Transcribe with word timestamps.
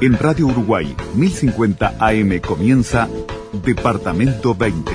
En 0.00 0.18
Radio 0.18 0.48
Uruguay 0.48 0.96
1050 1.14 1.94
AM 2.00 2.40
comienza 2.40 3.08
Departamento 3.64 4.56
20. 4.56 4.92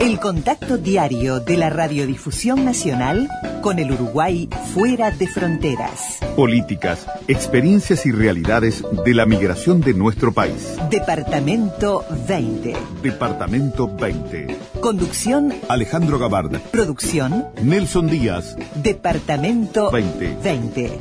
El 0.00 0.18
contacto 0.18 0.76
diario 0.76 1.38
de 1.38 1.56
la 1.56 1.70
Radiodifusión 1.70 2.64
Nacional 2.64 3.28
con 3.62 3.78
el 3.78 3.92
Uruguay 3.92 4.48
fuera 4.74 5.12
de 5.12 5.28
fronteras. 5.28 6.17
Políticas, 6.38 7.04
experiencias 7.26 8.06
y 8.06 8.12
realidades 8.12 8.84
de 9.04 9.12
la 9.12 9.26
migración 9.26 9.80
de 9.80 9.92
nuestro 9.92 10.32
país. 10.32 10.76
Departamento 10.88 12.04
20. 12.28 12.76
Departamento 13.02 13.92
20. 13.92 14.56
Conducción 14.80 15.52
Alejandro 15.68 16.16
Gabarda. 16.20 16.60
Producción 16.70 17.48
Nelson 17.60 18.06
Díaz. 18.06 18.56
Departamento 18.76 19.90
20. 19.90 20.36
20. 20.44 21.00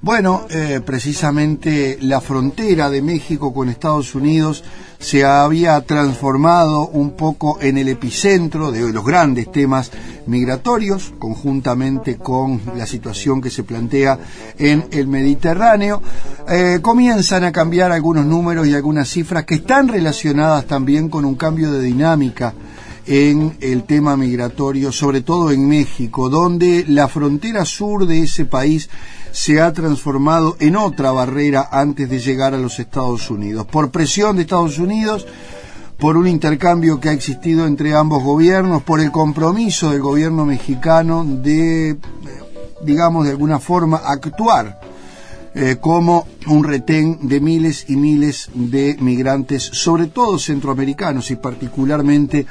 bueno, 0.00 0.46
eh, 0.48 0.80
precisamente 0.82 1.98
la 2.00 2.22
frontera 2.22 2.88
de 2.88 3.02
México 3.02 3.52
con 3.52 3.68
Estados 3.68 4.14
Unidos 4.14 4.64
se 4.98 5.26
había 5.26 5.78
transformado 5.82 6.88
un 6.88 7.10
poco 7.10 7.58
en 7.60 7.76
el 7.76 7.88
epicentro 7.88 8.72
de 8.72 8.90
los 8.90 9.04
grandes 9.04 9.52
temas 9.52 9.90
migratorios, 10.26 11.12
conjuntamente 11.18 12.16
con 12.16 12.62
la 12.74 12.86
situación 12.86 13.42
que 13.42 13.50
se 13.50 13.64
plantea 13.64 14.18
en 14.56 14.86
el 14.92 15.08
Mediterráneo. 15.08 16.00
Eh, 16.48 16.78
comienzan 16.80 17.44
a 17.44 17.52
cambiar 17.52 17.92
algunos 17.92 18.24
números 18.24 18.66
y 18.66 18.74
algunas 18.74 19.10
cifras 19.10 19.44
que 19.44 19.56
están 19.56 19.88
relacionadas 19.88 20.64
también 20.64 21.10
con 21.10 21.26
un 21.26 21.34
cambio 21.34 21.70
de 21.70 21.82
dinámica 21.82 22.54
en 23.06 23.56
el 23.60 23.84
tema 23.84 24.16
migratorio, 24.16 24.90
sobre 24.92 25.20
todo 25.20 25.50
en 25.50 25.68
México, 25.68 26.28
donde 26.28 26.84
la 26.88 27.08
frontera 27.08 27.64
sur 27.64 28.06
de 28.06 28.22
ese 28.22 28.44
país 28.44 28.90
se 29.32 29.60
ha 29.60 29.72
transformado 29.72 30.56
en 30.60 30.76
otra 30.76 31.12
barrera 31.12 31.68
antes 31.70 32.08
de 32.08 32.18
llegar 32.18 32.54
a 32.54 32.58
los 32.58 32.78
Estados 32.78 33.30
Unidos. 33.30 33.66
Por 33.66 33.90
presión 33.90 34.36
de 34.36 34.42
Estados 34.42 34.78
Unidos, 34.78 35.26
por 35.98 36.16
un 36.16 36.26
intercambio 36.26 37.00
que 37.00 37.10
ha 37.10 37.12
existido 37.12 37.66
entre 37.66 37.94
ambos 37.94 38.22
gobiernos, 38.22 38.82
por 38.82 39.00
el 39.00 39.10
compromiso 39.10 39.90
del 39.90 40.00
gobierno 40.00 40.44
mexicano 40.44 41.24
de, 41.24 41.96
digamos, 42.82 43.24
de 43.24 43.30
alguna 43.30 43.60
forma 43.60 43.98
actuar 43.98 44.80
eh, 45.58 45.78
como 45.80 46.26
un 46.48 46.64
retén 46.64 47.28
de 47.28 47.40
miles 47.40 47.86
y 47.88 47.96
miles 47.96 48.50
de 48.52 48.94
migrantes, 49.00 49.62
sobre 49.62 50.08
todo 50.08 50.38
centroamericanos 50.38 51.30
y 51.30 51.36
particularmente 51.36 52.44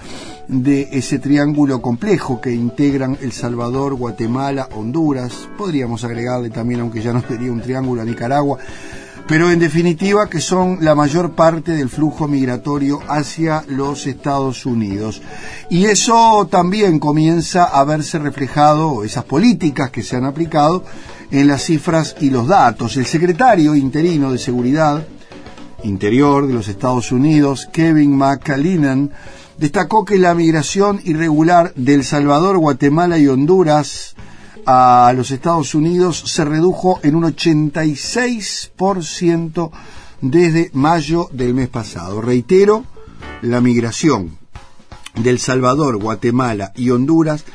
de 0.47 0.89
ese 0.91 1.19
triángulo 1.19 1.83
complejo 1.83 2.41
que 2.41 2.51
integran 2.51 3.15
El 3.21 3.31
Salvador, 3.31 3.93
Guatemala, 3.93 4.69
Honduras, 4.73 5.47
podríamos 5.55 6.03
agregarle 6.03 6.49
también, 6.49 6.79
aunque 6.79 7.03
ya 7.03 7.13
no 7.13 7.21
sería 7.21 7.51
un 7.51 7.61
triángulo 7.61 8.01
a 8.01 8.05
Nicaragua, 8.05 8.57
pero 9.27 9.51
en 9.51 9.59
definitiva 9.59 10.27
que 10.27 10.41
son 10.41 10.79
la 10.81 10.95
mayor 10.95 11.33
parte 11.33 11.73
del 11.73 11.89
flujo 11.89 12.27
migratorio 12.27 13.01
hacia 13.07 13.63
los 13.67 14.07
Estados 14.07 14.65
Unidos. 14.65 15.21
Y 15.69 15.85
eso 15.85 16.47
también 16.49 16.97
comienza 16.97 17.65
a 17.65 17.83
verse 17.83 18.17
reflejado, 18.17 19.03
esas 19.03 19.25
políticas 19.25 19.91
que 19.91 20.01
se 20.01 20.15
han 20.15 20.25
aplicado, 20.25 20.83
en 21.31 21.47
las 21.47 21.63
cifras 21.63 22.15
y 22.19 22.29
los 22.29 22.47
datos. 22.47 22.97
El 22.97 23.05
secretario 23.05 23.75
interino 23.75 24.31
de 24.31 24.37
Seguridad 24.37 25.05
Interior 25.83 26.47
de 26.47 26.53
los 26.53 26.67
Estados 26.67 27.11
Unidos, 27.11 27.69
Kevin 27.71 28.17
McAleenan, 28.17 29.11
destacó 29.57 30.03
que 30.03 30.17
la 30.17 30.33
migración 30.33 30.99
irregular 31.03 31.71
de 31.75 31.93
El 31.93 32.03
Salvador, 32.03 32.57
Guatemala 32.57 33.19
y 33.19 33.27
Honduras 33.27 34.15
a 34.65 35.13
los 35.15 35.29
Estados 35.31 35.75
Unidos 35.75 36.23
se 36.25 36.43
redujo 36.43 36.99
en 37.03 37.15
un 37.15 37.23
86% 37.23 39.71
desde 40.21 40.71
mayo 40.73 41.29
del 41.31 41.53
mes 41.53 41.69
pasado. 41.69 42.19
Reitero, 42.21 42.83
la 43.41 43.61
migración 43.61 44.37
de 45.15 45.29
El 45.29 45.39
Salvador, 45.39 45.97
Guatemala 45.97 46.73
y 46.75 46.89
Honduras 46.89 47.45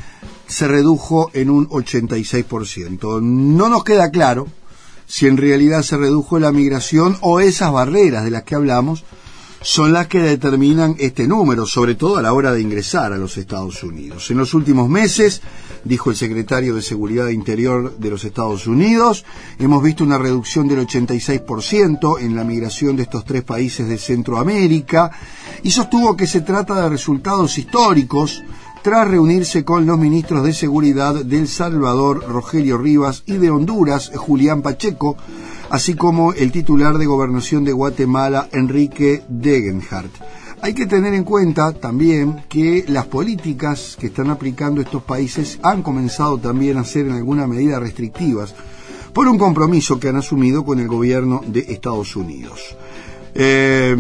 se 0.51 0.67
redujo 0.67 1.31
en 1.33 1.49
un 1.49 1.69
86%. 1.69 3.23
No 3.23 3.69
nos 3.69 3.85
queda 3.85 4.11
claro 4.11 4.49
si 5.07 5.27
en 5.27 5.37
realidad 5.37 5.83
se 5.83 5.97
redujo 5.97 6.39
la 6.39 6.53
migración 6.53 7.17
o 7.21 7.41
esas 7.41 7.73
barreras 7.73 8.25
de 8.25 8.31
las 8.31 8.43
que 8.43 8.57
hablamos 8.57 9.05
son 9.63 9.93
las 9.93 10.07
que 10.07 10.21
determinan 10.21 10.97
este 10.99 11.29
número, 11.29 11.67
sobre 11.67 11.95
todo 11.95 12.17
a 12.17 12.23
la 12.23 12.33
hora 12.33 12.53
de 12.53 12.63
ingresar 12.63 13.13
a 13.13 13.19
los 13.19 13.37
Estados 13.37 13.83
Unidos. 13.85 14.31
En 14.31 14.39
los 14.39 14.55
últimos 14.55 14.89
meses, 14.89 15.43
dijo 15.85 16.11
el 16.11 16.17
secretario 16.17 16.75
de 16.75 16.83
Seguridad 16.83 17.29
Interior 17.29 17.97
de 17.99 18.11
los 18.11 18.25
Estados 18.25 18.67
Unidos, 18.67 19.25
hemos 19.59 19.83
visto 19.83 20.03
una 20.03 20.17
reducción 20.17 20.67
del 20.67 20.87
86% 20.87 22.21
en 22.21 22.35
la 22.35 22.45
migración 22.45 22.97
de 22.97 23.03
estos 23.03 23.25
tres 23.25 23.43
países 23.43 23.87
de 23.87 23.99
Centroamérica 23.99 25.11
y 25.63 25.71
sostuvo 25.71 26.17
que 26.17 26.27
se 26.27 26.41
trata 26.41 26.83
de 26.83 26.89
resultados 26.89 27.59
históricos 27.59 28.43
tras 28.83 29.09
reunirse 29.09 29.65
con 29.65 29.87
los 29.87 29.99
ministros 29.99 30.45
de 30.45 30.53
Seguridad 30.53 31.25
de 31.25 31.39
El 31.39 31.49
Salvador, 31.49 32.25
Rogelio 32.27 32.79
Rivas, 32.79 33.23
y 33.27 33.35
de 33.35 33.51
Honduras, 33.51 34.11
Julián 34.15 34.63
Pacheco, 34.63 35.17
así 35.69 35.95
como 35.95 36.33
el 36.33 36.51
titular 36.51 36.97
de 36.99 37.07
Gobernación 37.07 37.65
de 37.65 37.73
Guatemala, 37.73 38.49
Enrique 38.53 39.23
Degenhardt. 39.29 40.13
Hay 40.63 40.75
que 40.75 40.87
tener 40.87 41.15
en 41.15 41.25
cuenta 41.25 41.73
también 41.73 42.45
que 42.49 42.85
las 42.89 43.07
políticas 43.07 43.97
que 43.99 44.09
están 44.09 44.29
aplicando 44.29 44.81
estos 44.81 45.03
países 45.03 45.59
han 45.63 45.83
comenzado 45.83 46.39
también 46.39 46.77
a 46.77 46.85
ser 46.85 47.07
en 47.07 47.13
alguna 47.13 47.47
medida 47.47 47.81
restrictivas 47.81 48.55
por 49.15 49.27
un 49.27 49.39
compromiso 49.39 49.99
que 49.99 50.09
han 50.09 50.17
asumido 50.17 50.65
con 50.65 50.79
el 50.79 50.89
gobierno 50.89 51.43
de 51.47 51.61
Estados 51.61 52.15
Unidos. 52.15 52.77
Eh, 53.35 53.95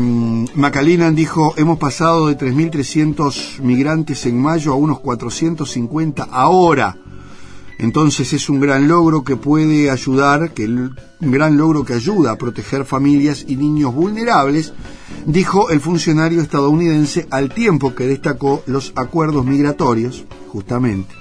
Macalinan 0.54 1.14
dijo, 1.14 1.54
hemos 1.56 1.78
pasado 1.78 2.26
de 2.26 2.36
3.300 2.36 3.60
migrantes 3.60 4.26
en 4.26 4.40
mayo 4.40 4.72
a 4.72 4.76
unos 4.76 5.00
450 5.00 6.24
ahora. 6.24 6.96
Entonces 7.78 8.32
es 8.34 8.50
un 8.50 8.60
gran 8.60 8.88
logro 8.88 9.24
que 9.24 9.36
puede 9.36 9.90
ayudar, 9.90 10.52
que 10.52 10.66
un 10.66 10.94
gran 11.20 11.56
logro 11.56 11.84
que 11.84 11.94
ayuda 11.94 12.32
a 12.32 12.36
proteger 12.36 12.84
familias 12.84 13.44
y 13.48 13.56
niños 13.56 13.94
vulnerables, 13.94 14.74
dijo 15.24 15.70
el 15.70 15.80
funcionario 15.80 16.42
estadounidense 16.42 17.26
al 17.30 17.54
tiempo 17.54 17.94
que 17.94 18.06
destacó 18.06 18.62
los 18.66 18.92
acuerdos 18.96 19.46
migratorios, 19.46 20.26
justamente, 20.48 21.14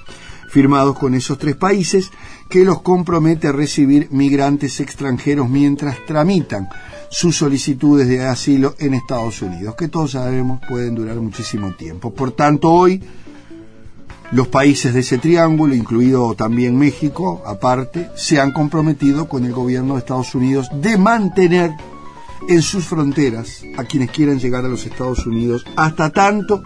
firmados 0.49 0.99
con 0.99 1.13
esos 1.13 1.37
tres 1.37 1.55
países, 1.55 2.11
que 2.49 2.65
los 2.65 2.81
compromete 2.81 3.47
a 3.47 3.53
recibir 3.53 4.09
migrantes 4.11 4.81
extranjeros 4.81 5.49
mientras 5.49 6.05
tramitan 6.05 6.67
sus 7.09 7.37
solicitudes 7.37 8.07
de 8.07 8.25
asilo 8.25 8.75
en 8.79 8.93
Estados 8.93 9.41
Unidos, 9.41 9.75
que 9.75 9.87
todos 9.87 10.11
sabemos 10.11 10.61
pueden 10.67 10.95
durar 10.95 11.15
muchísimo 11.17 11.73
tiempo. 11.73 12.13
Por 12.13 12.31
tanto, 12.31 12.71
hoy 12.71 13.01
los 14.31 14.47
países 14.47 14.93
de 14.93 14.99
ese 14.99 15.17
triángulo, 15.17 15.73
incluido 15.73 16.35
también 16.35 16.77
México, 16.77 17.41
aparte, 17.45 18.09
se 18.15 18.39
han 18.39 18.51
comprometido 18.51 19.27
con 19.27 19.43
el 19.43 19.53
gobierno 19.53 19.93
de 19.93 19.99
Estados 19.99 20.35
Unidos 20.35 20.69
de 20.73 20.97
mantener 20.97 21.71
en 22.47 22.61
sus 22.61 22.85
fronteras 22.85 23.63
a 23.77 23.83
quienes 23.83 24.11
quieran 24.11 24.39
llegar 24.39 24.65
a 24.65 24.69
los 24.69 24.85
Estados 24.85 25.25
Unidos 25.25 25.65
hasta 25.75 26.11
tanto 26.11 26.61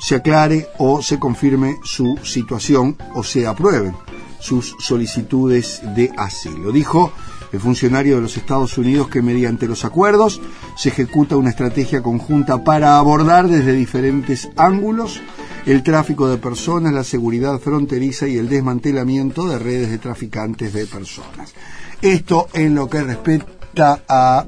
se 0.00 0.16
aclare 0.16 0.68
o 0.78 1.02
se 1.02 1.18
confirme 1.18 1.76
su 1.82 2.18
situación 2.22 2.96
o 3.14 3.22
se 3.22 3.46
aprueben 3.46 3.94
sus 4.40 4.74
solicitudes 4.80 5.80
de 5.94 6.12
asilo. 6.16 6.72
Dijo 6.72 7.12
el 7.52 7.60
funcionario 7.60 8.16
de 8.16 8.22
los 8.22 8.36
Estados 8.36 8.76
Unidos 8.78 9.08
que 9.08 9.22
mediante 9.22 9.66
los 9.66 9.84
acuerdos 9.84 10.40
se 10.76 10.90
ejecuta 10.90 11.36
una 11.36 11.50
estrategia 11.50 12.02
conjunta 12.02 12.64
para 12.64 12.98
abordar 12.98 13.48
desde 13.48 13.72
diferentes 13.72 14.50
ángulos 14.56 15.20
el 15.66 15.82
tráfico 15.82 16.28
de 16.28 16.38
personas, 16.38 16.92
la 16.92 17.04
seguridad 17.04 17.58
fronteriza 17.58 18.26
y 18.26 18.38
el 18.38 18.48
desmantelamiento 18.48 19.46
de 19.46 19.58
redes 19.58 19.90
de 19.90 19.98
traficantes 19.98 20.72
de 20.72 20.86
personas. 20.86 21.52
Esto 22.00 22.48
en 22.54 22.74
lo 22.74 22.88
que 22.88 23.02
respecta 23.02 24.02
a 24.08 24.46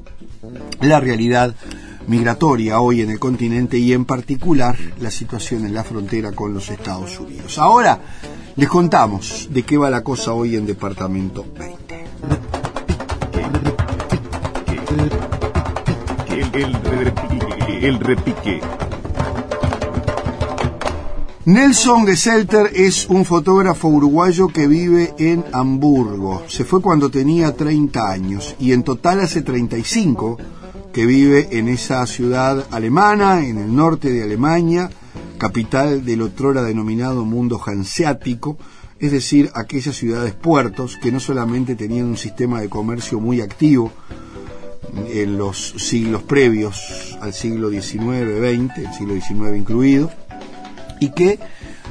la 0.81 1.01
realidad 1.01 1.55
migratoria 2.07 2.81
hoy 2.81 3.03
en 3.03 3.11
el 3.11 3.19
continente 3.19 3.79
y 3.79 3.93
en 3.93 4.05
particular 4.05 4.77
la 5.01 5.11
situación 5.11 5.67
en 5.67 5.75
la 5.75 5.85
frontera 5.85 6.33
con 6.33 6.55
los 6.55 6.71
Estados 6.71 7.21
Unidos. 7.21 7.59
Ahora 7.59 8.01
les 8.57 8.69
contamos 8.69 9.49
de 9.51 9.63
qué 9.63 9.77
va 9.77 9.91
la 9.91 10.03
cosa 10.03 10.33
hoy 10.33 10.57
en 10.57 10.67
Departamento 10.67 11.45
20. 11.59 12.70
El, 17.83 18.01
repique. 18.01 18.61
Nelson 21.45 22.07
Geselter 22.07 22.71
es 22.75 23.09
un 23.09 23.25
fotógrafo 23.25 23.87
uruguayo 23.87 24.49
que 24.49 24.67
vive 24.67 25.15
en 25.19 25.45
Hamburgo. 25.53 26.43
Se 26.49 26.65
fue 26.65 26.83
cuando 26.83 27.09
tenía 27.09 27.55
30 27.55 28.11
años 28.11 28.57
y 28.59 28.73
en 28.73 28.83
total 28.83 29.21
hace 29.21 29.43
35 29.43 30.39
que 30.93 31.07
vive 31.07 31.49
en 31.53 31.69
esa 31.69 32.05
ciudad 32.07 32.67
alemana, 32.73 33.47
en 33.47 33.59
el 33.59 33.75
norte 33.75 34.11
de 34.11 34.25
Alemania, 34.25 34.91
capital 35.39 36.05
del 36.05 36.23
otrora 36.23 36.63
denominado 36.63 37.25
mundo 37.25 37.61
hanseático, 37.65 38.59
es 38.99 39.13
decir, 39.13 39.51
aquellas 39.55 39.95
ciudades 39.95 40.35
puertos 40.35 40.99
que 41.01 41.13
no 41.13 41.21
solamente 41.21 41.77
tenían 41.77 42.07
un 42.07 42.17
sistema 42.17 42.61
de 42.61 42.69
comercio 42.69 43.21
muy 43.21 43.41
activo 43.41 43.93
en 45.09 45.39
los 45.39 45.75
siglos 45.79 46.23
previos 46.23 47.17
al 47.21 47.33
siglo 47.33 47.71
XIX-XX, 47.71 48.79
el 48.79 48.93
siglo 48.93 49.15
XIX 49.15 49.57
incluido, 49.57 50.11
y 51.01 51.11
que, 51.11 51.39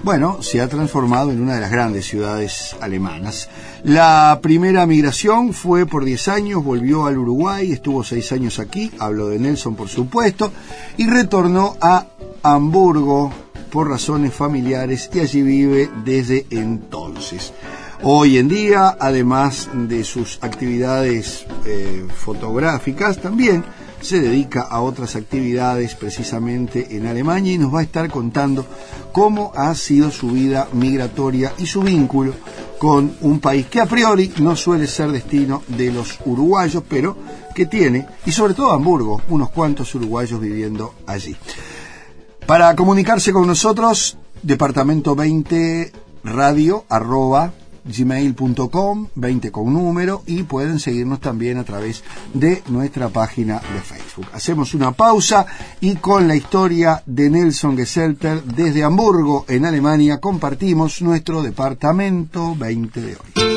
bueno, 0.04 0.42
se 0.42 0.62
ha 0.62 0.68
transformado 0.68 1.32
en 1.32 1.42
una 1.42 1.56
de 1.56 1.62
las 1.62 1.72
grandes 1.72 2.06
ciudades 2.06 2.76
alemanas. 2.82 3.50
La 3.84 4.40
primera 4.42 4.86
migración 4.86 5.54
fue 5.54 5.86
por 5.86 6.06
10 6.06 6.28
años, 6.28 6.64
volvió 6.64 7.06
al 7.06 7.18
Uruguay, 7.18 7.72
estuvo 7.72 8.04
6 8.04 8.32
años 8.32 8.60
aquí, 8.60 8.92
hablo 9.00 9.30
de 9.30 9.40
Nelson 9.40 9.76
por 9.76 9.90
supuesto, 9.90 10.52
y 10.98 11.08
retornó 11.08 11.78
a 11.82 12.06
Hamburgo 12.44 13.32
por 13.70 13.90
razones 13.90 14.34
familiares 14.34 15.10
y 15.14 15.20
allí 15.20 15.42
vive 15.42 15.90
desde 16.04 16.46
entonces. 16.50 17.54
Hoy 18.02 18.38
en 18.38 18.48
día, 18.48 18.96
además 18.98 19.70
de 19.74 20.06
sus 20.06 20.40
actividades 20.42 21.46
eh, 21.66 22.08
fotográficas, 22.16 23.22
también 23.22 23.66
se 24.00 24.22
dedica 24.22 24.62
a 24.62 24.80
otras 24.80 25.18
actividades 25.18 25.96
precisamente 25.96 26.96
en 26.96 27.08
Alemania 27.08 27.54
y 27.54 27.58
nos 27.58 27.76
va 27.76 27.82
a 27.82 27.84
estar 27.84 28.10
contando 28.10 28.66
cómo 29.12 29.52
ha 29.54 29.76
sido 29.76 30.12
su 30.12 30.30
vida 30.30 30.70
migratoria 30.72 31.52
y 31.58 31.66
su 31.66 31.82
vínculo 31.82 32.34
con 32.78 33.18
un 33.20 33.42
país 33.42 33.66
que 33.66 33.82
a 33.82 33.86
priori 33.86 34.32
no 34.38 34.56
suele 34.56 34.88
ser 34.88 35.12
destino 35.12 35.64
de 35.68 35.92
los 35.92 36.20
uruguayos, 36.26 36.84
pero 36.88 37.18
que 37.54 37.66
tiene, 37.66 38.08
y 38.26 38.32
sobre 38.32 38.54
todo 38.54 38.72
Hamburgo, 38.72 39.22
unos 39.28 39.50
cuantos 39.50 39.94
uruguayos 39.94 40.40
viviendo 40.40 40.96
allí. 41.06 41.36
Para 42.46 42.74
comunicarse 42.78 43.34
con 43.34 43.46
nosotros, 43.46 44.18
departamento 44.42 45.16
20 45.16 45.92
radio 46.24 46.86
arroba 46.88 47.52
gmail.com, 47.96 49.08
20 49.16 49.52
con 49.52 49.74
número, 49.74 50.24
y 50.26 50.44
pueden 50.44 50.80
seguirnos 50.80 51.20
también 51.20 51.58
a 51.58 51.64
través 51.64 52.04
de 52.34 52.62
nuestra 52.70 53.10
página 53.10 53.56
de 53.56 53.82
Facebook. 53.82 54.28
Hacemos 54.34 54.74
una 54.74 54.92
pausa 54.92 55.46
y 55.82 55.96
con 55.96 56.28
la 56.28 56.36
historia 56.36 57.04
de 57.06 57.30
Nelson 57.30 57.78
Geselter 57.78 58.44
desde 58.44 58.84
Hamburgo, 58.84 59.46
en 59.48 59.66
Alemania, 59.66 60.20
compartimos 60.20 61.02
nuestro 61.02 61.42
Departamento 61.42 62.56
20 62.56 63.02
de 63.02 63.16
hoy. 63.16 63.50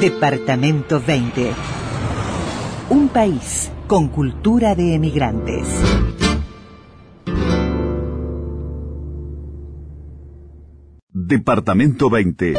Departamento 0.00 1.00
20. 1.00 1.52
Un 2.90 3.08
país 3.08 3.70
con 3.86 4.08
cultura 4.08 4.74
de 4.74 4.94
emigrantes. 4.94 5.66
Departamento 11.12 12.10
20 12.10 12.54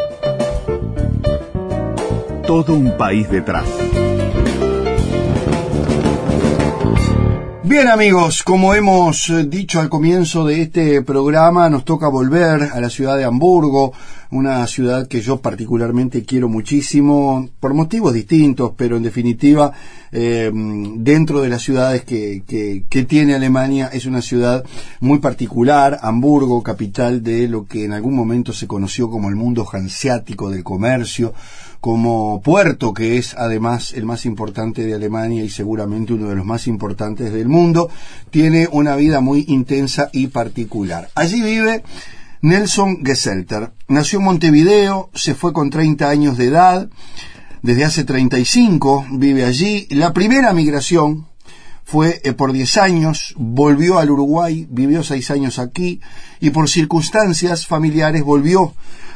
todo 2.48 2.76
un 2.76 2.96
país 2.96 3.30
detrás. 3.30 3.68
Bien 7.64 7.90
amigos, 7.90 8.44
como 8.44 8.74
hemos 8.74 9.30
eh, 9.30 9.44
dicho 9.44 9.82
al 9.82 9.90
comienzo 9.90 10.46
de 10.46 10.62
este 10.62 11.02
programa, 11.02 11.70
nos 11.70 11.84
toca 11.84 12.08
volver 12.08 12.70
a 12.74 12.80
la 12.80 12.90
ciudad 12.90 13.18
de 13.18 13.26
Hamburgo, 13.26 13.92
una 14.32 14.66
ciudad 14.68 15.10
que 15.10 15.20
yo 15.20 15.42
particularmente 15.42 16.24
quiero 16.24 16.48
muchísimo, 16.48 17.50
por 17.60 17.74
motivos 17.74 18.14
distintos, 18.14 18.72
pero 18.78 18.96
en 18.96 19.04
definitiva, 19.04 19.74
eh, 20.14 20.50
dentro 20.54 21.42
de 21.42 21.50
las 21.50 21.62
ciudades 21.62 22.06
que, 22.06 22.44
que, 22.48 22.86
que, 22.90 23.04
tiene 23.04 23.36
Alemania, 23.36 23.90
es 23.92 24.06
una 24.06 24.22
ciudad 24.22 24.64
muy 25.02 25.20
particular, 25.20 26.00
Hamburgo, 26.02 26.64
capital 26.64 27.22
de 27.22 27.50
lo 27.50 27.66
que 27.66 27.84
en 27.84 27.92
algún 27.92 28.16
momento 28.16 28.54
se 28.54 28.68
conoció 28.68 29.10
como 29.10 29.28
el 29.28 29.36
mundo 29.36 29.68
hanseático 29.70 30.50
del 30.50 30.64
comercio, 30.64 31.34
como 31.80 32.42
puerto, 32.42 32.94
que 32.94 33.18
es 33.18 33.36
además 33.36 33.94
el 33.94 34.06
más 34.06 34.26
importante 34.26 34.86
de 34.86 34.94
Alemania 34.94 35.44
y 35.44 35.50
seguramente 35.50 36.14
uno 36.14 36.30
de 36.30 36.36
los 36.36 36.46
más 36.46 36.68
importantes 36.68 37.32
del 37.32 37.48
mundo, 37.48 37.90
tiene 38.30 38.68
una 38.72 38.96
vida 38.96 39.22
muy 39.22 39.46
intensa 39.48 40.10
y 40.12 40.28
particular. 40.28 41.10
Allí 41.16 41.42
vive 41.42 41.84
Nelson 42.42 43.06
Geselter. 43.06 43.72
Nació 43.88 44.20
en 44.20 44.26
Montevideo, 44.26 45.10
se 45.14 45.36
fue 45.36 45.54
con 45.54 45.70
30 45.70 46.10
años 46.10 46.38
de 46.38 46.46
edad, 46.46 46.90
desde 47.62 47.86
hace 47.86 48.04
35 48.04 49.08
vive 49.12 49.44
allí. 49.44 49.88
La 49.90 50.14
primera 50.14 50.54
migración 50.54 51.28
fue 51.88 52.20
eh, 52.26 52.34
por 52.34 52.52
10 52.52 52.78
años, 52.80 53.34
volvió 53.38 53.98
al 53.98 54.12
Uruguay, 54.12 54.68
vivió 54.70 55.04
6 55.04 55.32
años 55.32 55.58
aquí 55.58 56.02
y 56.42 56.50
por 56.50 56.68
circunstancias 56.68 57.66
familiares 57.66 58.26
volvió 58.26 58.74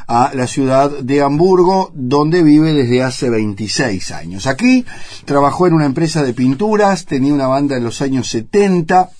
a 0.08 0.30
la 0.34 0.46
ciudad 0.46 0.90
de 0.90 1.20
Hamburgo, 1.20 1.92
donde 1.94 2.42
vive 2.42 2.72
desde 2.72 3.02
hace 3.02 3.28
26 3.28 4.12
años. 4.12 4.46
Aquí 4.46 4.86
trabajó 5.26 5.66
en 5.66 5.74
una 5.74 5.84
empresa 5.84 6.22
de 6.22 6.32
pinturas, 6.32 7.04
tenía 7.04 7.34
una 7.34 7.46
banda 7.46 7.76
en 7.76 7.84
los 7.84 8.00
años 8.00 8.28
70. 8.28 9.10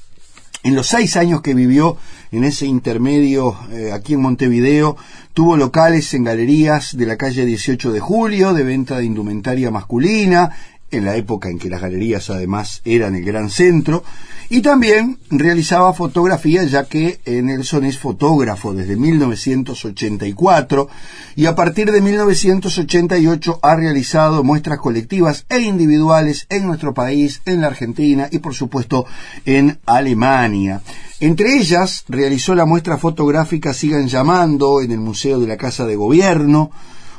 En 0.64 0.74
los 0.74 0.86
seis 0.86 1.16
años 1.16 1.42
que 1.42 1.54
vivió 1.54 1.98
en 2.30 2.44
ese 2.44 2.66
intermedio 2.66 3.56
eh, 3.72 3.90
aquí 3.92 4.14
en 4.14 4.22
Montevideo, 4.22 4.96
tuvo 5.34 5.56
locales 5.56 6.14
en 6.14 6.24
galerías 6.24 6.96
de 6.96 7.04
la 7.04 7.16
calle 7.16 7.44
18 7.44 7.92
de 7.92 8.00
Julio, 8.00 8.54
de 8.54 8.62
venta 8.62 8.98
de 8.98 9.04
indumentaria 9.04 9.70
masculina, 9.70 10.50
en 10.92 11.04
la 11.04 11.16
época 11.16 11.48
en 11.48 11.58
que 11.58 11.68
las 11.68 11.80
galerías 11.80 12.30
además 12.30 12.80
eran 12.84 13.16
el 13.16 13.24
gran 13.24 13.50
centro, 13.50 14.04
y 14.52 14.60
también 14.60 15.18
realizaba 15.30 15.94
fotografía 15.94 16.62
ya 16.64 16.84
que 16.84 17.20
Nelson 17.24 17.84
es 17.84 17.98
fotógrafo 17.98 18.74
desde 18.74 18.96
1984 18.96 20.88
y 21.36 21.46
a 21.46 21.54
partir 21.54 21.90
de 21.90 22.02
1988 22.02 23.60
ha 23.62 23.76
realizado 23.76 24.44
muestras 24.44 24.78
colectivas 24.78 25.46
e 25.48 25.60
individuales 25.60 26.44
en 26.50 26.66
nuestro 26.66 26.92
país, 26.92 27.40
en 27.46 27.62
la 27.62 27.68
Argentina 27.68 28.28
y 28.30 28.40
por 28.40 28.52
supuesto 28.54 29.06
en 29.46 29.78
Alemania. 29.86 30.82
Entre 31.20 31.56
ellas 31.56 32.04
realizó 32.08 32.54
la 32.54 32.66
muestra 32.66 32.98
fotográfica 32.98 33.72
Sigan 33.72 34.08
llamando 34.08 34.82
en 34.82 34.92
el 34.92 35.00
Museo 35.00 35.40
de 35.40 35.46
la 35.46 35.56
Casa 35.56 35.86
de 35.86 35.96
Gobierno, 35.96 36.70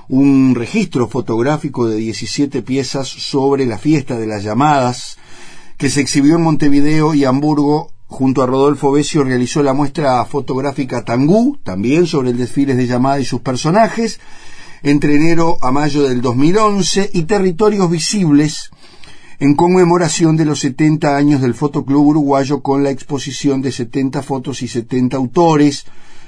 un 0.10 0.56
registro 0.56 1.08
fotográfico 1.08 1.88
de 1.88 1.98
17 1.98 2.62
piezas 2.62 3.08
sobre 3.08 3.66
la 3.66 3.78
fiesta 3.78 4.18
de 4.18 4.28
las 4.28 4.44
llamadas 4.44 5.18
que 5.78 5.90
se 5.90 6.02
exhibió 6.02 6.36
en 6.36 6.44
Montevideo 6.44 7.14
y 7.14 7.26
Hamburgo. 7.26 7.92
Junto 8.08 8.44
a 8.44 8.46
Rodolfo 8.46 8.92
Besio 8.92 9.24
realizó 9.24 9.64
la 9.64 9.74
muestra 9.74 10.24
fotográfica 10.26 11.04
Tangú, 11.04 11.58
también 11.64 12.06
sobre 12.06 12.30
el 12.30 12.38
desfile 12.38 12.76
de 12.76 12.86
llamada 12.86 13.20
y 13.20 13.26
sus 13.26 13.42
personajes, 13.42 14.20
entre 14.84 15.16
enero 15.16 15.58
a 15.62 15.72
mayo 15.72 16.04
del 16.04 16.22
2011 16.22 17.10
y 17.14 17.24
Territorios 17.24 17.90
Visibles 17.90 18.70
en 19.44 19.56
conmemoración 19.56 20.38
de 20.38 20.46
los 20.46 20.60
70 20.60 21.18
años 21.18 21.42
del 21.42 21.54
Fotoclub 21.54 22.08
Uruguayo 22.08 22.62
con 22.62 22.82
la 22.82 22.92
exposición 22.92 23.62
de 23.62 23.74
70 23.74 24.22
fotos 24.22 24.62
y 24.62 24.70
70 24.70 25.18
autores, 25.18 25.86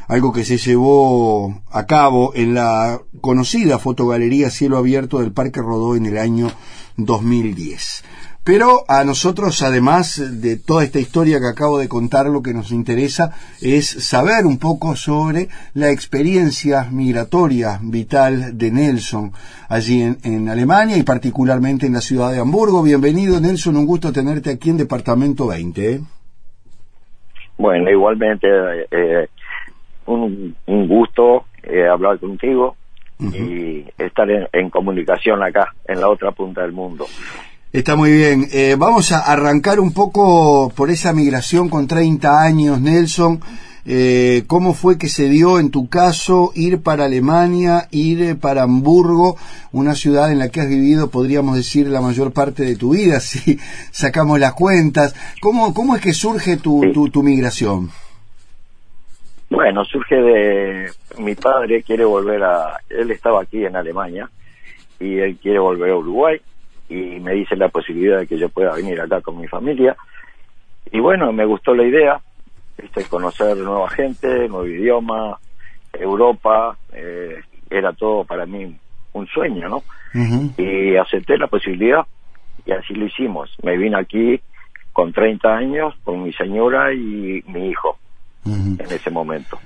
algo 0.08 0.32
que 0.34 0.44
se 0.44 0.58
llevó 0.58 1.62
a 1.72 1.86
cabo 1.86 2.34
en 2.36 2.54
la 2.54 3.00
conocida 3.22 3.80
fotogalería 3.80 4.50
Cielo 4.50 4.78
Abierto 4.78 5.20
del 5.20 5.32
Parque 5.32 5.62
Rodó 5.62 5.96
en 5.96 6.06
el 6.06 6.18
año 6.18 6.52
2010. 6.98 8.04
Pero 8.46 8.84
a 8.88 9.04
nosotros, 9.04 9.64
además 9.64 10.22
de 10.40 10.58
toda 10.58 10.84
esta 10.84 11.00
historia 11.00 11.40
que 11.40 11.48
acabo 11.48 11.80
de 11.80 11.90
contar, 11.90 12.28
lo 12.28 12.44
que 12.44 12.54
nos 12.54 12.72
interesa 12.72 13.32
es 13.60 13.88
saber 13.88 14.46
un 14.46 14.60
poco 14.60 14.96
sobre 14.96 15.50
la 15.74 15.90
experiencia 15.90 16.84
migratoria 16.92 17.80
vital 17.82 18.56
de 18.56 18.70
Nelson 18.70 19.32
allí 19.68 20.04
en, 20.04 20.48
Alemania 20.48 20.96
y 20.96 21.02
particularmente 21.02 21.88
en 21.88 21.94
la 21.94 22.02
ciudad 22.02 22.32
de 22.32 22.40
Hamburgo. 22.40 22.84
Bienvenido, 22.84 23.42
Nelson, 23.42 23.78
un 23.78 23.88
gusto 23.88 24.14
tenerte 24.14 24.52
aquí 24.52 24.70
en 24.70 24.78
Departamento 24.78 25.48
20. 25.48 25.92
¿eh? 25.94 26.00
Bueno, 27.58 27.90
igualmente, 27.90 28.48
eh, 28.92 29.28
un, 30.06 30.56
gusto 30.88 31.46
eh, 31.64 31.88
hablar 31.88 32.20
contigo 32.20 32.76
y 33.20 33.86
estar 33.98 34.28
en 34.52 34.70
comunicación 34.70 35.42
acá, 35.42 35.74
en 35.88 36.02
la 36.02 36.10
otra 36.10 36.32
punta 36.32 36.62
del 36.62 36.74
mundo. 36.74 37.06
Está 37.76 37.98
muy 37.98 38.12
bien. 38.12 38.48
Eh, 38.54 38.76
vamos 38.78 39.12
a 39.12 39.20
arrancar 39.20 39.82
un 39.82 39.94
poco 39.94 40.72
por 40.74 40.90
esa 40.90 41.12
migración 41.12 41.68
con 41.68 41.88
30 41.88 42.42
años, 42.42 42.80
Nelson. 42.80 43.42
Eh, 43.86 44.46
¿Cómo 44.48 44.74
fue 44.74 44.98
que 44.98 45.10
se 45.10 45.28
dio 45.28 45.60
en 45.60 45.72
tu 45.72 45.90
caso 45.90 46.54
ir 46.56 46.82
para 46.82 47.04
Alemania, 47.04 47.90
ir 47.92 48.40
para 48.40 48.64
Hamburgo, 48.64 49.36
una 49.74 49.94
ciudad 49.94 50.32
en 50.32 50.40
la 50.40 50.48
que 50.48 50.62
has 50.62 50.70
vivido, 50.70 51.10
podríamos 51.10 51.58
decir, 51.58 51.88
la 51.88 52.00
mayor 52.00 52.32
parte 52.32 52.64
de 52.64 52.78
tu 52.78 52.94
vida, 52.94 53.20
si 53.20 53.60
sacamos 53.92 54.40
las 54.40 54.54
cuentas? 54.54 55.14
¿Cómo, 55.42 55.74
cómo 55.74 55.98
es 55.98 56.02
que 56.02 56.14
surge 56.14 56.56
tu, 56.56 56.94
tu, 56.94 57.10
tu 57.10 57.24
migración? 57.24 57.92
Bueno, 59.56 59.86
surge 59.86 60.22
de 60.22 60.92
mi 61.18 61.34
padre 61.34 61.82
quiere 61.82 62.04
volver 62.04 62.44
a, 62.44 62.78
él 62.90 63.10
estaba 63.10 63.42
aquí 63.42 63.64
en 63.64 63.78
Alemania 63.78 64.30
y 65.00 65.18
él 65.20 65.38
quiere 65.38 65.60
volver 65.60 65.92
a 65.92 65.96
Uruguay 65.96 66.42
y 66.90 67.22
me 67.22 67.32
dice 67.32 67.56
la 67.56 67.70
posibilidad 67.70 68.20
de 68.20 68.28
que 68.28 68.38
yo 68.38 68.50
pueda 68.50 68.76
venir 68.76 69.00
acá 69.00 69.22
con 69.22 69.40
mi 69.40 69.48
familia. 69.48 69.96
Y 70.92 71.00
bueno, 71.00 71.32
me 71.32 71.46
gustó 71.46 71.74
la 71.74 71.84
idea, 71.84 72.20
¿viste? 72.78 73.06
conocer 73.06 73.56
nueva 73.56 73.90
gente, 73.92 74.28
nuevo 74.50 74.68
idioma, 74.68 75.40
Europa, 75.94 76.78
eh, 76.92 77.40
era 77.70 77.94
todo 77.94 78.26
para 78.26 78.46
mí 78.46 78.76
un 79.14 79.28
sueño, 79.28 79.70
¿no? 79.70 79.84
Y 80.58 80.98
acepté 80.98 81.38
la 81.38 81.48
posibilidad 81.48 82.06
y 82.66 82.74
así 82.74 82.94
lo 82.94 83.06
hicimos. 83.06 83.56
Me 83.64 83.78
vine 83.78 83.98
aquí 83.98 84.38
con 84.92 85.14
30 85.14 85.56
años 85.56 85.96
con 86.04 86.24
mi 86.24 86.34
señora 86.34 86.94
y 86.94 87.42
mi 87.48 87.70
hijo 87.70 88.00
en 88.46 88.78
ese 88.90 89.10
momento. 89.10 89.60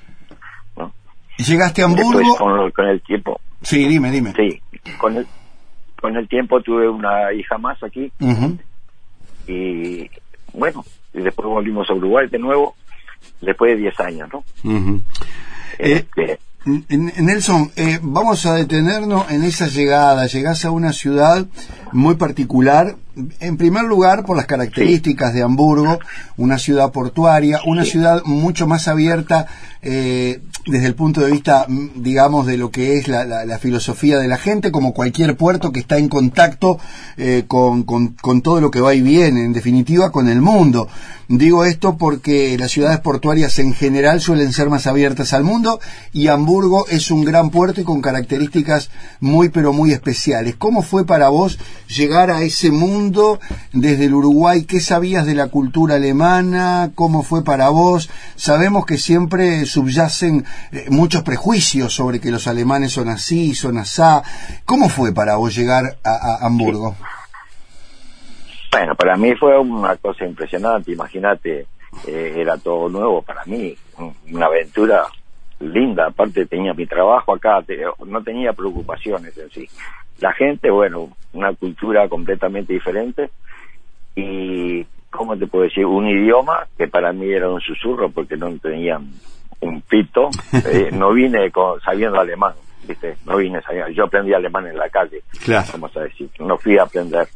¿no? 0.78 0.94
¿Llegaste 1.38 1.82
a 1.82 1.86
Hamburgo? 1.86 2.36
con, 2.38 2.72
con, 2.72 2.88
el 2.88 3.02
tiempo. 3.02 3.40
Sí, 3.62 3.88
dime, 3.88 4.12
dime. 4.12 4.34
Sí, 4.34 4.62
con 4.98 5.18
el, 5.18 5.28
con 6.00 6.16
el 6.16 6.28
tiempo 6.28 6.62
tuve 6.62 6.88
una 6.88 7.34
hija 7.34 7.58
más 7.58 7.82
aquí 7.84 8.12
y 9.48 10.10
bueno, 10.54 10.86
y 11.14 11.22
después 11.22 11.48
volvimos 11.48 11.90
a 11.90 11.94
Uruguay 11.94 12.28
de 12.28 12.40
nuevo 12.40 12.76
después 13.42 13.72
de 13.72 13.78
10 13.82 14.00
años, 14.00 14.30
¿no? 14.32 14.44
Este, 15.78 16.40
Nelson, 16.66 17.72
eh, 17.76 18.00
vamos 18.02 18.46
a 18.46 18.54
detenernos 18.54 19.32
en 19.32 19.44
esa 19.44 19.68
llegada. 19.68 20.28
Llegás 20.28 20.66
a 20.66 20.72
una 20.72 20.94
ciudad 20.94 21.48
muy 21.92 22.16
particular, 22.16 22.96
en 23.16 23.58
primer 23.58 23.84
lugar 23.84 24.26
por 24.26 24.38
las 24.38 24.46
características 24.46 25.34
de 25.34 25.42
Hamburgo, 25.44 26.00
una 26.38 26.58
ciudad 26.58 26.92
portuaria, 26.92 27.60
una 27.66 27.84
ciudad 27.84 28.24
mucho 28.24 28.68
más 28.68 28.88
abierta 28.88 29.48
eh, 29.82 30.42
desde 30.66 30.88
el 30.88 30.96
punto 30.96 31.22
de 31.22 31.32
vista, 31.32 31.66
mm, 31.68 32.04
digamos, 32.04 32.46
de 32.46 32.58
lo 32.58 32.70
que 32.70 32.98
es 32.98 33.08
la, 33.08 33.60
filosofía 33.60 34.20
de 34.20 34.28
la 34.28 34.38
gente, 34.38 34.72
como 34.72 34.94
cualquier 34.94 35.36
puerto 35.36 35.72
que 35.72 35.80
está 35.80 35.98
en 35.98 36.08
contacto 36.08 36.80
eh, 37.18 37.46
con, 37.48 37.84
con, 37.84 38.42
todo 38.42 38.62
lo 38.62 38.72
que 38.72 38.82
va 38.82 38.94
y 38.94 39.02
viene, 39.02 39.44
en 39.44 39.54
definitiva, 39.54 40.12
con 40.12 40.30
el 40.30 40.42
mundo. 40.42 40.88
Digo 41.28 41.64
esto 41.66 41.98
porque 41.98 42.58
las 42.58 42.72
ciudades 42.72 43.00
portuarias 43.00 43.60
en 43.60 43.74
general 43.74 44.20
suelen 44.20 44.52
ser 44.52 44.70
más 44.70 44.88
abiertas 44.88 45.34
al 45.34 45.44
mundo 45.44 45.80
y 46.12 46.28
Hamburgo 46.28 46.88
es 46.90 47.12
un 47.12 47.24
gran 47.24 47.52
puerto 47.52 47.82
y 47.82 47.84
con 47.84 48.02
características 48.02 48.90
muy 49.20 49.50
pero 49.50 49.72
muy 49.72 49.92
especiales. 49.92 50.56
¿Cómo 50.58 50.82
fue 50.82 51.06
para 51.06 51.30
vos 51.30 51.60
llegar 51.88 52.32
a 52.32 52.42
ese 52.42 52.72
mundo 52.72 52.99
desde 53.72 54.06
el 54.06 54.14
Uruguay? 54.14 54.66
¿Qué 54.66 54.80
sabías 54.80 55.26
de 55.26 55.34
la 55.34 55.48
cultura 55.48 55.96
alemana? 55.96 56.92
¿Cómo 56.96 57.24
fue 57.24 57.44
para 57.44 57.70
vos? 57.70 58.10
Sabemos 58.36 58.86
que 58.86 58.98
siempre 58.98 59.66
subyacen 59.66 60.46
eh, 60.72 60.86
muchos 60.90 61.24
prejuicios 61.24 61.94
sobre 61.94 62.20
que 62.20 62.32
los 62.32 62.48
alemanes 62.48 62.92
son 62.92 63.08
así, 63.08 63.56
son 63.56 63.78
asá. 63.78 64.22
¿Cómo 64.66 64.90
fue 64.90 65.14
para 65.14 65.38
vos 65.38 65.56
llegar 65.56 65.98
a, 66.04 66.46
Hamburgo? 66.46 66.96
Bueno, 68.72 68.96
para 68.96 69.16
mí 69.16 69.34
fue 69.36 69.58
una 69.58 69.96
cosa 69.96 70.26
impresionante, 70.26 70.92
imagínate, 70.92 71.66
eh, 72.06 72.34
era 72.38 72.58
todo 72.58 72.90
nuevo 72.90 73.22
para 73.22 73.44
mí, 73.46 73.76
una 74.32 74.46
aventura 74.46 75.08
linda, 75.60 76.08
aparte 76.08 76.46
tenía 76.46 76.74
mi 76.74 76.86
trabajo 76.86 77.36
acá, 77.36 77.64
no 78.06 78.24
tenía 78.24 78.54
preocupaciones 78.54 79.38
en 79.38 79.50
sí. 79.50 79.68
La 80.20 80.34
gente, 80.34 80.70
bueno, 80.70 81.10
una 81.34 81.54
cultura 81.54 82.08
completamente 82.10 82.74
diferente 82.74 83.30
y, 84.16 84.86
¿cómo 85.10 85.38
te 85.38 85.48
puedo 85.48 85.66
decir? 85.66 85.86
Un 85.86 86.08
idioma 86.08 86.68
que 86.78 86.88
para 86.88 87.14
mí 87.14 87.30
era 87.30 87.50
un 87.50 87.62
susurro 87.62 88.10
porque 88.10 88.36
no 88.36 88.58
tenían 88.58 89.10
un 89.62 89.82
pito, 89.82 90.30
eh, 90.66 90.90
no 90.92 91.12
vine 91.12 91.52
sabiendo 91.84 92.20
alemán, 92.20 92.54
¿viste? 92.88 93.18
No 93.26 93.38
vine 93.38 93.62
sabiendo, 93.62 93.92
yo 93.92 94.06
aprendí 94.06 94.34
alemán 94.34 94.68
en 94.68 94.78
la 94.78 94.90
calle, 94.90 95.24
vamos 95.72 95.96
a 95.98 96.02
decir, 96.02 96.30
no 96.40 96.58
fui 96.58 96.78
a 96.78 96.84
aprender 96.84 97.28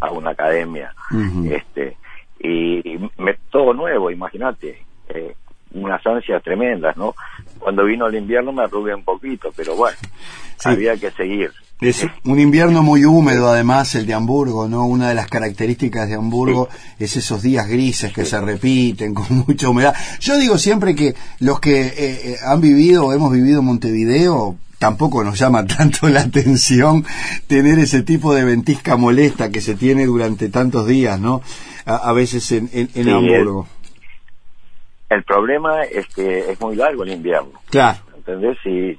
a 0.00 0.10
una 0.10 0.30
academia, 0.30 0.92
este, 1.48 1.96
y 2.40 2.98
me, 3.18 3.34
todo 3.50 3.72
nuevo, 3.72 4.10
imagínate, 4.10 4.82
eh, 5.08 5.34
unas 5.74 6.04
ansias 6.06 6.42
tremendas, 6.42 6.96
¿no? 6.96 7.14
Cuando 7.62 7.84
vino 7.84 8.06
el 8.08 8.16
invierno 8.16 8.52
me 8.52 8.64
arrugué 8.64 8.94
un 8.94 9.04
poquito, 9.04 9.52
pero 9.54 9.76
bueno, 9.76 9.96
había 10.64 10.96
que 10.96 11.10
seguir. 11.12 11.52
Es 11.80 12.06
un 12.24 12.38
invierno 12.38 12.82
muy 12.82 13.04
húmedo, 13.04 13.48
además, 13.48 13.96
el 13.96 14.06
de 14.06 14.14
Hamburgo, 14.14 14.68
¿no? 14.68 14.86
Una 14.86 15.08
de 15.08 15.16
las 15.16 15.26
características 15.26 16.08
de 16.08 16.14
Hamburgo 16.14 16.68
es 16.98 17.16
esos 17.16 17.42
días 17.42 17.68
grises 17.68 18.12
que 18.12 18.24
se 18.24 18.40
repiten 18.40 19.14
con 19.14 19.26
mucha 19.48 19.68
humedad. 19.68 19.94
Yo 20.20 20.38
digo 20.38 20.58
siempre 20.58 20.94
que 20.94 21.14
los 21.40 21.58
que 21.58 21.80
eh, 21.80 21.92
eh, 21.98 22.36
han 22.44 22.60
vivido 22.60 23.06
o 23.06 23.12
hemos 23.12 23.32
vivido 23.32 23.60
en 23.60 23.66
Montevideo, 23.66 24.56
tampoco 24.78 25.22
nos 25.22 25.38
llama 25.38 25.66
tanto 25.78 26.08
la 26.08 26.22
atención 26.22 27.04
tener 27.46 27.78
ese 27.78 28.02
tipo 28.02 28.34
de 28.34 28.44
ventisca 28.44 28.96
molesta 28.96 29.50
que 29.50 29.60
se 29.60 29.74
tiene 29.74 30.06
durante 30.06 30.48
tantos 30.48 30.86
días, 30.86 31.18
¿no? 31.18 31.42
A, 31.84 32.12
veces 32.12 32.52
en, 32.52 32.70
en, 32.72 33.08
Hamburgo. 33.08 33.66
El, 33.68 33.81
problema 35.24 35.82
es 35.82 36.06
que 36.14 36.50
es 36.50 36.60
muy 36.60 36.76
largo 36.76 37.04
el 37.04 37.12
invierno. 37.12 37.60
Claro. 37.70 37.98
¿Entendés? 38.16 38.58
Y, 38.64 38.98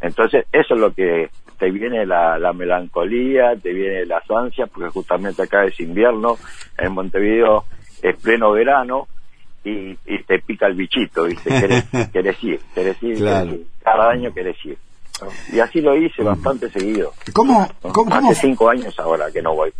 entonces, 0.00 0.46
eso 0.52 0.74
es 0.74 0.80
lo 0.80 0.92
que 0.92 1.30
te 1.58 1.70
viene 1.70 2.06
la, 2.06 2.52
melancolía, 2.54 3.54
te 3.62 3.72
viene 3.72 4.06
las 4.06 4.22
ansias, 4.30 4.68
porque 4.70 4.90
justamente 4.90 5.42
acá 5.42 5.64
es 5.64 5.78
invierno, 5.80 6.38
en 6.78 6.92
Montevideo 6.92 7.64
es 8.02 8.16
pleno 8.16 8.52
verano, 8.52 9.08
y, 9.62 9.94
te 10.26 10.38
pica 10.38 10.66
el 10.66 10.74
bichito, 10.74 11.24
¿viste? 11.24 11.50
Querés, 12.12 12.42
ir, 12.42 12.60
querés 12.74 13.02
ir, 13.02 13.66
cada 13.82 14.10
año 14.10 14.32
querés 14.32 14.56
ir. 14.64 14.78
Y 15.52 15.60
así 15.60 15.82
lo 15.82 15.94
hice 15.94 16.22
bastante 16.22 16.70
seguido. 16.70 17.12
¿Cómo, 17.34 17.68
Hace 18.10 18.34
cinco 18.34 18.70
años 18.70 18.98
ahora 18.98 19.30
que 19.30 19.42
no 19.42 19.54
voy. 19.54 19.70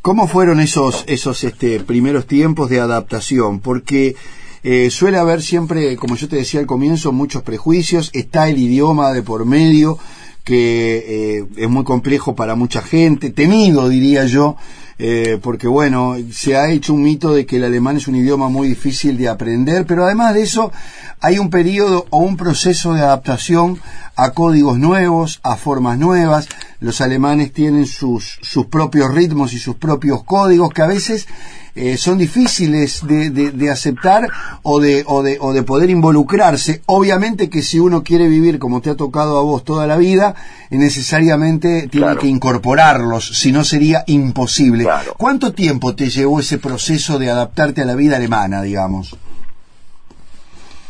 ¿Cómo 0.00 0.26
fueron 0.26 0.58
esos, 0.58 1.04
esos 1.06 1.44
este, 1.44 1.78
primeros 1.80 2.26
tiempos 2.26 2.68
de 2.68 2.80
adaptación? 2.80 3.60
Porque 3.60 4.16
eh, 4.62 4.90
suele 4.90 5.18
haber 5.18 5.42
siempre, 5.42 5.96
como 5.96 6.16
yo 6.16 6.28
te 6.28 6.36
decía 6.36 6.60
al 6.60 6.66
comienzo, 6.66 7.12
muchos 7.12 7.42
prejuicios, 7.42 8.10
está 8.12 8.48
el 8.48 8.58
idioma 8.58 9.12
de 9.12 9.22
por 9.22 9.44
medio, 9.44 9.98
que 10.44 11.38
eh, 11.38 11.46
es 11.56 11.68
muy 11.68 11.84
complejo 11.84 12.34
para 12.34 12.54
mucha 12.54 12.82
gente, 12.82 13.30
temido 13.30 13.88
diría 13.88 14.24
yo, 14.26 14.56
eh, 14.98 15.38
porque 15.42 15.66
bueno, 15.66 16.14
se 16.30 16.56
ha 16.56 16.70
hecho 16.70 16.94
un 16.94 17.02
mito 17.02 17.32
de 17.32 17.44
que 17.44 17.56
el 17.56 17.64
alemán 17.64 17.96
es 17.96 18.06
un 18.06 18.14
idioma 18.14 18.48
muy 18.48 18.68
difícil 18.68 19.18
de 19.18 19.28
aprender, 19.28 19.84
pero 19.86 20.04
además 20.04 20.34
de 20.34 20.42
eso 20.42 20.70
hay 21.20 21.38
un 21.38 21.50
periodo 21.50 22.06
o 22.10 22.18
un 22.18 22.36
proceso 22.36 22.94
de 22.94 23.00
adaptación 23.00 23.80
a 24.14 24.30
códigos 24.30 24.78
nuevos, 24.78 25.40
a 25.42 25.56
formas 25.56 25.98
nuevas. 25.98 26.48
Los 26.78 27.00
alemanes 27.00 27.52
tienen 27.52 27.86
sus, 27.86 28.38
sus 28.42 28.66
propios 28.66 29.12
ritmos 29.12 29.52
y 29.54 29.58
sus 29.58 29.76
propios 29.76 30.22
códigos 30.22 30.72
que 30.72 30.82
a 30.82 30.86
veces 30.86 31.26
eh, 31.74 31.96
son 31.96 32.18
difíciles 32.18 33.06
de, 33.06 33.30
de, 33.30 33.70
aceptar 33.70 34.28
o 34.62 34.78
de, 34.78 35.04
o, 35.06 35.22
de, 35.22 35.38
o 35.40 35.54
de 35.54 35.62
poder 35.62 35.88
involucrarse. 35.88 36.82
Obviamente 36.84 37.48
que 37.48 37.62
si 37.62 37.78
uno 37.78 38.02
quiere 38.02 38.28
vivir 38.28 38.58
como 38.58 38.82
te 38.82 38.90
ha 38.90 38.96
tocado 38.96 39.38
a 39.38 39.42
vos 39.42 39.64
toda 39.64 39.86
la 39.86 39.96
vida, 39.96 40.34
necesariamente 40.70 41.88
tiene 41.88 42.16
que 42.16 42.26
incorporarlos, 42.26 43.26
si 43.38 43.52
no 43.52 43.64
sería 43.64 44.04
imposible. 44.06 44.86
¿Cuánto 45.16 45.52
tiempo 45.52 45.94
te 45.94 46.10
llevó 46.10 46.40
ese 46.40 46.58
proceso 46.58 47.18
de 47.18 47.30
adaptarte 47.30 47.80
a 47.80 47.86
la 47.86 47.94
vida 47.94 48.16
alemana, 48.16 48.60
digamos? 48.60 49.16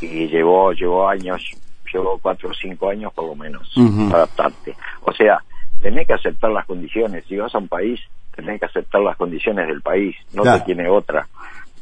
Y 0.01 0.27
llevó, 0.27 0.73
llevó 0.73 1.09
años, 1.09 1.43
llevó 1.93 2.19
cuatro 2.19 2.51
o 2.51 2.55
cinco 2.55 2.89
años 2.89 3.13
por 3.15 3.27
lo 3.27 3.37
menos, 3.37 3.73
adaptarte. 4.13 4.75
O 5.03 5.13
sea, 5.13 5.39
tenés 5.81 6.09
que 6.09 6.15
aceptar 6.15 6.51
las 6.51 6.67
condiciones. 6.67 7.25
Si 7.29 7.37
vas 7.37 7.55
a 7.55 7.59
un 7.59 7.69
país 7.69 8.01
tenés 8.35 8.61
que 8.61 8.67
aceptar 8.67 9.01
las 9.01 9.17
condiciones 9.17 9.67
del 9.69 9.83
país, 9.83 10.17
no 10.33 10.43
te 10.43 10.61
tiene 10.61 10.89
otra. 10.89 11.27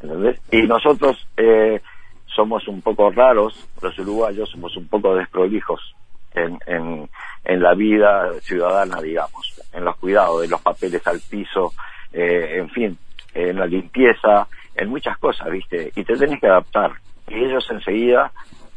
¿entendés? 0.02 0.40
Y 0.50 0.62
nosotros 0.62 1.26
eh, 1.37 1.80
somos 2.26 2.66
un 2.69 2.80
poco 2.80 3.11
raros, 3.11 3.69
los 3.83 3.99
uruguayos 3.99 4.49
somos 4.50 4.76
un 4.76 4.87
poco 4.88 5.14
desprolijos 5.14 5.80
en, 6.35 6.59
en, 6.66 7.09
en 7.45 7.62
la 7.62 7.75
vida 7.75 8.30
ciudadana, 8.42 9.00
digamos, 9.00 9.61
en 9.73 9.85
los 9.85 9.97
cuidados 9.97 10.42
de 10.42 10.49
los 10.49 10.61
papeles 10.61 11.07
al 11.07 11.21
piso, 11.21 11.73
eh, 12.12 12.59
en 12.59 12.71
fin, 12.71 12.99
en 13.35 13.57
la 13.57 13.66
limpieza, 13.66 14.47
en 14.75 14.88
muchas 14.88 15.19
cosas, 15.19 15.50
¿viste? 15.50 15.92
Y 15.95 16.04
te 16.04 16.16
tenés 16.16 16.40
que 16.40 16.47
adaptar. 16.47 16.92
Y 17.28 17.35
ellos 17.35 17.66
enseguida 17.71 18.33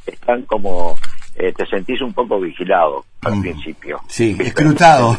están 0.06 0.44
como, 0.44 0.98
eh, 1.36 1.54
te 1.54 1.66
sentís 1.66 2.02
un 2.02 2.14
poco 2.14 2.40
vigilado 2.40 3.06
al 3.22 3.38
mm. 3.38 3.42
principio. 3.42 4.00
Sí, 4.08 4.38
escrutado. 4.40 5.18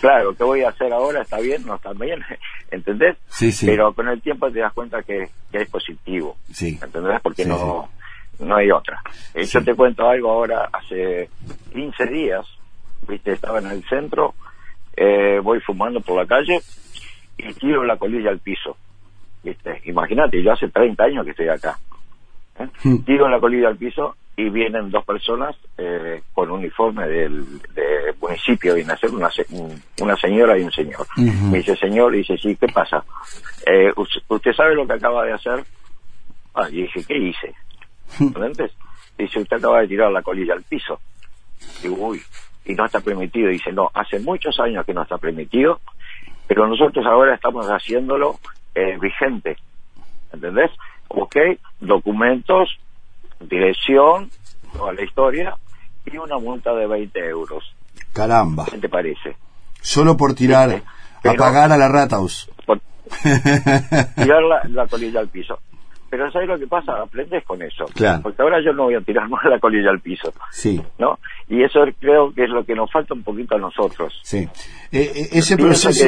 Claro, 0.00 0.34
¿qué 0.34 0.44
voy 0.44 0.62
a 0.62 0.70
hacer 0.70 0.92
ahora? 0.92 1.22
¿Está 1.22 1.38
bien? 1.40 1.64
¿No 1.66 1.76
está 1.76 1.92
bien? 1.92 2.20
¿Entendés? 2.70 3.16
Sí, 3.28 3.52
sí. 3.52 3.66
Pero 3.66 3.92
con 3.92 4.08
el 4.08 4.20
tiempo 4.20 4.50
te 4.50 4.60
das 4.60 4.72
cuenta 4.72 5.02
que, 5.02 5.28
es 5.52 5.70
positivo. 5.70 6.36
Sí. 6.52 6.78
¿Entendés? 6.82 7.20
Porque 7.22 7.44
no, 7.44 7.88
no 8.40 8.56
hay 8.56 8.70
otra. 8.70 9.00
Eh, 9.34 9.44
yo 9.44 9.62
te 9.62 9.74
cuento 9.74 10.08
algo 10.08 10.30
ahora, 10.30 10.68
hace 10.72 11.28
15 11.72 12.06
días, 12.06 12.46
viste, 13.08 13.32
estaba 13.32 13.58
en 13.58 13.66
el 13.66 13.84
centro, 13.84 14.34
eh, 14.96 15.40
voy 15.42 15.60
fumando 15.60 16.00
por 16.00 16.16
la 16.16 16.26
calle 16.26 16.60
y 17.38 17.52
tiro 17.54 17.84
la 17.84 17.96
colilla 17.96 18.30
al 18.30 18.40
piso. 18.40 18.76
¿Viste? 19.42 19.80
Imagínate, 19.86 20.42
yo 20.42 20.52
hace 20.52 20.68
30 20.68 21.04
años 21.04 21.24
que 21.24 21.32
estoy 21.32 21.48
acá. 21.48 21.78
¿eh? 22.58 22.68
Hmm. 22.84 22.98
Tiro 23.04 23.28
la 23.28 23.40
colilla 23.40 23.68
al 23.68 23.76
piso 23.76 24.16
y 24.36 24.48
vienen 24.48 24.90
dos 24.90 25.04
personas 25.04 25.56
eh, 25.76 26.22
con 26.32 26.50
uniforme 26.50 27.06
del, 27.06 27.44
municipio, 28.20 28.74
viene 28.74 28.92
a 28.92 28.96
ser 28.96 29.10
una, 29.10 29.28
una 30.00 30.16
señora 30.16 30.56
y 30.56 30.62
un 30.62 30.72
señor. 30.72 31.06
Me 31.16 31.58
dice, 31.58 31.76
señor, 31.76 32.14
y 32.14 32.18
dice, 32.18 32.38
sí, 32.38 32.56
¿qué 32.56 32.68
pasa? 32.68 33.04
Eh, 33.66 33.92
¿Usted 34.28 34.52
sabe 34.52 34.74
lo 34.74 34.86
que 34.86 34.94
acaba 34.94 35.24
de 35.24 35.32
hacer? 35.32 35.64
Ah, 36.54 36.68
y 36.70 36.82
dije, 36.82 37.04
¿qué 37.04 37.18
hice? 37.18 37.54
¿Entendés? 38.20 38.72
Dice, 39.18 39.40
usted 39.40 39.56
acaba 39.56 39.80
de 39.80 39.88
tirar 39.88 40.10
la 40.10 40.22
colilla 40.22 40.54
al 40.54 40.62
piso. 40.62 41.00
Digo, 41.82 41.96
uy, 41.96 42.22
y 42.64 42.74
no 42.74 42.86
está 42.86 43.00
permitido. 43.00 43.48
Dice, 43.48 43.72
no, 43.72 43.90
hace 43.92 44.18
muchos 44.20 44.58
años 44.60 44.86
que 44.86 44.94
no 44.94 45.02
está 45.02 45.18
permitido, 45.18 45.80
pero 46.46 46.66
nosotros 46.66 47.04
ahora 47.06 47.34
estamos 47.34 47.66
haciéndolo 47.66 48.38
eh, 48.74 48.96
vigente. 49.00 49.56
¿Entendés? 50.32 50.70
Ok, 51.08 51.36
documentos 51.80 52.78
dirección, 53.48 54.30
toda 54.72 54.92
la 54.92 55.02
historia, 55.02 55.56
y 56.04 56.16
una 56.16 56.38
multa 56.38 56.72
de 56.74 56.86
20 56.86 57.18
euros. 57.28 57.74
Caramba. 58.12 58.66
¿Qué 58.70 58.78
te 58.78 58.88
parece? 58.88 59.36
Solo 59.80 60.16
por 60.16 60.34
tirar, 60.34 60.82
apagar 61.24 61.72
a 61.72 61.76
la 61.76 61.88
Rathaus. 61.88 62.50
Por 62.66 62.80
tirar 63.22 64.42
la, 64.42 64.62
la 64.68 64.86
colilla 64.86 65.20
al 65.20 65.28
piso. 65.28 65.58
Pero 66.12 66.30
¿sabes 66.30 66.46
lo 66.46 66.58
que 66.58 66.66
pasa? 66.66 66.92
Aprendes 67.00 67.42
con 67.42 67.62
eso. 67.62 67.86
Claro. 67.94 68.20
Porque 68.24 68.42
ahora 68.42 68.62
yo 68.62 68.74
no 68.74 68.82
voy 68.82 68.94
a 68.94 69.00
tirar 69.00 69.26
más 69.30 69.42
la 69.46 69.58
colilla 69.58 69.88
al 69.88 70.00
piso. 70.00 70.30
Sí. 70.50 70.78
¿No? 70.98 71.18
Y 71.48 71.62
eso 71.62 71.80
creo 71.98 72.34
que 72.34 72.44
es 72.44 72.50
lo 72.50 72.66
que 72.66 72.74
nos 72.74 72.92
falta 72.92 73.14
un 73.14 73.22
poquito 73.22 73.54
a 73.54 73.58
nosotros. 73.58 74.20
Sí. 74.22 74.46
Eh, 74.92 75.10
eh, 75.14 75.28
ese 75.32 75.56
proceso 75.56 76.04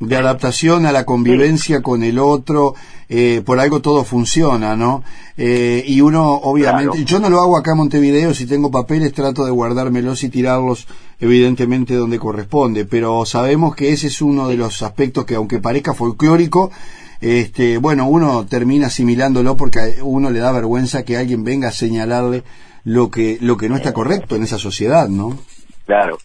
de 0.00 0.16
adaptación 0.16 0.86
a 0.86 0.92
la 0.92 1.04
convivencia 1.04 1.82
con 1.82 2.02
el 2.02 2.18
otro, 2.18 2.72
eh, 3.10 3.42
por 3.44 3.60
algo 3.60 3.80
todo 3.80 4.02
funciona, 4.04 4.76
¿no? 4.76 5.04
y 5.36 6.00
uno, 6.00 6.30
obviamente, 6.34 7.04
yo 7.04 7.18
no 7.18 7.28
lo 7.28 7.40
hago 7.40 7.58
acá 7.58 7.72
en 7.72 7.78
Montevideo, 7.78 8.32
si 8.34 8.46
tengo 8.46 8.70
papeles 8.70 9.12
trato 9.12 9.44
de 9.44 9.50
guardármelos 9.50 10.22
y 10.22 10.28
tirarlos 10.28 10.86
evidentemente 11.18 11.94
donde 11.94 12.20
corresponde, 12.20 12.84
pero 12.84 13.24
sabemos 13.26 13.74
que 13.74 13.92
ese 13.92 14.06
es 14.06 14.22
uno 14.22 14.46
de 14.46 14.56
los 14.56 14.80
aspectos 14.82 15.24
que 15.24 15.34
aunque 15.34 15.58
parezca 15.58 15.92
folclórico, 15.92 16.70
este, 17.20 17.78
bueno, 17.78 18.06
uno 18.06 18.46
termina 18.46 18.86
asimilándolo 18.86 19.56
porque 19.56 19.96
uno 20.02 20.30
le 20.30 20.40
da 20.40 20.52
vergüenza 20.52 21.04
que 21.04 21.16
alguien 21.16 21.44
venga 21.44 21.68
a 21.68 21.72
señalarle 21.72 22.42
lo 22.84 23.10
que, 23.10 23.38
lo 23.40 23.56
que 23.56 23.68
no 23.68 23.76
está 23.76 23.92
correcto 23.92 24.36
en 24.36 24.42
esa 24.42 24.58
sociedad, 24.58 25.08
¿no? 25.08 25.38
Claro. 25.86 26.18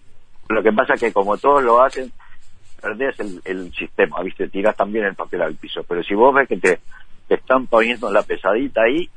Lo 0.49 0.63
que 0.63 0.71
pasa 0.71 0.95
es 0.95 0.99
que 0.99 1.13
como 1.13 1.37
todos 1.37 1.63
lo 1.63 1.81
hacen, 1.81 2.11
perdés 2.81 3.15
el, 3.45 3.73
sistema, 3.73 4.21
¿viste? 4.23 4.49
Tirás 4.49 4.75
también 4.75 5.05
el 5.05 5.15
papel 5.15 5.41
al 5.41 5.55
piso. 5.55 5.83
Pero 5.87 6.03
si 6.03 6.15
vos 6.15 6.33
ves 6.33 6.47
que 6.47 6.57
te, 6.57 6.79
te 7.27 7.35
están 7.35 7.67
poniendo 7.67 8.11
la 8.11 8.23
pesadita 8.23 8.81
ahí, 8.81 9.09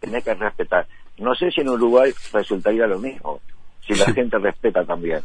tenés 0.00 0.24
que 0.24 0.34
respetar. 0.34 0.86
No 1.18 1.34
sé 1.34 1.50
si 1.50 1.60
en 1.60 1.68
Uruguay 1.68 2.12
resultaría 2.32 2.86
lo 2.86 2.98
mismo, 2.98 3.40
si 3.94 4.00
la 4.00 4.12
gente 4.12 4.38
respeta 4.38 4.84
también. 4.84 5.20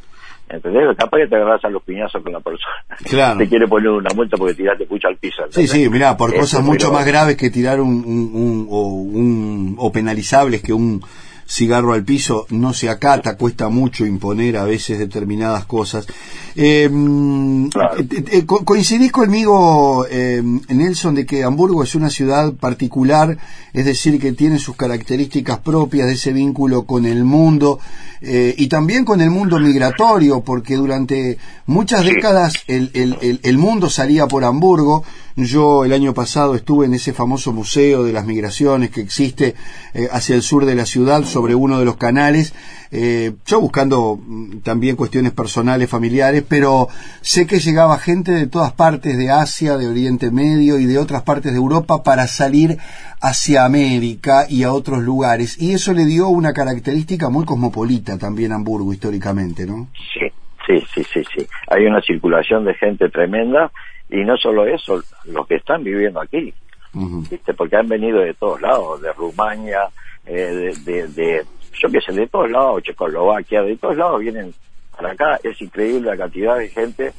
¿Entendés? 0.48 0.96
Capaz 0.96 1.18
que 1.18 1.28
te 1.28 1.36
agarras 1.36 1.66
a 1.66 1.70
los 1.70 1.82
piñazos 1.84 2.22
con 2.22 2.32
la 2.32 2.40
persona. 2.40 2.76
Claro. 3.04 3.38
Te 3.40 3.50
quiere 3.50 3.68
poner 3.68 3.90
una 3.90 4.14
multa 4.14 4.38
porque 4.38 4.54
tiraste 4.54 4.86
pucha 4.86 5.08
al 5.08 5.18
piso. 5.18 5.44
Sí, 5.50 5.68
sí, 5.68 5.90
mirá, 5.90 6.16
por 6.16 6.36
cosas 6.36 6.64
mucho 6.64 6.92
más 6.92 7.06
graves 7.06 7.36
que 7.36 7.50
tirar 7.50 7.82
un, 7.82 8.06
un, 8.06 8.68
o, 8.70 8.88
un, 8.90 9.76
o 9.80 9.92
penalizables 9.92 10.62
que 10.62 10.72
un 10.72 11.02
cigarro 11.48 11.94
al 11.94 12.04
piso 12.04 12.48
no 12.50 12.74
se 12.74 12.90
acata, 12.90 13.38
cuesta 13.38 13.70
mucho 13.70 14.06
imponer 14.06 14.58
a 14.58 14.66
veces 14.66 14.98
determinadas 14.98 15.66
cosas. 15.66 16.08
Eh, 16.56 16.90
eh 16.90 18.46
¿Coincidís 18.46 19.12
conmigo, 19.12 20.06
eh, 20.10 20.42
Nelson, 20.70 21.16
de 21.16 21.26
que 21.26 21.44
Hamburgo 21.44 21.84
es 21.84 21.96
una 21.96 22.10
ciudad 22.10 22.54
particular, 22.54 23.38
es 23.74 23.86
decir, 23.86 24.20
que 24.20 24.32
tiene 24.32 24.58
sus 24.58 24.76
características 24.76 25.60
propias 25.60 26.08
de 26.08 26.14
ese 26.14 26.34
vínculo 26.34 26.86
con 26.86 27.06
el 27.06 27.24
mundo 27.24 27.80
eh, 28.22 28.56
y 28.58 28.68
también 28.68 29.06
con 29.06 29.22
el 29.22 29.30
mundo 29.30 29.60
migratorio, 29.60 30.42
porque 30.42 30.76
durante 30.76 31.38
muchas 31.68 32.06
décadas 32.06 32.56
el, 32.68 32.92
el, 32.94 33.40
el 33.44 33.58
mundo 33.58 33.90
salía 33.90 34.28
por 34.28 34.46
Hamburgo, 34.46 35.04
yo 35.36 35.84
el 35.84 35.92
año 35.92 36.14
pasado 36.14 36.56
estuve 36.56 36.86
en 36.86 36.94
ese 36.94 37.14
famoso 37.14 37.52
museo 37.52 38.04
de 38.04 38.14
las 38.14 38.26
migraciones 38.26 38.90
que 38.90 39.02
existe 39.02 39.56
eh, 39.94 40.08
hacia 40.12 40.36
el 40.36 40.42
sur 40.42 40.66
de 40.66 40.76
la 40.76 40.86
ciudad 40.86 41.24
sobre 41.24 41.56
uno 41.56 41.78
de 41.78 41.86
los 41.86 41.98
canales, 41.98 42.54
eh, 42.92 43.34
yo 43.46 43.60
buscando 43.60 44.18
mm, 44.18 44.60
también 44.60 44.96
cuestiones 44.96 45.34
personales, 45.34 45.90
familiares, 45.90 46.44
pero 46.48 46.88
sé 47.22 47.46
que 47.46 47.60
llegaba 47.60 47.98
gente 47.98 48.32
de 48.32 48.48
todas 48.48 48.72
partes 48.72 49.18
de 49.18 49.30
Asia, 49.30 49.78
de 49.78 49.88
Oriente 49.88 50.32
Medio 50.32 50.80
y 50.80 50.86
de 50.86 50.98
otras 50.98 51.24
partes 51.24 51.52
de 51.52 51.58
Europa 51.58 52.04
para 52.04 52.28
salir 52.28 52.78
hacia 53.20 53.66
América 53.66 54.46
y 54.48 54.64
a 54.64 54.72
otros 54.72 55.04
lugares. 55.04 55.62
Y 55.62 55.74
eso 55.74 55.94
le 55.94 56.06
dio 56.06 56.30
una 56.30 56.54
característica 56.54 57.30
muy 57.30 57.44
cosmopolita 57.46 58.18
también 58.18 58.54
a 58.54 58.56
Hamburgo 58.56 58.94
históricamente, 58.94 59.66
¿no? 59.66 59.88
Sí, 60.14 60.32
sí, 60.66 60.86
sí, 60.94 61.04
sí, 61.12 61.24
sí. 61.36 61.48
Hay 61.68 61.86
una 61.86 62.02
circulación 62.02 62.64
de 62.64 62.74
gente 62.76 63.10
tremenda 63.10 63.72
y 64.10 64.24
no 64.24 64.38
solo 64.38 64.66
eso, 64.66 65.02
los 65.26 65.48
que 65.48 65.56
están 65.56 65.84
viviendo 65.84 66.22
aquí, 66.22 66.54
¿viste? 66.94 67.54
porque 67.54 67.78
han 67.78 67.88
venido 67.88 68.20
de 68.20 68.34
todos 68.34 68.62
lados, 68.62 69.02
de 69.02 69.12
Rumania, 69.14 69.88
eh, 70.26 70.74
de, 70.86 71.08
de, 71.08 71.46
yo 71.74 71.90
qué 71.90 72.02
sé, 72.02 72.14
de 72.14 72.28
todos 72.28 72.50
lados, 72.50 72.84
Checoslovaquia, 72.84 73.64
de 73.64 73.78
todos 73.78 73.98
lados 73.98 74.20
vienen 74.20 74.54
para 74.96 75.12
acá, 75.12 75.40
es 75.44 75.60
increíble 75.62 76.10
la 76.10 76.18
cantidad 76.18 76.58
de 76.58 76.70
gente, 76.70 77.14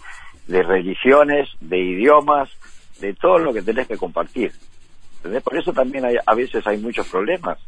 de 0.46 0.62
religiones, 0.62 1.48
de 1.60 1.78
idiomas, 1.78 2.48
de 3.00 3.12
todo 3.14 3.38
lo 3.38 3.52
que 3.52 3.62
tenés 3.62 3.86
que 3.88 3.98
compartir. 3.98 4.52
Por 5.42 5.58
eso 5.58 5.72
también 5.72 6.04
hay, 6.04 6.16
a 6.24 6.34
veces 6.34 6.64
hay 6.66 6.78
muchos 6.78 7.08
problemas, 7.08 7.58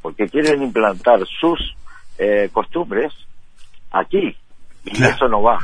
porque 0.00 0.28
quieren 0.28 0.62
implantar 0.62 1.20
sus 1.40 1.74
eh, 2.18 2.48
costumbres 2.52 3.12
aquí, 3.90 4.34
y 4.84 5.02
eso 5.02 5.28
no 5.28 5.42
va 5.42 5.58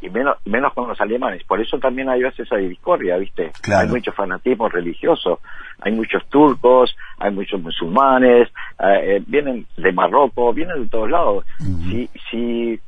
y 0.00 0.10
menos 0.10 0.36
menos 0.44 0.72
con 0.74 0.88
los 0.88 1.00
alemanes. 1.00 1.42
Por 1.44 1.60
eso 1.60 1.78
también 1.78 2.08
hay 2.08 2.22
veces 2.22 2.40
esa 2.46 2.56
discordia, 2.56 3.16
¿viste? 3.16 3.50
Hay 3.74 3.88
mucho 3.88 4.12
fanatismo 4.12 4.68
religioso, 4.68 5.40
hay 5.80 5.92
muchos 5.92 6.24
turcos, 6.28 6.94
hay 7.18 7.32
muchos 7.32 7.60
musulmanes, 7.62 8.48
eh, 8.78 9.16
eh, 9.16 9.22
vienen 9.26 9.66
de 9.76 9.92
Marruecos, 9.92 10.54
vienen 10.54 10.82
de 10.82 10.88
todos 10.88 11.10
lados. 11.10 11.44
Si 11.58 12.10
si 12.30 12.80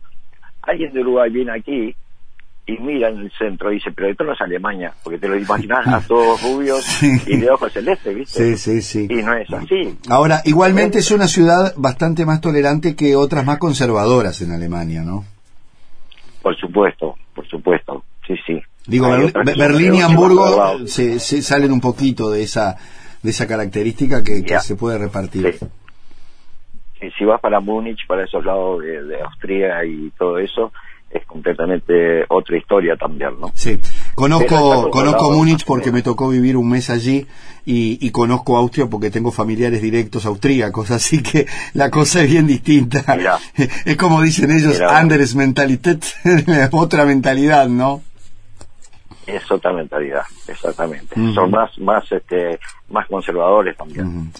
alguien 0.62 0.92
de 0.92 1.00
Uruguay 1.00 1.30
viene 1.30 1.52
aquí, 1.52 1.94
y 2.66 2.76
mira 2.82 3.08
en 3.08 3.20
el 3.20 3.32
centro 3.38 3.72
y 3.72 3.76
dice, 3.76 3.90
pero 3.92 4.08
esto 4.10 4.24
no 4.24 4.34
es 4.34 4.40
Alemania, 4.42 4.92
porque 5.02 5.18
te 5.18 5.26
lo 5.26 5.38
imaginas 5.38 5.86
a 5.86 6.00
todos 6.06 6.42
rubios 6.42 6.84
Sí. 6.84 7.10
y 7.26 7.38
de 7.38 7.48
ojos 7.50 7.72
celestes, 7.72 8.14
¿viste? 8.14 8.56
Sí, 8.56 8.58
sí, 8.58 8.82
sí. 8.82 9.06
Y 9.08 9.22
no 9.22 9.32
es 9.32 9.50
así. 9.50 9.98
Ahora, 10.10 10.42
igualmente 10.44 10.98
es 10.98 11.10
una 11.10 11.26
ciudad 11.28 11.72
bastante 11.78 12.26
más 12.26 12.42
tolerante 12.42 12.94
que 12.94 13.16
otras 13.16 13.46
más 13.46 13.56
conservadoras 13.56 14.42
en 14.42 14.52
Alemania, 14.52 15.00
¿no? 15.02 15.24
Por 16.42 16.56
supuesto, 16.56 17.16
por 17.34 17.46
supuesto, 17.48 18.04
sí, 18.26 18.34
sí. 18.46 18.60
Digo, 18.86 19.06
son 19.06 19.44
Berlín 19.44 19.96
y 19.96 20.00
Hamburgo 20.00 20.86
se, 20.86 21.18
se 21.18 21.42
salen 21.42 21.72
un 21.72 21.80
poquito 21.80 22.30
de 22.30 22.42
esa 22.42 22.76
de 23.22 23.30
esa 23.30 23.46
característica 23.46 24.22
que, 24.22 24.42
se 24.60 24.76
puede 24.76 24.98
repartir. 24.98 25.58
Sí. 25.58 25.66
Y 27.00 27.10
si 27.12 27.24
vas 27.24 27.40
para 27.40 27.60
Múnich, 27.60 28.06
para 28.06 28.24
esos 28.24 28.44
lados 28.44 28.82
de, 28.82 29.04
de 29.04 29.20
Austria 29.20 29.84
y 29.84 30.10
todo 30.18 30.38
eso, 30.38 30.72
es 31.10 31.24
completamente 31.24 32.24
otra 32.28 32.56
historia 32.58 32.96
también, 32.96 33.40
¿no? 33.40 33.50
Sí, 33.54 33.78
conozco, 34.14 34.90
conozco 34.90 35.32
Múnich 35.32 35.64
porque 35.64 35.90
me 35.90 36.02
tocó 36.02 36.28
vivir 36.28 36.56
un 36.56 36.68
mes 36.68 36.90
allí 36.90 37.26
y, 37.64 37.98
y 38.06 38.10
conozco 38.10 38.56
Austria 38.56 38.86
porque 38.86 39.10
tengo 39.10 39.32
familiares 39.32 39.80
directos 39.80 40.26
austríacos, 40.26 40.90
así 40.90 41.22
que 41.22 41.46
la 41.74 41.90
cosa 41.90 42.22
es 42.22 42.30
bien 42.30 42.46
distinta. 42.46 43.16
Mirá. 43.16 43.38
Es 43.84 43.96
como 43.96 44.20
dicen 44.20 44.50
ellos. 44.50 44.80
Anders 44.80 45.34
Mentalität, 45.34 46.04
otra 46.72 47.04
mentalidad, 47.04 47.68
¿no? 47.68 48.02
Es 49.26 49.50
otra 49.50 49.72
mentalidad, 49.72 50.22
exactamente. 50.46 51.14
Son 51.34 51.50
más, 51.50 51.78
más, 51.78 52.10
este, 52.10 52.58
más 52.88 53.06
conservadores 53.08 53.76
también. 53.76 54.32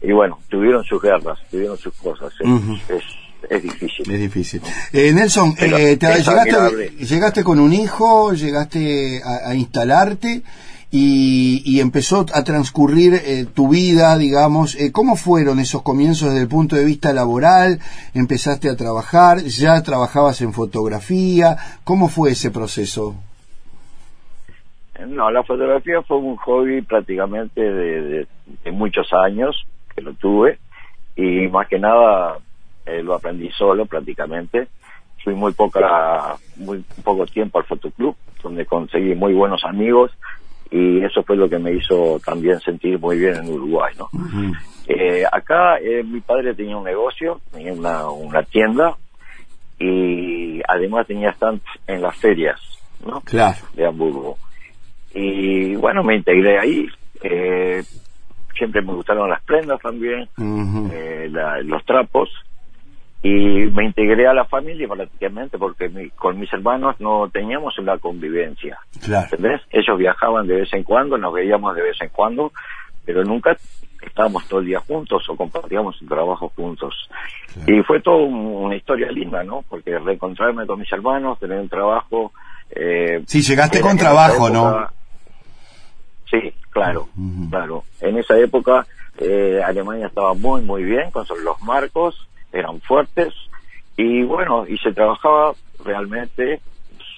Y 0.00 0.12
bueno, 0.12 0.38
tuvieron 0.48 0.82
sus 0.84 1.00
guerras, 1.00 1.38
tuvieron 1.50 1.76
sus 1.76 1.92
cosas. 1.94 2.32
Es, 2.40 2.48
Ujú. 2.48 2.74
es, 2.88 3.04
es 3.50 3.62
difícil. 3.62 4.10
Es 4.12 4.20
difícil. 4.20 4.62
Eh, 4.92 5.12
Nelson, 5.12 5.54
eh, 5.58 5.96
te- 5.96 6.06
llegaste, 6.22 6.90
llegaste 7.04 7.44
con 7.44 7.58
un 7.60 7.72
hijo, 7.72 8.32
llegaste 8.32 9.20
a, 9.24 9.50
a 9.50 9.54
instalarte 9.54 10.42
y, 10.90 11.62
y 11.64 11.80
empezó 11.80 12.26
a 12.34 12.44
transcurrir 12.44 13.14
eh, 13.14 13.46
tu 13.54 13.68
vida, 13.68 14.16
digamos. 14.18 14.74
Eh, 14.74 14.92
¿Cómo 14.92 15.16
fueron 15.16 15.58
esos 15.58 15.82
comienzos 15.82 16.28
desde 16.30 16.42
el 16.42 16.48
punto 16.48 16.76
de 16.76 16.84
vista 16.84 17.12
laboral? 17.12 17.78
¿Empezaste 18.14 18.68
a 18.68 18.76
trabajar? 18.76 19.38
¿Ya 19.44 19.82
trabajabas 19.82 20.40
en 20.42 20.52
fotografía? 20.52 21.56
¿Cómo 21.84 22.08
fue 22.08 22.32
ese 22.32 22.50
proceso? 22.50 23.14
No, 25.08 25.30
la 25.30 25.42
fotografía 25.42 26.00
fue 26.02 26.18
un 26.18 26.36
hobby 26.36 26.82
prácticamente 26.82 27.60
de, 27.60 28.00
de- 28.02 28.26
de 28.64 28.70
muchos 28.70 29.08
años 29.24 29.56
que 29.94 30.02
lo 30.02 30.12
tuve 30.14 30.58
y 31.16 31.48
más 31.48 31.66
que 31.68 31.78
nada 31.78 32.36
eh, 32.86 33.02
lo 33.02 33.14
aprendí 33.14 33.50
solo 33.50 33.86
prácticamente. 33.86 34.68
Fui 35.24 35.34
muy 35.34 35.52
poca, 35.52 36.34
muy 36.56 36.84
poco 37.04 37.26
tiempo 37.26 37.58
al 37.60 37.64
fotoclub 37.66 38.16
donde 38.42 38.66
conseguí 38.66 39.14
muy 39.14 39.34
buenos 39.34 39.64
amigos 39.64 40.10
y 40.70 41.04
eso 41.04 41.22
fue 41.22 41.36
lo 41.36 41.48
que 41.48 41.58
me 41.60 41.72
hizo 41.72 42.18
también 42.24 42.58
sentir 42.60 42.98
muy 42.98 43.18
bien 43.18 43.36
en 43.36 43.48
Uruguay, 43.52 43.94
¿no? 43.96 44.08
Eh, 44.88 45.22
acá 45.30 45.78
eh, 45.78 46.02
mi 46.02 46.20
padre 46.20 46.54
tenía 46.54 46.76
un 46.76 46.82
negocio, 46.84 47.40
tenía 47.52 47.72
una, 47.72 48.08
una 48.10 48.42
tienda 48.42 48.96
y 49.78 50.60
además 50.68 51.06
tenía 51.06 51.32
stands 51.34 51.62
en 51.86 52.02
las 52.02 52.16
ferias, 52.16 52.60
¿no? 53.06 53.20
Claro. 53.20 53.58
de 53.74 53.86
Hamburgo. 53.86 54.36
Y 55.14 55.74
bueno, 55.76 56.02
me 56.02 56.16
integré 56.16 56.58
ahí. 56.58 56.86
Eh, 57.22 57.82
siempre 58.56 58.82
me 58.82 58.92
gustaron 58.94 59.28
las 59.28 59.42
prendas 59.42 59.80
también, 59.80 60.28
eh, 60.92 61.28
la- 61.30 61.60
los 61.62 61.84
trapos. 61.84 62.28
Y 63.24 63.30
me 63.70 63.84
integré 63.84 64.26
a 64.26 64.34
la 64.34 64.44
familia 64.46 64.88
prácticamente 64.88 65.56
porque 65.56 65.88
mi- 65.88 66.10
con 66.10 66.38
mis 66.40 66.52
hermanos 66.52 66.96
no 66.98 67.28
teníamos 67.32 67.78
una 67.78 67.96
convivencia. 67.98 68.78
Claro. 69.00 69.28
¿Entendés? 69.30 69.60
Ellos 69.70 69.96
viajaban 69.96 70.46
de 70.48 70.56
vez 70.56 70.72
en 70.74 70.82
cuando, 70.82 71.16
nos 71.16 71.32
veíamos 71.32 71.74
de 71.76 71.82
vez 71.82 71.96
en 72.00 72.08
cuando, 72.08 72.52
pero 73.04 73.22
nunca 73.24 73.56
estábamos 74.04 74.46
todo 74.48 74.58
el 74.58 74.66
día 74.66 74.80
juntos 74.80 75.22
o 75.28 75.36
compartíamos 75.36 76.02
un 76.02 76.08
trabajo 76.08 76.52
juntos. 76.56 77.08
Claro. 77.54 77.72
Y 77.76 77.82
fue 77.84 78.00
todo 78.00 78.24
un- 78.24 78.64
una 78.64 78.74
historia 78.74 79.10
linda, 79.12 79.44
¿no? 79.44 79.62
Porque 79.68 79.96
reencontrarme 79.98 80.66
con 80.66 80.80
mis 80.80 80.90
hermanos, 80.92 81.38
tener 81.38 81.60
un 81.60 81.68
trabajo... 81.68 82.32
Eh, 82.74 83.22
Sí, 83.26 83.40
llegaste 83.42 83.80
con 83.80 83.96
trabajo, 83.96 84.50
¿no? 84.50 84.88
Sí, 86.30 86.52
claro, 86.70 87.08
claro. 87.50 87.84
En 88.00 88.16
esa 88.18 88.36
época 88.38 88.86
eh, 89.18 89.60
Alemania 89.64 90.06
estaba 90.06 90.32
muy, 90.34 90.62
muy 90.62 90.82
bien 90.82 91.10
con 91.10 91.26
los 91.44 91.60
marcos, 91.62 92.26
eran 92.52 92.80
fuertes 92.82 93.32
y 93.96 94.22
bueno, 94.22 94.66
y 94.66 94.78
se 94.78 94.92
trabajaba 94.92 95.52
realmente 95.84 96.60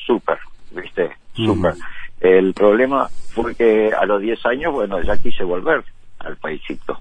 súper, 0.06 0.38
¿viste? 0.70 1.10
Súper. 1.34 1.74
El 2.20 2.54
problema 2.54 3.08
fue 3.34 3.54
que 3.54 3.92
a 3.92 4.04
los 4.06 4.20
10 4.20 4.44
años, 4.46 4.72
bueno, 4.72 5.00
ya 5.02 5.16
quise 5.18 5.44
volver 5.44 5.84
al 6.20 6.36
paisito. 6.36 7.00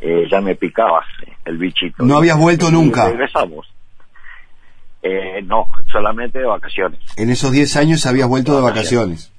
Eh, 0.00 0.26
ya 0.30 0.40
me 0.40 0.54
picaba 0.54 1.04
el 1.44 1.58
bichito. 1.58 2.02
¿No 2.04 2.16
habías 2.16 2.38
vuelto 2.38 2.68
Y 2.68 2.72
nunca? 2.72 3.08
regresamos. 3.10 3.66
Eh, 5.02 5.42
no, 5.44 5.66
solamente 5.90 6.38
de 6.38 6.46
vacaciones. 6.46 7.00
En 7.16 7.30
esos 7.30 7.52
10 7.52 7.76
años 7.76 8.06
habías 8.06 8.28
vuelto 8.28 8.54
de 8.56 8.62
vacaciones. 8.62 9.30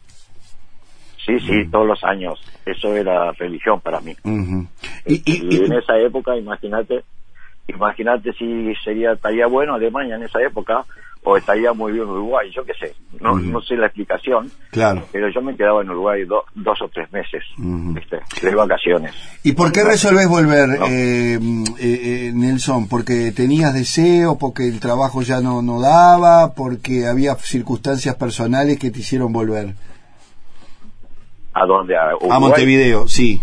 Sí, 1.25 1.39
sí, 1.39 1.65
todos 1.71 1.87
los 1.87 2.03
años. 2.03 2.39
Eso 2.65 2.95
era 2.95 3.31
religión 3.33 3.79
para 3.79 4.01
mí. 4.01 4.15
Y 5.05 5.21
y- 5.25 5.63
en 5.65 5.73
esa 5.73 5.97
época, 5.97 6.35
imagínate, 6.35 7.03
imagínate 7.67 8.33
si 8.33 8.73
sería 8.83 9.13
estaría 9.13 9.47
bueno 9.47 9.73
Alemania 9.75 10.15
en 10.15 10.23
esa 10.23 10.41
época 10.41 10.83
o 11.23 11.37
estaría 11.37 11.71
muy 11.71 11.91
bien 11.91 12.05
Uruguay, 12.09 12.49
yo 12.51 12.65
qué 12.65 12.73
sé, 12.73 12.95
no, 13.19 13.37
no 13.37 13.61
sé 13.61 13.75
la 13.75 13.85
explicación, 13.85 14.49
claro. 14.71 15.03
pero 15.11 15.29
yo 15.29 15.39
me 15.43 15.55
quedaba 15.55 15.83
en 15.83 15.91
Uruguay 15.91 16.25
do- 16.25 16.45
dos 16.55 16.81
o 16.81 16.87
tres 16.89 17.11
meses. 17.13 17.43
¿viste? 17.59 18.19
de 18.41 18.55
vacaciones. 18.55 19.13
¿Y 19.43 19.51
por 19.51 19.71
qué 19.71 19.83
resolvés 19.83 20.27
volver, 20.27 20.67
No. 20.79 20.87
eh, 20.87 21.35
eh, 21.35 21.39
eh, 21.79 22.31
Nelson? 22.33 22.87
¿Porque 22.87 23.31
tenías 23.33 23.71
deseo? 23.75 24.39
¿Porque 24.39 24.67
el 24.67 24.79
trabajo 24.79 25.21
ya 25.21 25.41
no, 25.41 25.61
no 25.61 25.79
daba? 25.79 26.55
¿Porque 26.55 27.05
había 27.05 27.35
circunstancias 27.35 28.15
personales 28.15 28.79
que 28.79 28.89
te 28.89 28.99
hicieron 29.01 29.31
volver? 29.31 29.75
¿A 31.53 31.65
dónde? 31.67 31.95
¿A, 31.97 32.09
A 32.11 32.15
Uruguay? 32.15 32.39
Montevideo, 32.39 33.07
sí. 33.07 33.41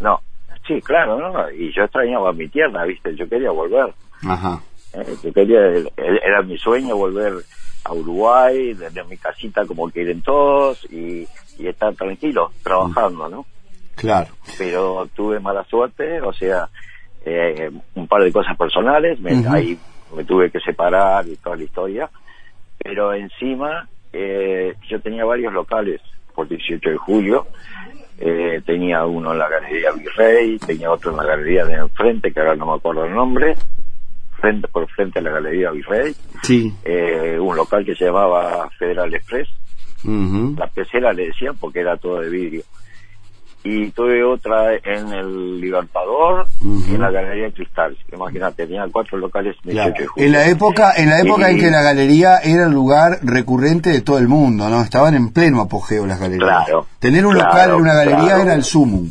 No, 0.00 0.20
sí, 0.66 0.80
claro, 0.82 1.18
no, 1.18 1.50
y 1.50 1.72
yo 1.72 1.84
extrañaba 1.84 2.32
mi 2.32 2.48
tierra, 2.48 2.84
¿viste? 2.84 3.14
Yo 3.16 3.28
quería 3.28 3.50
volver. 3.50 3.92
Ajá. 4.26 4.60
Eh, 4.92 5.16
yo 5.22 5.32
quería, 5.32 5.60
el- 5.66 5.90
el- 5.96 6.20
era 6.24 6.42
mi 6.42 6.56
sueño 6.58 6.96
volver 6.96 7.44
a 7.84 7.92
Uruguay, 7.92 8.74
desde 8.74 9.04
mi 9.04 9.16
casita 9.16 9.64
como 9.66 9.90
quieren 9.90 10.22
todos 10.22 10.78
y, 10.90 11.26
y 11.58 11.66
estar 11.68 11.94
tranquilo, 11.94 12.52
trabajando, 12.62 13.28
¿no? 13.28 13.46
Claro. 13.94 14.34
Pero 14.58 15.08
tuve 15.14 15.38
mala 15.40 15.64
suerte, 15.64 16.20
o 16.20 16.32
sea, 16.32 16.68
eh, 17.24 17.70
un 17.94 18.06
par 18.08 18.22
de 18.22 18.32
cosas 18.32 18.56
personales, 18.56 19.20
me, 19.20 19.32
ahí 19.48 19.78
me 20.14 20.24
tuve 20.24 20.50
que 20.50 20.60
separar 20.60 21.26
y 21.28 21.36
toda 21.36 21.56
la 21.56 21.64
historia, 21.64 22.10
pero 22.78 23.12
encima 23.14 23.88
eh, 24.12 24.74
yo 24.88 25.00
tenía 25.00 25.24
varios 25.24 25.52
locales 25.52 26.00
por 26.34 26.48
18 26.48 26.90
de 26.90 26.96
julio, 26.96 27.46
eh, 28.18 28.60
tenía 28.64 29.04
uno 29.04 29.32
en 29.32 29.38
la 29.38 29.48
Galería 29.48 29.92
Virrey, 29.92 30.58
tenía 30.58 30.90
otro 30.90 31.10
en 31.10 31.16
la 31.18 31.24
Galería 31.24 31.64
de 31.66 31.74
enfrente, 31.74 32.32
que 32.32 32.40
ahora 32.40 32.56
no 32.56 32.66
me 32.66 32.74
acuerdo 32.74 33.04
el 33.04 33.14
nombre, 33.14 33.54
frente 34.40 34.68
por 34.68 34.88
frente 34.90 35.18
a 35.18 35.22
la 35.22 35.30
Galería 35.32 35.70
Virrey, 35.70 36.14
Sí. 36.42 36.72
eh, 36.84 37.38
un 37.38 37.56
local 37.56 37.84
que 37.84 37.94
se 37.94 38.06
llamaba 38.06 38.68
Federal 38.78 39.12
Express, 39.14 39.48
Ujú. 40.04 40.54
la 40.58 40.66
pecera 40.68 41.12
le 41.12 41.26
decían 41.26 41.56
porque 41.58 41.80
era 41.80 41.96
todo 41.96 42.20
de 42.20 42.30
vidrio. 42.30 42.62
Y 43.68 43.90
tuve 43.90 44.22
otra 44.22 44.74
en 44.74 45.12
el 45.12 45.60
Libertador 45.60 46.46
y 46.62 46.94
en 46.94 47.00
la 47.00 47.10
Galería 47.10 47.50
Cristal. 47.50 47.96
Imagínate, 48.12 48.64
tenía 48.64 48.86
cuatro 48.92 49.18
locales 49.18 49.56
en 49.64 49.72
18 49.72 49.94
Claro. 49.94 50.12
En 50.16 50.32
la 50.32 50.46
época, 50.46 50.92
en 50.96 51.10
la 51.10 51.20
época 51.20 51.50
en 51.50 51.58
que 51.58 51.70
la 51.70 51.82
galería 51.82 52.38
era 52.38 52.66
el 52.66 52.72
lugar 52.72 53.18
recurrente 53.22 53.90
de 53.90 54.02
todo 54.02 54.18
el 54.18 54.28
mundo, 54.28 54.68
¿no? 54.68 54.82
Estaban 54.82 55.14
en 55.14 55.32
pleno 55.32 55.60
apogeo 55.60 56.06
las 56.06 56.20
galerías. 56.20 56.64
Claro, 56.64 56.86
Tener 57.00 57.26
un 57.26 57.34
claro, 57.34 57.48
local 57.48 57.70
en 57.70 57.76
una 57.76 57.94
galería 57.94 58.24
claro. 58.26 58.42
era 58.42 58.54
el 58.54 58.62
sumum. 58.62 59.10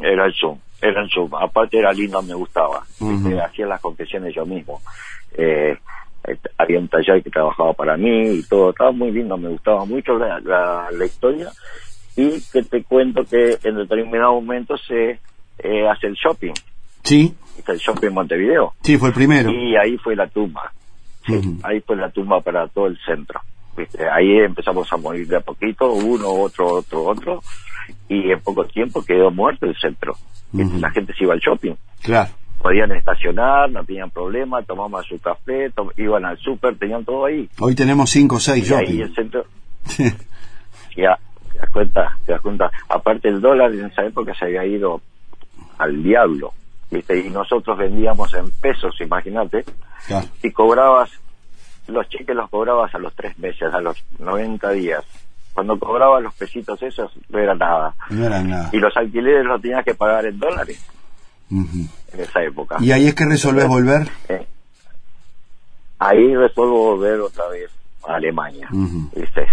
Era 0.00 0.26
el 0.26 0.34
Zoom, 0.34 0.58
era 0.80 1.00
el 1.00 1.08
Zoom. 1.08 1.32
Aparte 1.36 1.78
era 1.78 1.92
lindo, 1.92 2.20
me 2.22 2.34
gustaba. 2.34 2.82
Este, 3.00 3.40
hacía 3.40 3.66
las 3.66 3.80
confesiones 3.80 4.34
yo 4.34 4.44
mismo. 4.44 4.80
Eh, 5.32 5.78
eh, 6.24 6.36
había 6.58 6.78
un 6.80 6.88
taller 6.88 7.22
que 7.22 7.30
trabajaba 7.30 7.72
para 7.72 7.96
mí 7.96 8.30
y 8.32 8.42
todo. 8.48 8.70
Estaba 8.70 8.90
muy 8.90 9.12
lindo, 9.12 9.36
me 9.36 9.48
gustaba 9.48 9.84
mucho 9.84 10.18
la, 10.18 10.40
la, 10.40 10.88
la 10.90 11.04
historia. 11.04 11.50
Y 12.16 12.40
que 12.52 12.62
te 12.62 12.82
cuento 12.84 13.24
que 13.24 13.58
en 13.64 13.76
determinado 13.76 14.34
momento 14.34 14.76
se 14.76 15.18
eh, 15.58 15.88
hace 15.88 16.06
el 16.08 16.14
shopping. 16.14 16.52
Sí, 17.04 17.34
Está 17.58 17.72
el 17.72 17.78
shopping 17.78 18.08
en 18.08 18.14
Montevideo. 18.14 18.72
sí, 18.82 18.96
fue 18.98 19.08
el 19.08 19.14
primero. 19.14 19.50
Y 19.50 19.76
ahí 19.76 19.96
fue 19.98 20.14
la 20.16 20.26
tumba. 20.26 20.72
Sí. 21.26 21.58
Ahí 21.62 21.80
fue 21.80 21.96
la 21.96 22.10
tumba 22.10 22.40
para 22.40 22.66
todo 22.68 22.86
el 22.86 22.98
centro. 23.04 23.40
¿viste? 23.76 24.08
Ahí 24.08 24.38
empezamos 24.38 24.92
a 24.92 24.96
morir 24.96 25.26
de 25.28 25.36
a 25.36 25.40
poquito, 25.40 25.92
uno, 25.92 26.28
otro, 26.28 26.66
otro, 26.68 27.04
otro. 27.04 27.42
Y 28.08 28.30
en 28.30 28.40
poco 28.40 28.64
tiempo 28.66 29.04
quedó 29.04 29.30
muerto 29.30 29.66
el 29.66 29.76
centro. 29.76 30.14
La 30.52 30.90
gente 30.90 31.14
se 31.14 31.24
iba 31.24 31.32
al 31.34 31.40
shopping. 31.40 31.74
Claro. 32.02 32.30
podían 32.60 32.92
estacionar, 32.92 33.70
no 33.70 33.84
tenían 33.84 34.10
problema, 34.10 34.62
tomaban 34.62 35.02
su 35.04 35.18
café, 35.18 35.70
tom- 35.70 35.90
iban 35.96 36.24
al 36.24 36.38
súper, 36.38 36.76
tenían 36.78 37.04
todo 37.04 37.24
ahí. 37.26 37.48
Hoy 37.58 37.74
tenemos 37.74 38.10
cinco 38.10 38.36
o 38.36 38.40
seis 38.40 38.68
Y 38.70 38.74
ahí 38.74 38.84
shopping. 38.86 39.00
el 39.02 39.14
centro, 39.14 39.44
ya, 40.96 41.18
das 41.62 41.70
cuenta, 41.70 42.18
te 42.26 42.32
das 42.32 42.40
cuenta. 42.40 42.70
Aparte 42.88 43.28
el 43.28 43.40
dólar 43.40 43.72
en 43.72 43.86
esa 43.86 44.04
época 44.04 44.34
se 44.34 44.44
había 44.46 44.64
ido 44.66 45.00
al 45.78 46.02
diablo, 46.02 46.52
¿viste? 46.90 47.18
Y 47.18 47.30
nosotros 47.30 47.78
vendíamos 47.78 48.32
en 48.34 48.50
pesos, 48.50 48.94
imagínate, 49.00 49.64
Claro. 50.06 50.26
y 50.42 50.50
cobrabas, 50.50 51.10
los 51.88 52.08
cheques 52.08 52.34
los 52.36 52.48
cobrabas 52.50 52.94
a 52.94 52.98
los 52.98 53.14
tres 53.14 53.38
meses, 53.38 53.72
a 53.72 53.80
los 53.80 54.02
90 54.18 54.70
días. 54.70 55.04
Cuando 55.54 55.78
cobrabas 55.78 56.22
los 56.22 56.34
pesitos 56.34 56.82
esos, 56.82 57.12
no 57.28 57.38
era 57.38 57.54
nada. 57.54 57.94
No 58.10 58.24
era 58.26 58.42
nada. 58.42 58.70
Y 58.72 58.78
los 58.78 58.96
alquileres 58.96 59.44
los 59.44 59.60
tenías 59.60 59.84
que 59.84 59.94
pagar 59.94 60.24
en 60.26 60.38
dólares 60.38 60.82
en 61.50 61.88
esa 62.18 62.42
época. 62.42 62.76
Y 62.80 62.90
ahí 62.92 63.06
es 63.08 63.14
que 63.14 63.26
resolvés 63.26 63.68
volver. 63.68 64.08
Eh, 64.30 64.46
ahí 65.98 66.34
resuelvo 66.34 66.94
volver 66.96 67.20
otra 67.20 67.46
vez 67.48 67.70
a 68.08 68.14
Alemania. 68.14 68.68
¿viste? 68.70 69.46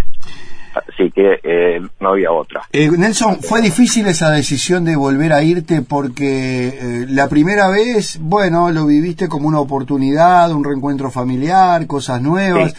Así 0.73 1.11
que 1.11 1.39
eh, 1.43 1.81
no 1.99 2.09
había 2.09 2.31
otra. 2.31 2.61
Eh, 2.71 2.89
Nelson, 2.89 3.39
¿fue 3.41 3.61
difícil 3.61 4.07
esa 4.07 4.31
decisión 4.31 4.85
de 4.85 4.95
volver 4.95 5.33
a 5.33 5.41
irte 5.41 5.81
porque 5.81 6.67
eh, 6.67 7.05
la 7.09 7.27
primera 7.27 7.69
vez, 7.69 8.19
bueno, 8.21 8.71
lo 8.71 8.85
viviste 8.85 9.27
como 9.27 9.47
una 9.47 9.59
oportunidad, 9.59 10.51
un 10.51 10.63
reencuentro 10.63 11.09
familiar, 11.09 11.87
cosas 11.87 12.21
nuevas? 12.21 12.71
Sí. 12.73 12.77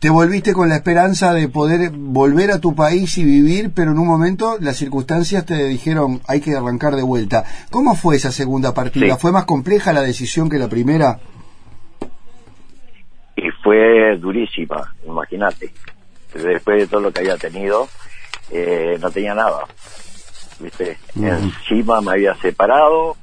Te 0.00 0.10
volviste 0.10 0.52
con 0.52 0.68
la 0.68 0.76
esperanza 0.76 1.34
de 1.34 1.48
poder 1.48 1.90
volver 1.90 2.52
a 2.52 2.60
tu 2.60 2.72
país 2.76 3.18
y 3.18 3.24
vivir, 3.24 3.72
pero 3.74 3.90
en 3.90 3.98
un 3.98 4.06
momento 4.06 4.56
las 4.60 4.76
circunstancias 4.76 5.44
te 5.44 5.66
dijeron 5.66 6.20
hay 6.28 6.40
que 6.40 6.54
arrancar 6.54 6.94
de 6.94 7.02
vuelta. 7.02 7.44
¿Cómo 7.70 7.96
fue 7.96 8.14
esa 8.14 8.30
segunda 8.30 8.72
partida? 8.74 9.14
Sí. 9.14 9.20
¿Fue 9.20 9.32
más 9.32 9.44
compleja 9.44 9.92
la 9.92 10.02
decisión 10.02 10.48
que 10.48 10.58
la 10.58 10.68
primera? 10.68 11.18
Y 13.34 13.50
fue 13.62 14.16
durísima, 14.18 14.94
imagínate. 15.04 15.72
Después 16.34 16.78
de 16.78 16.86
todo 16.86 17.00
lo 17.00 17.12
que 17.12 17.20
había 17.20 17.36
tenido, 17.36 17.88
eh, 18.50 18.96
no 19.00 19.10
tenía 19.10 19.34
nada. 19.34 19.64
¿Viste? 20.60 20.98
Encima 21.16 22.00
me 22.00 22.12
había 22.12 22.34
separado 22.36 23.16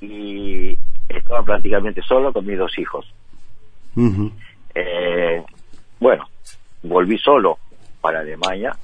y 0.00 0.76
estaba 1.08 1.42
prácticamente 1.42 2.02
solo 2.02 2.32
con 2.32 2.46
mis 2.46 2.58
dos 2.58 2.78
hijos. 2.78 3.06
Eh, 4.74 5.42
bueno, 5.98 6.28
volví 6.82 7.18
solo 7.18 7.58
para 8.00 8.20
Alemania 8.20 8.76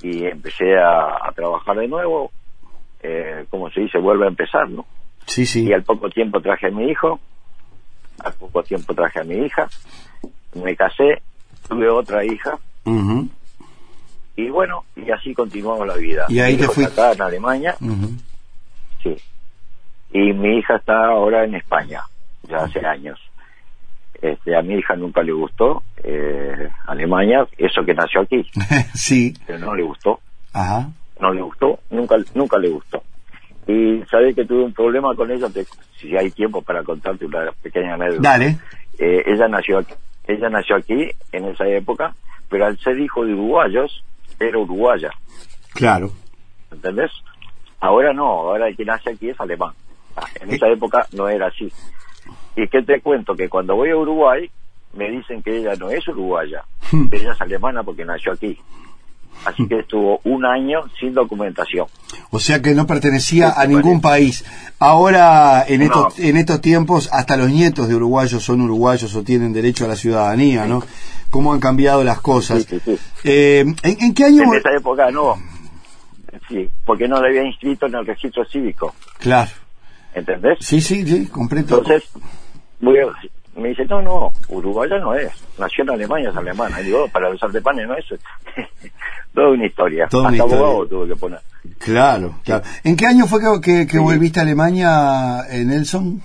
y 0.00 0.24
empecé 0.24 0.76
a, 0.78 1.28
a 1.28 1.32
trabajar 1.34 1.76
de 1.76 1.88
nuevo. 1.88 2.30
Eh, 3.02 3.46
como 3.50 3.68
se 3.70 3.80
dice, 3.80 3.98
vuelve 3.98 4.26
a 4.26 4.28
empezar, 4.28 4.68
¿no? 4.70 4.86
Sí, 5.26 5.44
sí. 5.44 5.66
Y 5.66 5.72
al 5.72 5.82
poco 5.82 6.08
tiempo 6.08 6.40
traje 6.40 6.68
a 6.68 6.70
mi 6.70 6.88
hijo, 6.88 7.18
al 8.20 8.32
poco 8.34 8.62
tiempo 8.62 8.94
traje 8.94 9.20
a 9.20 9.24
mi 9.24 9.44
hija, 9.44 9.68
me 10.54 10.76
casé, 10.76 11.22
tuve 11.74 11.88
otra 11.88 12.24
hija 12.24 12.58
y 14.36 14.48
bueno, 14.48 14.84
y 14.96 15.10
así 15.10 15.34
continuamos 15.34 15.86
la 15.86 15.94
vida. 15.96 16.24
Y 16.28 16.40
ahí 16.40 16.52
Mi 16.52 16.58
te 16.58 16.64
hijo 16.64 16.72
fui- 16.72 16.84
está 16.84 17.10
acá 17.10 17.12
en 17.12 17.22
Alemania, 17.22 17.76
sí. 19.02 19.16
Y 20.12 20.32
mi 20.32 20.58
hija 20.58 20.76
está 20.76 21.06
ahora 21.06 21.44
en 21.44 21.54
España, 21.54 22.00
ya 22.48 22.58
hace 22.64 22.84
años. 22.84 23.18
Este, 24.20 24.54
a 24.56 24.62
mi 24.62 24.74
hija 24.74 24.94
nunca 24.94 25.22
le 25.22 25.32
gustó 25.32 25.82
eh, 26.04 26.68
Alemania, 26.86 27.46
eso 27.58 27.84
que 27.84 27.92
nació 27.94 28.20
aquí, 28.22 28.44
sí. 28.94 29.34
pero 29.46 29.58
no 29.58 29.74
le 29.74 29.82
gustó, 29.82 30.20
Ajá. 30.52 30.88
no 31.20 31.32
le 31.32 31.42
gustó, 31.42 31.78
nunca, 31.90 32.16
nunca 32.34 32.58
le 32.58 32.68
gustó. 32.68 33.02
Y 33.66 34.02
sabes 34.10 34.34
que 34.34 34.44
tuve 34.44 34.64
un 34.64 34.72
problema 34.72 35.14
con 35.14 35.30
ella, 35.30 35.48
te- 35.48 35.66
si 36.00 36.16
hay 36.16 36.30
tiempo 36.30 36.62
para 36.62 36.82
contarte 36.82 37.24
una 37.26 37.50
pequeña 37.62 37.94
anécdota. 37.94 38.22
Dale. 38.30 38.58
Eh, 38.98 39.22
ella 39.26 39.48
nació 39.48 39.78
aquí, 39.78 39.94
ella 40.26 40.48
nació 40.48 40.76
aquí 40.76 41.10
en 41.32 41.44
esa 41.46 41.66
época, 41.68 42.14
pero 42.48 42.66
al 42.66 42.78
ser 42.78 42.98
hijo 43.00 43.24
de 43.24 43.32
uruguayos, 43.34 44.04
era 44.40 44.58
uruguaya, 44.58 45.10
Claro. 45.74 46.10
¿entendés? 46.70 47.10
Ahora 47.80 48.12
no, 48.12 48.26
ahora 48.26 48.68
el 48.68 48.76
que 48.76 48.84
nace 48.84 49.10
aquí 49.10 49.30
es 49.30 49.40
alemán. 49.40 49.72
Ah, 50.16 50.26
En 50.40 50.52
esa 50.52 50.68
época 50.68 51.06
no 51.12 51.28
era 51.28 51.46
así. 51.48 51.72
Y 52.56 52.68
que 52.68 52.82
te 52.82 53.00
cuento 53.00 53.34
que 53.34 53.48
cuando 53.48 53.74
voy 53.76 53.90
a 53.90 53.96
Uruguay, 53.96 54.50
me 54.94 55.08
dicen 55.10 55.42
que 55.42 55.56
ella 55.58 55.74
no 55.76 55.90
es 55.90 56.06
uruguaya, 56.06 56.62
que 57.10 57.16
ella 57.16 57.32
es 57.32 57.40
alemana 57.40 57.82
porque 57.82 58.04
nació 58.04 58.32
aquí. 58.32 58.58
Así 59.44 59.66
que 59.66 59.80
estuvo 59.80 60.20
un 60.24 60.44
año 60.44 60.80
sin 61.00 61.14
documentación. 61.14 61.86
O 62.30 62.38
sea 62.38 62.62
que 62.62 62.74
no 62.74 62.86
pertenecía 62.86 63.50
Sí, 63.50 63.54
a 63.56 63.66
ningún 63.66 64.00
país. 64.00 64.44
Ahora, 64.78 65.64
en 65.66 65.80
No. 65.80 65.84
estos, 65.86 66.18
en 66.20 66.36
estos 66.36 66.60
tiempos, 66.60 67.08
hasta 67.12 67.36
los 67.36 67.50
nietos 67.50 67.88
de 67.88 67.94
uruguayos 67.96 68.42
son 68.42 68.60
uruguayos 68.60 69.14
o 69.16 69.22
tienen 69.22 69.52
derecho 69.52 69.84
a 69.84 69.88
la 69.88 69.96
ciudadanía, 69.96 70.66
¿no? 70.66 70.82
¿Cómo 71.30 71.52
han 71.52 71.60
cambiado 71.60 72.04
las 72.04 72.20
cosas? 72.20 72.64
Sí, 72.64 72.78
sí, 72.84 72.96
sí. 72.96 72.98
Eh, 73.24 73.60
¿en, 73.60 73.76
en 74.00 74.14
qué 74.14 74.24
año? 74.24 74.42
En 74.44 74.54
esa 74.54 74.70
época 74.76 75.10
no. 75.10 75.34
Sí, 76.48 76.68
porque 76.84 77.08
no 77.08 77.20
le 77.20 77.28
había 77.28 77.44
inscrito 77.44 77.86
en 77.86 77.94
el 77.94 78.06
registro 78.06 78.44
cívico, 78.44 78.94
Claro. 79.18 79.50
¿entendés? 80.14 80.58
Sí, 80.60 80.80
sí, 80.80 81.06
sí, 81.06 81.26
completo. 81.26 81.78
Entonces, 81.78 82.08
a- 82.14 83.14
me 83.56 83.68
dice, 83.68 83.84
no, 83.84 84.00
no, 84.02 84.32
uruguaya 84.48 84.98
no 84.98 85.14
es, 85.14 85.30
nació 85.58 85.84
en 85.84 85.90
Alemania, 85.90 86.30
es 86.30 86.36
alemana. 86.36 86.80
Y 86.80 86.84
digo, 86.84 87.04
"Oh, 87.04 87.08
para 87.08 87.28
los 87.30 87.42
alemanes 87.42 87.86
no 87.86 87.94
es. 87.96 88.04
Toda 89.34 89.48
una 89.50 89.66
historia. 89.66 90.06
Toda 90.08 90.28
una 90.28 90.30
Hasta 90.30 90.44
historia. 90.44 90.64
abogado 90.66 90.86
tuve 90.88 91.08
que 91.08 91.16
poner. 91.16 91.40
Claro, 91.78 92.34
claro. 92.44 92.64
¿En 92.84 92.96
qué 92.96 93.06
año 93.06 93.26
fue 93.26 93.40
que, 93.40 93.60
que- 93.60 93.86
que 93.86 93.98
Sí. 93.98 94.02
volviste 94.02 94.40
a 94.40 94.42
Alemania, 94.42 95.40
eh, 95.50 95.64
Nelson? 95.64 96.22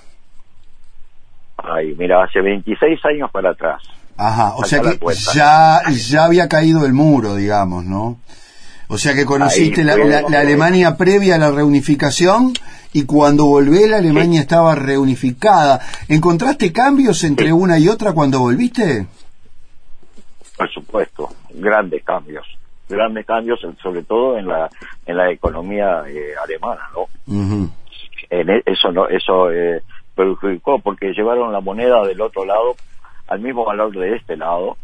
Ay, 1.57 1.95
mira, 1.97 2.23
hace 2.23 2.41
26 2.41 2.99
años 3.05 3.29
para 3.31 3.51
atrás. 3.51 3.81
Ajá, 4.17 4.55
o 4.55 4.63
sea 4.65 4.81
que 4.81 4.97
ya, 5.33 5.81
ya 5.91 6.25
había 6.25 6.47
caído 6.47 6.85
el 6.85 6.93
muro, 6.93 7.35
digamos, 7.35 7.85
¿no? 7.85 8.17
O 8.87 8.97
sea 8.97 9.13
que 9.13 9.25
conociste 9.25 9.81
Ahí 9.81 9.87
la, 9.87 10.21
la 10.21 10.39
Alemania 10.39 10.95
previa 10.97 11.35
a 11.35 11.37
la 11.37 11.51
reunificación 11.51 12.53
y 12.97 13.05
cuando 13.05 13.45
volvé 13.45 13.88
la 13.88 13.97
Alemania 13.97 14.41
estaba 14.41 14.73
reunificada. 14.73 15.79
¿Encontraste 16.07 16.73
cambios 16.73 17.23
entre 17.23 17.45
Sí. 17.47 17.51
una 17.51 17.77
y 17.77 17.88
otra 17.89 18.12
cuando 18.13 18.39
volviste? 18.39 19.05
Por 20.57 20.67
supuesto, 20.71 21.29
grandes 21.53 22.03
cambios. 22.03 22.43
Grandes 22.89 23.23
cambios, 23.27 23.60
sobre 23.83 24.01
todo 24.01 24.39
en 24.39 24.47
la 24.47 24.67
en 25.05 25.15
la 25.15 25.29
economía 25.31 26.05
eh, 26.07 26.33
alemana, 26.43 26.81
¿no? 26.95 27.05
En 28.31 28.49
e- 28.49 28.63
eso 28.65 28.91
no 28.91 29.07
eso 29.07 29.51
eh, 29.51 29.83
perjudicó 30.15 30.79
porque 30.79 31.13
llevaron 31.13 31.53
la 31.53 31.62
moneda 31.62 32.03
del 32.03 32.19
otro 32.21 32.45
lado 32.45 32.75
al 33.27 33.39
mismo 33.41 33.63
valor 33.63 33.91
de 33.95 34.15
este 34.15 34.36
lado 34.38 34.75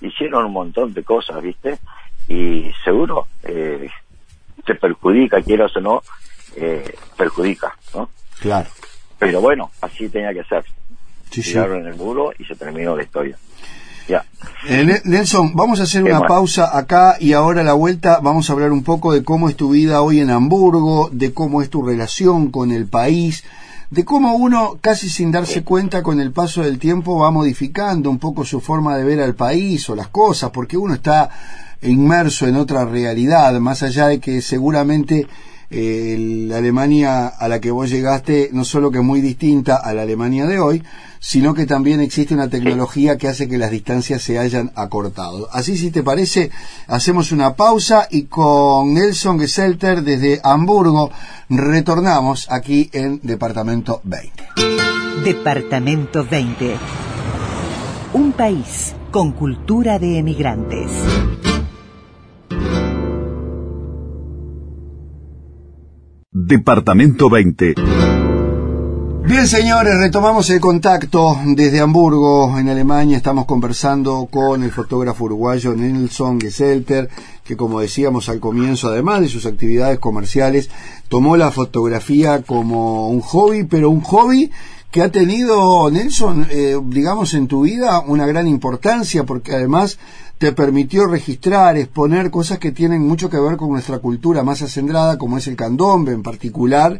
hicieron 0.00 0.46
un 0.46 0.52
montón 0.52 0.92
de 0.94 1.04
cosas 1.04 1.40
viste 1.40 1.78
y 2.26 2.72
seguro 2.84 3.28
eh, 3.44 3.88
te 4.64 4.74
perjudica 4.74 5.40
quieras 5.42 5.76
o 5.76 5.80
no 5.80 6.02
eh, 6.56 6.94
perjudica 7.16 7.76
no 7.94 8.08
Claro. 8.40 8.68
pero 9.18 9.40
bueno 9.40 9.70
así 9.80 10.08
tenía 10.08 10.32
que 10.34 10.44
ser. 10.44 10.64
Sí, 11.30 11.42
sí. 11.42 11.52
tiraron 11.52 11.86
el 11.86 11.94
muro 11.94 12.32
y 12.38 12.44
se 12.44 12.54
terminó 12.54 12.94
la 12.96 13.02
historia. 13.04 13.38
Ya. 14.08 14.24
Eh, 14.68 14.84
Ne- 14.84 15.00
Nelson, 15.04 15.52
vamos 15.54 15.78
a 15.80 15.84
hacer 15.84 16.02
una 16.02 16.26
pausa 16.26 16.76
acá 16.76 17.16
y 17.20 17.32
ahora 17.32 17.60
a 17.60 17.64
la 17.64 17.72
vuelta 17.72 18.18
vamos 18.20 18.50
a 18.50 18.52
hablar 18.52 18.72
un 18.72 18.82
poco 18.82 19.12
de 19.12 19.22
cómo 19.24 19.48
es 19.48 19.56
tu 19.56 19.70
vida 19.70 20.02
hoy 20.02 20.20
en 20.20 20.28
Hamburgo, 20.30 21.08
de 21.12 21.32
cómo 21.32 21.62
es 21.62 21.70
tu 21.70 21.82
relación 21.86 22.50
con 22.50 22.72
el 22.72 22.86
país, 22.86 23.44
de 23.90 24.04
cómo 24.04 24.34
uno, 24.34 24.76
casi 24.80 25.08
sin 25.08 25.30
darse 25.30 25.62
cuenta 25.62 26.02
con 26.02 26.20
el 26.20 26.32
paso 26.32 26.62
del 26.62 26.78
tiempo, 26.80 27.18
va 27.20 27.30
modificando 27.30 28.10
un 28.10 28.18
poco 28.18 28.44
su 28.44 28.60
forma 28.60 28.96
de 28.96 29.04
ver 29.04 29.20
al 29.20 29.34
país 29.36 29.88
o 29.88 29.94
las 29.94 30.08
cosas, 30.08 30.50
porque 30.50 30.76
uno 30.76 30.94
está 30.94 31.30
inmerso 31.82 32.46
en 32.46 32.56
otra 32.56 32.84
realidad, 32.84 33.52
más 33.60 33.82
allá 33.82 34.08
de 34.08 34.18
que 34.20 34.42
seguramente 34.42 35.26
eh, 35.72 36.46
la 36.48 36.58
Alemania 36.58 37.28
a 37.28 37.48
la 37.48 37.60
que 37.60 37.70
vos 37.70 37.88
llegaste 37.88 38.50
no 38.52 38.64
solo 38.64 38.90
que 38.90 38.98
es 38.98 39.04
muy 39.04 39.20
distinta 39.20 39.76
a 39.76 39.94
la 39.94 40.02
Alemania 40.02 40.46
de 40.46 40.60
hoy, 40.60 40.82
sino 41.18 41.54
que 41.54 41.66
también 41.66 42.00
existe 42.00 42.34
una 42.34 42.50
tecnología 42.50 43.16
que 43.16 43.28
hace 43.28 43.48
que 43.48 43.56
las 43.56 43.70
distancias 43.70 44.22
se 44.22 44.38
hayan 44.38 44.72
acortado. 44.74 45.48
Así, 45.52 45.78
si 45.78 45.90
te 45.90 46.02
parece, 46.02 46.50
hacemos 46.88 47.32
una 47.32 47.54
pausa 47.54 48.08
y 48.10 48.24
con 48.24 48.92
Nelson 48.92 49.38
Geselter 49.38 50.02
desde 50.02 50.40
Hamburgo 50.42 51.10
retornamos 51.48 52.50
aquí 52.50 52.90
en 52.92 53.20
Departamento 53.22 54.00
20. 54.04 54.44
Departamento 55.24 56.26
20. 56.28 56.76
Un 58.14 58.32
país 58.32 58.94
con 59.12 59.32
cultura 59.32 59.98
de 59.98 60.18
emigrantes. 60.18 60.90
Departamento 66.34 67.28
20. 67.28 67.74
Bien, 69.26 69.46
señores, 69.46 69.98
retomamos 69.98 70.48
el 70.48 70.60
contacto 70.60 71.36
desde 71.44 71.80
Hamburgo, 71.80 72.58
en 72.58 72.70
Alemania. 72.70 73.18
Estamos 73.18 73.44
conversando 73.44 74.26
con 74.30 74.62
el 74.62 74.72
fotógrafo 74.72 75.24
uruguayo 75.24 75.74
Nelson 75.74 76.40
Geselter, 76.40 77.10
que 77.44 77.54
como 77.54 77.80
decíamos 77.80 78.30
al 78.30 78.40
comienzo, 78.40 78.88
además 78.88 79.20
de 79.20 79.28
sus 79.28 79.44
actividades 79.44 79.98
comerciales, 79.98 80.70
tomó 81.08 81.36
la 81.36 81.50
fotografía 81.50 82.40
como 82.40 83.10
un 83.10 83.20
hobby, 83.20 83.64
pero 83.64 83.90
un 83.90 84.00
hobby 84.00 84.50
que 84.90 85.02
ha 85.02 85.10
tenido, 85.10 85.90
Nelson, 85.90 86.46
eh, 86.50 86.78
digamos, 86.86 87.34
en 87.34 87.46
tu 87.46 87.62
vida 87.62 88.00
una 88.00 88.26
gran 88.26 88.48
importancia, 88.48 89.24
porque 89.24 89.52
además 89.52 89.98
te 90.42 90.50
permitió 90.50 91.06
registrar, 91.06 91.76
exponer 91.76 92.32
cosas 92.32 92.58
que 92.58 92.72
tienen 92.72 93.06
mucho 93.06 93.30
que 93.30 93.38
ver 93.38 93.56
con 93.56 93.70
nuestra 93.70 94.00
cultura 94.00 94.42
más 94.42 94.60
acendrada, 94.60 95.16
como 95.16 95.38
es 95.38 95.46
el 95.46 95.54
candombe 95.54 96.10
en 96.10 96.24
particular, 96.24 96.98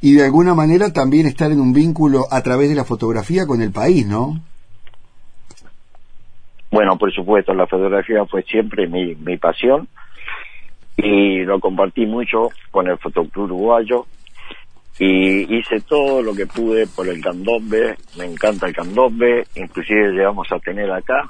y 0.00 0.14
de 0.14 0.24
alguna 0.24 0.54
manera 0.54 0.92
también 0.92 1.26
estar 1.26 1.50
en 1.50 1.60
un 1.60 1.72
vínculo 1.72 2.26
a 2.30 2.40
través 2.42 2.68
de 2.68 2.76
la 2.76 2.84
fotografía 2.84 3.48
con 3.48 3.62
el 3.62 3.72
país, 3.72 4.06
¿no? 4.06 4.38
Bueno, 6.70 6.96
por 6.96 7.12
supuesto, 7.12 7.52
la 7.52 7.66
fotografía 7.66 8.24
fue 8.26 8.44
siempre 8.44 8.86
mi, 8.86 9.16
mi 9.16 9.38
pasión 9.38 9.88
y 10.96 11.42
lo 11.42 11.58
compartí 11.58 12.06
mucho 12.06 12.50
con 12.70 12.86
el 12.86 12.96
Fotoclub 12.98 13.46
Uruguayo 13.46 14.06
y 15.00 15.52
hice 15.52 15.80
todo 15.80 16.22
lo 16.22 16.32
que 16.32 16.46
pude 16.46 16.86
por 16.86 17.08
el 17.08 17.20
candombe, 17.20 17.96
me 18.16 18.26
encanta 18.26 18.68
el 18.68 18.72
candombe, 18.72 19.48
inclusive 19.56 20.12
llegamos 20.12 20.46
a 20.52 20.60
tener 20.60 20.92
acá 20.92 21.28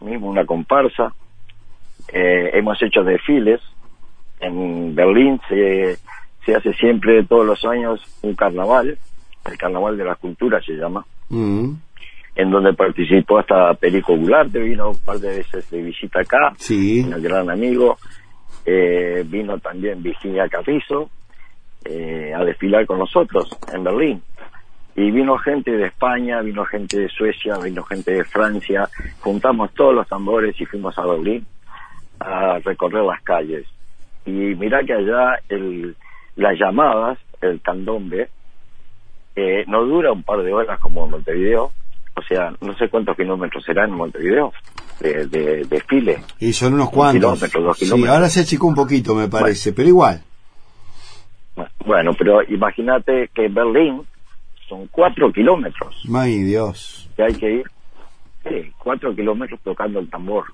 mismo 0.00 0.28
una 0.28 0.44
comparsa, 0.44 1.12
eh, 2.12 2.50
hemos 2.54 2.80
hecho 2.82 3.02
desfiles, 3.02 3.60
en 4.40 4.94
Berlín 4.94 5.40
se, 5.48 5.96
se 6.44 6.54
hace 6.54 6.72
siempre 6.74 7.24
todos 7.24 7.46
los 7.46 7.64
años 7.64 8.00
un 8.22 8.34
carnaval, 8.34 8.98
el 9.46 9.58
carnaval 9.58 9.96
de 9.96 10.04
la 10.04 10.14
cultura 10.16 10.60
se 10.60 10.72
llama, 10.74 11.04
Mm. 11.28 11.72
en 12.36 12.50
donde 12.50 12.72
participó 12.74 13.38
hasta 13.38 13.74
Perico 13.74 14.16
Gularte, 14.16 14.60
vino 14.60 14.90
un 14.90 14.98
par 14.98 15.18
de 15.18 15.38
veces 15.38 15.68
de 15.70 15.82
visita 15.82 16.20
acá, 16.20 16.52
Sí. 16.58 17.00
un 17.02 17.20
gran 17.22 17.50
amigo, 17.50 17.96
eh, 18.64 19.24
vino 19.26 19.58
también 19.58 20.02
Virginia 20.02 20.48
Carrizo 20.48 21.08
eh, 21.84 22.32
a 22.34 22.44
desfilar 22.44 22.84
con 22.86 22.98
nosotros 22.98 23.48
en 23.72 23.84
Berlín. 23.84 24.22
Y 24.96 25.10
vino 25.10 25.36
gente 25.38 25.72
de 25.72 25.86
España, 25.88 26.40
vino 26.40 26.64
gente 26.64 26.98
de 26.98 27.08
Suecia, 27.08 27.58
vino 27.58 27.82
gente 27.84 28.12
de 28.12 28.24
Francia, 28.24 28.88
juntamos 29.20 29.72
todos 29.74 29.94
los 29.94 30.08
tambores 30.08 30.58
y 30.60 30.64
fuimos 30.64 30.96
a 30.98 31.04
Berlín 31.06 31.46
a 32.18 32.58
recorrer 32.64 33.04
las 33.04 33.22
calles. 33.22 33.66
Y 34.24 34.30
mirá 34.30 34.82
que 34.84 34.94
allá 34.94 35.38
el, 35.50 35.94
las 36.36 36.58
llamadas, 36.58 37.18
el 37.42 37.60
candombe, 37.60 38.30
eh, 39.36 39.64
no 39.68 39.84
dura 39.84 40.12
un 40.12 40.22
par 40.22 40.42
de 40.42 40.52
horas 40.54 40.80
como 40.80 41.04
en 41.04 41.10
Montevideo, 41.10 41.72
o 42.14 42.22
sea, 42.22 42.54
no 42.62 42.74
sé 42.78 42.88
cuántos 42.88 43.14
kilómetros 43.16 43.62
serán 43.64 43.90
en 43.90 43.96
Montevideo 43.96 44.50
de, 45.00 45.26
de. 45.26 46.22
Y 46.40 46.54
son 46.54 46.72
unos 46.72 46.88
cuantos. 46.88 47.34
kilómetro, 47.34 47.60
dos 47.62 47.78
Sí, 47.78 47.84
kilómetros. 47.84 48.14
ahora 48.16 48.28
se 48.30 48.40
achicó 48.40 48.66
un 48.66 48.74
poquito, 48.74 49.14
me 49.14 49.28
parece, 49.28 49.74
pero 49.74 49.88
igual. 49.88 50.22
Bueno, 51.84 52.12
pero 52.18 52.42
imagínate 52.48 53.28
que 53.34 53.44
en 53.44 53.54
Berlín 53.54 54.02
son 54.68 54.86
cuatro 54.88 55.32
kilómetros 55.32 56.02
Ay, 56.14 56.42
Dios. 56.42 57.08
que 57.16 57.22
hay 57.22 57.34
que 57.34 57.50
ir. 57.56 57.64
Sí, 58.48 58.72
cuatro 58.78 59.12
kilómetros 59.14 59.58
tocando 59.64 59.98
el 59.98 60.08
tambor. 60.08 60.44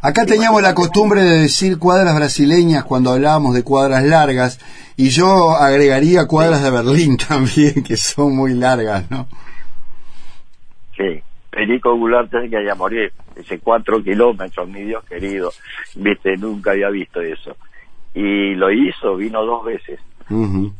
Acá 0.00 0.24
teníamos 0.24 0.62
la 0.62 0.74
costumbre 0.74 1.22
de 1.24 1.38
decir 1.40 1.76
cuadras 1.76 2.14
brasileñas 2.14 2.84
cuando 2.84 3.10
hablábamos 3.10 3.54
de 3.54 3.64
cuadras 3.64 4.04
largas, 4.04 4.60
y 4.96 5.08
yo 5.08 5.50
agregaría 5.50 6.28
cuadras 6.28 6.62
de 6.62 6.70
Berlín 6.70 7.16
también, 7.28 7.82
que 7.82 7.96
son 7.96 8.36
muy 8.36 8.54
largas, 8.54 9.10
¿no? 9.10 9.26
Sí. 10.96 11.20
Perico 11.50 11.94
Goulart 11.96 12.30
tiene 12.30 12.48
que 12.48 12.56
haya 12.56 12.74
morir. 12.74 13.12
Dice 13.36 13.58
cuatro 13.58 14.02
kilómetros, 14.02 14.68
mi 14.68 14.84
Dios 14.84 15.04
querido. 15.04 15.50
Viste, 15.96 16.36
nunca 16.38 16.70
había 16.70 16.88
visto 16.88 17.20
eso. 17.20 17.56
Y 18.14 18.54
lo 18.54 18.70
hizo, 18.70 19.16
vino 19.16 19.44
dos 19.44 19.64
veces. 19.64 20.00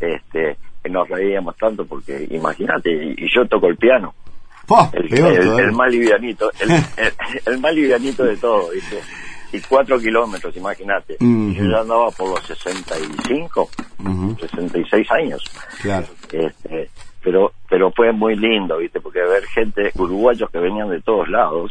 Este, 0.00 0.56
nos 0.90 1.08
reíamos 1.08 1.56
tanto 1.56 1.84
porque, 1.86 2.26
imagínate, 2.30 2.90
y, 2.90 3.14
y 3.24 3.28
yo 3.34 3.46
toco 3.46 3.66
el 3.68 3.76
piano. 3.76 4.14
Po, 4.66 4.90
el, 4.92 5.08
peor 5.08 5.32
el- 5.40 5.60
el 5.60 5.72
más 5.72 5.90
livianito, 5.90 6.50
el, 7.46 7.58
más 7.60 7.74
livianito 7.74 8.24
de 8.24 8.36
todo, 8.36 8.70
¿viste? 8.70 8.98
Y 9.52 9.60
cuatro 9.60 9.98
kilómetros, 9.98 10.56
imagínate. 10.56 11.14
Ujú. 11.20 11.52
Yo 11.52 11.64
ya 11.70 11.80
andaba 11.80 12.10
por 12.10 12.30
los 12.30 12.46
65, 12.46 13.68
Ujú, 14.04 14.36
66 14.40 15.10
años. 15.12 15.42
Claro. 15.82 16.06
Este, 16.32 16.88
pero 17.22 17.52
pero 17.68 17.90
fue 17.92 18.12
muy 18.12 18.34
lindo, 18.36 18.78
¿viste? 18.78 19.00
Porque 19.00 19.20
ver 19.20 19.44
gente, 19.46 19.90
uruguayos 19.96 20.48
que 20.50 20.58
venían 20.58 20.88
de 20.90 21.00
todos 21.02 21.28
lados, 21.28 21.70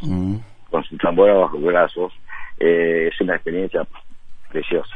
con 0.70 0.84
su 0.84 0.96
tambora 0.98 1.34
bajo 1.34 1.58
brazos, 1.60 2.14
eh, 2.60 3.10
es 3.12 3.20
una 3.22 3.36
experiencia 3.36 3.82
preciosa. 4.52 4.96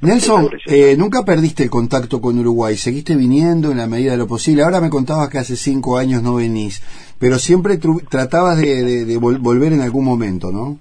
¿no? 0.00 0.08
Nelson, 0.08 0.48
Preciosa. 0.48 0.76
eh, 0.76 0.96
nunca 0.96 1.24
perdiste 1.24 1.62
el 1.62 1.70
contacto 1.70 2.20
con 2.20 2.38
Uruguay, 2.38 2.76
seguiste 2.76 3.14
viniendo 3.16 3.70
en 3.70 3.78
la 3.78 3.86
medida 3.86 4.10
de 4.12 4.18
lo 4.18 4.26
posible. 4.26 4.62
Ahora 4.62 4.80
me 4.80 4.90
contabas 4.90 5.28
que 5.30 5.38
hace 5.38 5.56
cinco 5.56 5.96
años 5.96 6.22
no 6.22 6.34
venís, 6.34 6.82
pero 7.18 7.38
siempre 7.38 7.78
tratabas 8.10 8.58
de, 8.58 8.82
de- 8.84 9.04
de 9.04 9.18
vol- 9.18 9.38
volver 9.40 9.72
en 9.72 9.80
algún 9.80 10.04
momento, 10.04 10.50
¿no? 10.52 10.78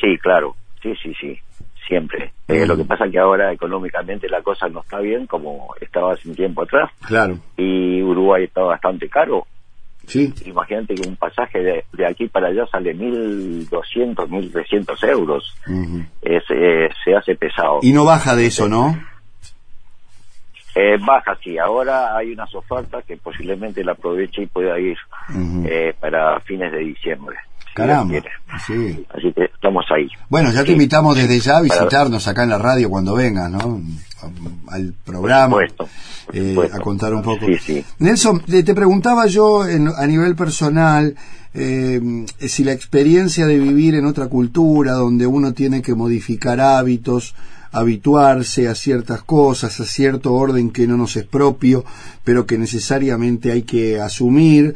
Sí, 0.00 0.18
claro, 0.22 0.56
sí, 0.82 0.92
sí, 1.02 1.12
sí, 1.20 1.38
siempre. 1.88 2.32
Eh, 2.48 2.64
Mm. 2.64 2.68
Lo 2.68 2.76
que 2.76 2.84
pasa 2.84 3.08
que 3.08 3.18
ahora 3.18 3.52
económicamente 3.52 4.28
la 4.28 4.42
cosa 4.42 4.68
no 4.68 4.80
está 4.80 4.98
bien 4.98 5.26
como 5.26 5.68
estaba 5.80 6.12
hace 6.12 6.28
un 6.28 6.34
tiempo 6.36 6.62
atrás 6.62 6.90
Claro. 7.06 7.38
y 7.56 8.02
Uruguay 8.02 8.44
está 8.44 8.60
bastante 8.62 9.08
caro. 9.08 9.46
Sí. 10.06 10.32
Imagínate 10.46 10.94
que 10.94 11.08
un 11.08 11.16
pasaje 11.16 11.58
de, 11.60 11.84
de 11.92 12.06
aquí 12.06 12.28
para 12.28 12.48
allá 12.48 12.66
sale 12.70 12.94
1.200, 12.96 14.14
1.300 14.28 15.08
euros. 15.08 15.54
Ujú. 15.68 16.02
Es, 16.22 16.42
eh, 16.50 16.88
se 17.04 17.14
hace 17.14 17.34
pesado. 17.36 17.78
Y 17.82 17.92
no 17.92 18.04
baja 18.04 18.34
de 18.36 18.46
eso, 18.46 18.68
¿no? 18.68 18.96
Eh, 20.76 20.96
baja, 21.06 21.36
sí. 21.42 21.56
Ahora 21.58 22.16
hay 22.16 22.32
unas 22.32 22.52
ofertas 22.54 23.04
que 23.04 23.16
posiblemente 23.16 23.84
la 23.84 23.92
aproveche 23.92 24.42
y 24.42 24.46
pueda 24.46 24.78
ir 24.78 24.96
eh, 25.66 25.94
para 26.00 26.40
fines 26.40 26.72
de 26.72 26.78
diciembre. 26.78 27.36
Caramba. 27.74 28.14
Sí. 28.66 29.04
Así 29.08 29.32
que 29.32 29.44
estamos 29.44 29.84
ahí. 29.90 30.08
Bueno, 30.28 30.50
ya 30.52 30.60
te 30.60 30.66
Sí. 30.66 30.72
invitamos 30.72 31.16
desde 31.16 31.38
ya 31.40 31.58
a 31.58 31.62
visitarnos 31.62 32.26
acá 32.28 32.42
en 32.44 32.50
la 32.50 32.58
radio 32.58 32.88
cuando 32.90 33.14
vengas, 33.14 33.50
¿no? 33.50 33.80
Al 34.68 34.94
programa. 35.04 35.56
Por 35.56 35.68
supuesto, 35.68 35.88
por 36.54 36.64
eh, 36.66 36.70
a 36.72 36.78
contar 36.80 37.14
un 37.14 37.22
poco. 37.22 37.46
Sí, 37.46 37.56
sí. 37.64 37.84
Nelson, 37.98 38.40
te, 38.40 38.62
te 38.62 38.74
preguntaba 38.74 39.26
yo 39.26 39.66
en- 39.68 39.88
a 39.88 40.06
nivel 40.06 40.34
personal 40.36 41.14
eh, 41.54 42.00
si 42.40 42.64
la 42.64 42.72
experiencia 42.72 43.46
de 43.46 43.58
vivir 43.58 43.94
en 43.94 44.06
otra 44.06 44.26
cultura 44.26 44.92
donde 44.92 45.26
uno 45.26 45.52
tiene 45.52 45.82
que 45.82 45.94
modificar 45.94 46.60
hábitos, 46.60 47.34
habituarse 47.70 48.66
a 48.68 48.74
ciertas 48.74 49.22
cosas, 49.22 49.78
a 49.80 49.84
cierto 49.84 50.32
orden 50.32 50.70
que 50.70 50.86
no 50.86 50.96
nos 50.96 51.16
es 51.16 51.26
propio, 51.26 51.84
pero 52.24 52.46
que 52.46 52.58
necesariamente 52.58 53.52
hay 53.52 53.62
que 53.62 54.00
asumir, 54.00 54.74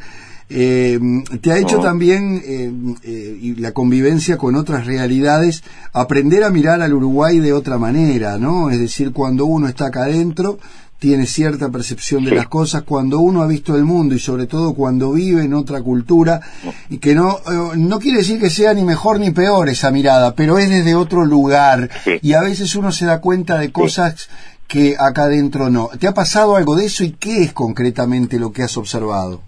eh, 0.49 0.99
te 1.41 1.51
ha 1.51 1.57
hecho 1.57 1.79
Oh. 1.79 1.83
también 1.83 2.41
eh, 2.45 2.71
eh, 3.03 3.37
y 3.41 3.55
la 3.55 3.71
convivencia 3.71 4.37
con 4.37 4.55
otras 4.55 4.85
realidades, 4.85 5.63
aprender 5.93 6.43
a 6.43 6.49
mirar 6.49 6.81
al 6.81 6.93
Uruguay 6.93 7.39
de 7.39 7.53
otra 7.53 7.77
manera, 7.77 8.37
¿no? 8.37 8.69
Es 8.69 8.79
decir, 8.79 9.11
cuando 9.13 9.45
uno 9.45 9.67
está 9.67 9.87
acá 9.87 10.03
adentro, 10.03 10.57
tiene 10.97 11.27
cierta 11.27 11.69
percepción 11.69 12.25
de 12.25 12.31
las 12.31 12.49
cosas, 12.49 12.81
cuando 12.83 13.19
uno 13.21 13.41
ha 13.41 13.47
visto 13.47 13.73
el 13.77 13.85
mundo 13.85 14.15
y 14.15 14.19
sobre 14.19 14.47
todo 14.47 14.73
cuando 14.73 15.13
vive 15.13 15.43
en 15.45 15.53
otra 15.53 15.81
cultura, 15.81 16.41
y 16.89 16.97
que 16.97 17.15
no, 17.15 17.37
eh, 17.37 17.77
no 17.77 17.99
quiere 17.99 18.17
decir 18.17 18.37
que 18.37 18.49
sea 18.49 18.73
ni 18.73 18.83
mejor 18.83 19.17
ni 19.17 19.31
peor 19.31 19.69
esa 19.69 19.91
mirada, 19.91 20.35
pero 20.35 20.57
es 20.57 20.69
desde 20.69 20.95
otro 20.95 21.23
lugar, 21.25 21.89
Sí. 22.03 22.19
y 22.21 22.33
a 22.33 22.41
veces 22.41 22.75
uno 22.75 22.91
se 22.91 23.05
da 23.05 23.21
cuenta 23.21 23.57
de 23.57 23.71
cosas 23.71 24.27
que 24.67 24.97
acá 24.99 25.23
adentro 25.23 25.69
no. 25.69 25.89
¿Te 25.97 26.07
ha 26.07 26.13
pasado 26.13 26.57
algo 26.57 26.75
de 26.75 26.85
eso 26.87 27.05
y 27.05 27.11
qué 27.11 27.43
es 27.43 27.53
concretamente 27.53 28.37
lo 28.37 28.51
que 28.51 28.63
has 28.63 28.75
observado? 28.75 29.41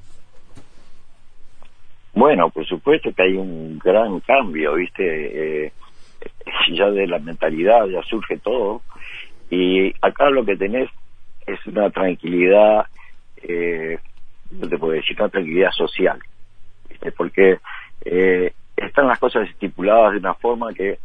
Bueno, 2.14 2.50
por 2.50 2.66
supuesto 2.66 3.14
que 3.14 3.24
hay 3.24 3.34
un 3.34 3.80
gran 3.80 4.20
cambio, 4.22 4.76
¿viste? 4.76 5.66
Eh, 5.66 5.72
ya 6.74 6.90
de 6.92 7.08
la 7.08 7.20
mentalidad 7.20 7.86
ya 7.88 8.02
surge 8.04 8.38
todo. 8.38 8.82
Y 9.50 9.94
acá 10.02 10.30
lo 10.30 10.46
que 10.46 10.56
tenés 10.56 10.90
es 11.46 11.66
una 11.68 11.90
tranquilidad, 11.90 12.86
eh, 13.44 14.00
no 14.52 14.68
te 14.68 14.78
puedo 14.78 14.94
decir, 14.94 15.16
una 15.20 15.30
tranquilidad 15.30 15.72
social. 15.72 16.20
¿viste? 16.90 17.12
Porque 17.12 17.60
eh, 18.06 18.54
están 18.78 19.08
las 19.08 19.20
cosas 19.20 19.50
estipuladas 19.50 20.14
de 20.14 20.20
una 20.20 20.34
forma 20.34 20.74
que 20.74 21.00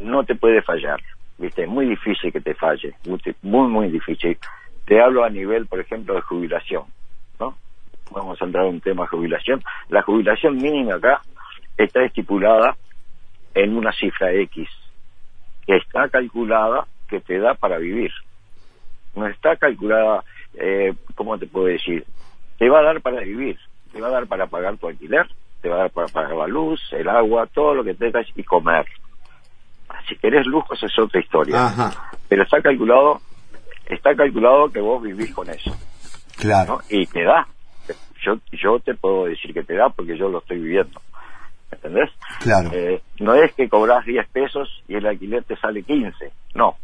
no 0.00 0.24
te 0.24 0.34
puede 0.34 0.62
fallar. 0.62 1.00
¿viste? 1.38 1.64
Es 1.64 1.68
muy 1.68 1.86
difícil 1.86 2.32
que 2.32 2.40
te 2.40 2.54
falle, 2.54 2.94
muy, 3.42 3.68
muy 3.68 3.88
difícil. 3.88 4.38
Te 4.86 5.00
hablo 5.00 5.24
a 5.24 5.30
nivel, 5.30 5.66
por 5.66 5.80
ejemplo, 5.80 6.14
de 6.14 6.20
jubilación. 6.20 6.84
¿no? 7.40 7.56
Vamos 8.14 8.40
a 8.40 8.44
entrar 8.44 8.66
en 8.66 8.74
un 8.74 8.80
tema 8.80 9.02
de 9.04 9.08
jubilación. 9.08 9.62
La 9.88 10.02
jubilación 10.02 10.56
mínima 10.56 10.94
acá 10.94 11.20
está 11.76 12.04
estipulada 12.04 12.76
en 13.54 13.76
una 13.76 13.92
cifra 13.92 14.32
X, 14.32 14.68
que 15.66 15.76
está 15.76 16.08
calculada 16.08 16.86
que 17.08 17.20
te 17.20 17.38
da 17.38 17.54
para 17.54 17.78
vivir. 17.78 18.10
No 19.14 19.26
está 19.26 19.56
calculada, 19.56 20.24
eh, 20.54 20.92
¿cómo 21.14 21.38
te 21.38 21.46
puedo 21.46 21.66
decir? 21.66 22.04
te 22.58 22.68
va 22.68 22.80
a 22.80 22.82
dar 22.82 23.00
para 23.00 23.20
vivir, 23.20 23.58
te 23.92 24.00
va 24.00 24.08
a 24.08 24.10
dar 24.10 24.26
para 24.26 24.46
pagar 24.46 24.76
tu 24.76 24.88
alquiler, 24.88 25.26
te 25.60 25.68
va 25.68 25.76
a 25.76 25.78
dar 25.80 25.90
para 25.90 26.08
pagar 26.08 26.36
la 26.36 26.46
luz, 26.46 26.80
el 26.92 27.08
agua, 27.08 27.46
todo 27.46 27.74
lo 27.74 27.84
que 27.84 27.94
tengas 27.94 28.26
y 28.34 28.42
comer. 28.42 28.86
Si 30.08 30.16
querés 30.16 30.46
lujos 30.46 30.82
es 30.82 30.98
otra 30.98 31.20
historia. 31.20 31.66
Ajá. 31.66 32.10
Pero 32.28 32.42
está 32.42 32.60
calculado, 32.60 33.20
está 33.86 34.14
calculado 34.14 34.70
que 34.70 34.80
vos 34.80 35.02
vivís 35.02 35.32
con 35.34 35.48
eso. 35.50 35.76
Claro. 36.36 36.76
¿no? 36.76 36.80
Y 36.88 37.06
te 37.06 37.22
da. 37.22 37.46
Yo, 38.24 38.38
yo 38.52 38.78
te 38.80 38.94
puedo 38.94 39.26
decir 39.26 39.52
que 39.52 39.62
te 39.62 39.74
da 39.74 39.88
porque 39.88 40.16
yo 40.16 40.28
lo 40.28 40.38
estoy 40.38 40.58
viviendo. 40.58 41.00
¿Entendés? 41.70 42.10
Claro. 42.40 42.70
Eh, 42.72 43.02
no 43.20 43.34
es 43.34 43.52
que 43.54 43.68
cobras 43.68 44.04
10 44.04 44.28
pesos 44.28 44.82
y 44.88 44.94
el 44.94 45.06
alquiler 45.06 45.44
te 45.44 45.56
sale 45.56 45.82
15. 45.82 46.30
No. 46.54 46.76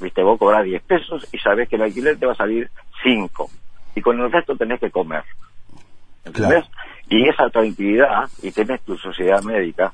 Viste, 0.00 0.22
vos 0.22 0.38
cobras 0.38 0.64
10 0.64 0.82
pesos 0.82 1.26
y 1.32 1.38
sabés 1.38 1.68
que 1.68 1.76
el 1.76 1.82
alquiler 1.82 2.18
te 2.18 2.26
va 2.26 2.32
a 2.32 2.36
salir 2.36 2.70
5. 3.02 3.50
Y 3.94 4.00
con 4.00 4.20
el 4.20 4.30
resto 4.30 4.56
tenés 4.56 4.80
que 4.80 4.90
comer. 4.90 5.24
¿Entendés? 6.24 6.64
Y 7.08 7.28
esa 7.28 7.50
tranquilidad, 7.50 8.28
y 8.42 8.50
tenés 8.52 8.80
tu 8.82 8.96
sociedad 8.96 9.42
médica, 9.42 9.92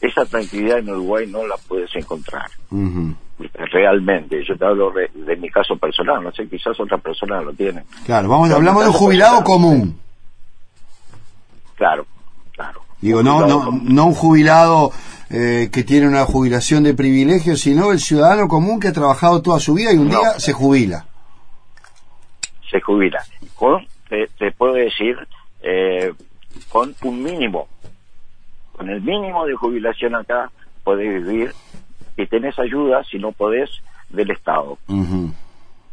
esa 0.00 0.24
tranquilidad 0.24 0.78
en 0.78 0.90
Uruguay 0.90 1.26
no 1.26 1.46
la 1.46 1.56
puedes 1.68 1.94
encontrar. 1.94 2.46
Realmente. 3.38 4.42
Yo 4.46 4.56
te 4.56 4.64
hablo 4.64 4.90
de, 4.90 5.10
de 5.14 5.36
mi 5.36 5.50
caso 5.50 5.76
personal. 5.76 6.22
No 6.22 6.32
sé, 6.32 6.48
quizás 6.48 6.78
otras 6.78 7.00
personas 7.00 7.44
lo 7.44 7.52
tienen. 7.52 7.84
Claro, 8.04 8.28
vamos, 8.28 8.50
hablamos 8.50 8.82
de 8.82 8.88
un 8.90 8.94
jubilado 8.94 9.42
común. 9.42 10.00
Claro, 11.80 12.04
claro. 12.52 12.82
Digo, 13.00 13.22
no, 13.22 13.46
no, 13.46 13.70
no 13.72 14.04
un 14.08 14.12
jubilado 14.14 14.92
eh, 15.30 15.70
que 15.72 15.82
tiene 15.82 16.06
una 16.06 16.26
jubilación 16.26 16.82
de 16.84 16.92
privilegio, 16.92 17.56
sino 17.56 17.90
el 17.90 18.00
ciudadano 18.00 18.48
común 18.48 18.78
que 18.78 18.88
ha 18.88 18.92
trabajado 18.92 19.40
toda 19.40 19.58
su 19.60 19.72
vida 19.72 19.90
y 19.90 19.96
un 19.96 20.08
No. 20.10 20.20
día 20.20 20.38
se 20.38 20.52
jubila. 20.52 21.06
se 22.70 22.82
jubila. 22.82 23.22
Con, 23.54 23.86
te, 24.10 24.28
te 24.38 24.52
puedo 24.52 24.74
decir, 24.74 25.16
eh, 25.62 26.12
con 26.68 26.94
un 27.04 27.22
mínimo, 27.22 27.66
con 28.76 28.90
el 28.90 29.00
mínimo 29.00 29.46
de 29.46 29.54
jubilación 29.54 30.14
acá, 30.16 30.50
podés 30.84 31.24
vivir 31.24 31.54
y 32.18 32.26
tenés 32.26 32.58
ayuda, 32.58 33.02
si 33.10 33.18
no 33.18 33.32
podés, 33.32 33.70
del 34.10 34.30
Estado. 34.32 34.76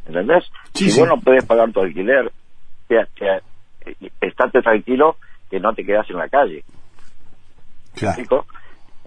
¿Entendés? 0.06 0.44
Sí, 0.74 0.86
si 0.86 0.92
sí. 0.92 1.00
vos 1.00 1.08
no 1.08 1.22
podés 1.22 1.46
pagar 1.46 1.72
tu 1.72 1.80
alquiler, 1.80 2.30
te, 2.90 2.98
te- 3.18 3.38
eh, 3.86 4.12
estate 4.20 4.62
tranquilo 4.62 5.16
que 5.50 5.60
no 5.60 5.74
te 5.74 5.86
quedas 5.86 6.10
en 6.10 6.18
la 6.18 6.30
calle. 6.30 6.64
Claro. 7.96 8.46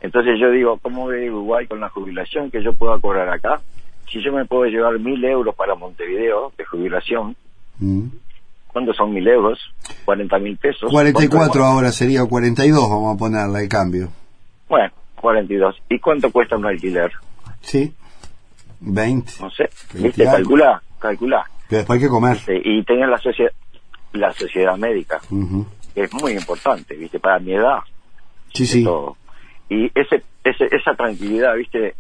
Entonces 0.00 0.38
yo 0.40 0.50
digo, 0.50 0.78
¿cómo 0.78 1.06
ve 1.06 1.30
Uruguay 1.30 1.66
con 1.66 1.80
la 1.80 1.88
jubilación 1.90 2.50
que 2.50 2.62
yo 2.62 2.72
pueda 2.74 2.98
cobrar 2.98 3.28
acá? 3.28 3.60
Si 4.10 4.22
yo 4.22 4.32
me 4.32 4.44
puedo 4.46 4.64
llevar 4.64 4.98
mil 4.98 5.22
euros 5.24 5.54
para 5.54 5.74
Montevideo 5.74 6.52
de 6.56 6.64
jubilación, 6.64 7.36
Mm. 7.78 8.08
¿cuántos 8.68 8.96
son 8.96 9.12
mil 9.14 9.26
euros? 9.28 9.58
40 10.04 10.38
mil 10.38 10.56
pesos. 10.56 10.90
44 10.90 11.38
¿Cuánto- 11.38 11.64
ahora 11.64 11.92
sería, 11.92 12.22
o 12.24 12.28
42 12.28 12.88
vamos 12.90 13.14
a 13.14 13.18
ponerle 13.18 13.60
el 13.62 13.68
cambio. 13.68 14.08
Bueno, 14.68 14.92
42. 15.16 15.76
¿Y 15.88 15.98
cuánto 15.98 16.30
cuesta 16.32 16.56
un 16.56 16.66
alquiler? 16.66 17.12
¿Sí? 17.60 17.94
20. 18.80 19.32
No 19.40 19.50
sé. 19.50 19.68
20 19.94 20.08
¿Viste? 20.08 20.22
algo. 20.22 20.36
Calcula, 20.38 20.82
calcula. 20.98 21.44
Pero 21.68 21.78
después 21.78 21.98
hay 21.98 22.04
que 22.06 22.10
comer. 22.10 22.34
¿Viste? 22.36 22.60
Y 22.64 22.82
tener 22.84 23.08
la, 23.08 23.18
socie- 23.18 23.50
la 24.12 24.32
sociedad 24.32 24.76
médica, 24.76 25.20
Ujú. 25.30 25.64
que 25.64 25.79
es 25.94 26.12
muy 26.12 26.32
importante, 26.32 26.94
¿viste? 26.94 27.18
Para 27.20 27.38
mi 27.38 27.52
edad. 27.54 27.78
Sí, 28.52 28.66
sí. 28.66 28.84
todo. 28.84 29.16
Y 29.68 29.86
ese, 29.94 30.22
ese, 30.44 30.66
esa 30.74 30.94
tranquilidad, 30.94 31.54
¿viste? 31.56 31.94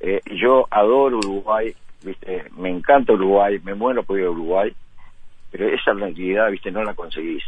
Eh, 0.00 0.20
yo 0.40 0.66
adoro 0.70 1.18
Uruguay, 1.18 1.74
¿viste? 2.02 2.44
Me 2.56 2.70
encanta 2.70 3.12
Uruguay, 3.14 3.58
me 3.64 3.74
muero 3.74 4.02
por 4.04 4.18
ir 4.18 4.26
a 4.26 4.30
Uruguay, 4.30 4.72
pero 5.50 5.66
esa 5.68 5.92
tranquilidad, 5.94 6.50
¿viste? 6.50 6.70
No 6.70 6.84
la 6.84 6.94
conseguís. 6.94 7.42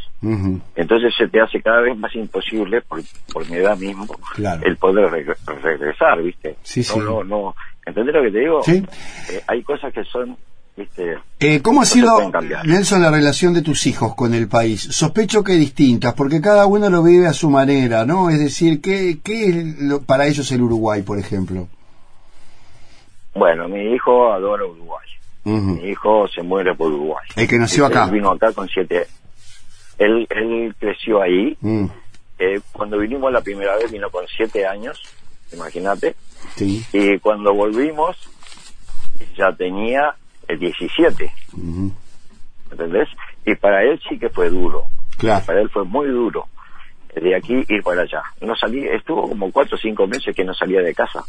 Entonces 0.75 1.13
se 1.17 1.27
te 1.29 1.39
hace 1.39 1.61
cada 1.61 1.81
vez 1.81 1.95
más 1.97 2.13
imposible, 2.15 2.81
por, 2.81 2.99
por 3.31 3.49
mi 3.49 3.57
edad 3.57 3.77
mismo, 3.77 4.05
Claro. 4.35 4.61
el 4.65 4.75
poder 4.77 5.09
regre- 5.09 5.61
regresar, 5.61 6.21
¿viste? 6.21 6.57
Sí, 6.63 6.81
no, 6.81 6.85
sí. 6.85 6.99
no, 6.99 7.23
no. 7.23 7.55
¿Entendés 7.85 8.13
lo 8.15 8.21
que 8.23 8.31
te 8.31 8.39
digo? 8.39 8.61
Sí. 8.63 8.83
Eh, 9.31 9.41
hay 9.47 9.63
cosas 9.63 9.93
que 9.93 10.03
son, 10.03 10.35
¿viste? 10.81 11.17
Eh, 11.39 11.61
¿Cómo 11.61 11.81
ha 11.81 11.85
sido. 11.85 12.31
Nelson, 12.65 13.01
la 13.01 13.09
relación 13.11 13.53
de 13.53 13.61
tus 13.61 13.87
hijos 13.87 14.13
con 14.15 14.33
el 14.33 14.47
país? 14.47 14.81
Sospecho 14.81 15.43
que 15.43 15.53
distintas, 15.53 16.13
porque 16.13 16.39
cada 16.41 16.65
uno 16.65 16.89
lo 16.89 17.01
vive 17.03 17.27
a 17.27 17.33
su 17.33 17.49
manera, 17.49 18.05
¿no? 18.05 18.29
Es 18.29 18.39
decir, 18.39 18.81
¿qué, 18.81 19.19
qué 19.23 19.45
es 19.49 19.79
lo- 19.79 20.01
para 20.01 20.27
ellos 20.27 20.51
el 20.51 20.61
Uruguay, 20.61 21.01
por 21.01 21.17
ejemplo? 21.17 21.67
Bueno, 23.33 23.67
mi 23.67 23.93
hijo 23.93 24.31
adora 24.31 24.65
Uruguay. 24.65 25.07
Mi 25.43 25.89
hijo 25.89 26.27
se 26.27 26.43
muere 26.43 26.75
por 26.75 26.91
Uruguay. 26.91 27.25
El 27.35 27.47
que 27.47 27.57
nació 27.57 27.85
acá. 27.85 28.05
Él 28.05 28.11
vino 28.11 28.29
acá 28.31 28.51
con 28.53 28.67
siete. 28.67 29.07
Él, 29.97 30.27
él 30.29 30.75
creció 30.79 31.21
ahí. 31.21 31.57
Mm, 31.61 31.85
Eh, 32.43 32.59
cuando 32.71 32.97
vinimos 32.97 33.31
la 33.31 33.41
primera 33.41 33.75
vez 33.77 33.91
vino 33.91 34.09
con 34.09 34.25
siete 34.35 34.65
años, 34.65 34.99
imagínate. 35.53 36.15
sí. 36.55 36.83
Y 36.91 37.19
cuando 37.19 37.53
volvimos 37.53 38.17
ya 39.37 39.51
tenía 39.55 40.15
eh, 40.53 40.57
17, 40.57 41.33
Ujú. 41.53 41.91
¿entendés? 42.71 43.09
Y 43.45 43.55
para 43.55 43.83
él 43.83 43.99
sí 44.07 44.17
que 44.17 44.29
fue 44.29 44.49
duro. 44.49 44.83
Claro. 45.17 45.45
Para 45.45 45.61
él 45.61 45.69
fue 45.69 45.83
muy 45.85 46.07
duro. 46.07 46.47
De 47.15 47.35
aquí 47.35 47.63
ir 47.67 47.83
para 47.83 48.03
allá. 48.03 48.23
No 48.39 48.55
salí, 48.55 48.87
estuvo 48.87 49.27
como 49.27 49.51
cuatro 49.51 49.75
o 49.75 49.79
cinco 49.79 50.07
meses 50.07 50.33
que 50.35 50.45
no 50.45 50.53
salía 50.53 50.81
de 50.81 50.93
casa. 50.93 51.23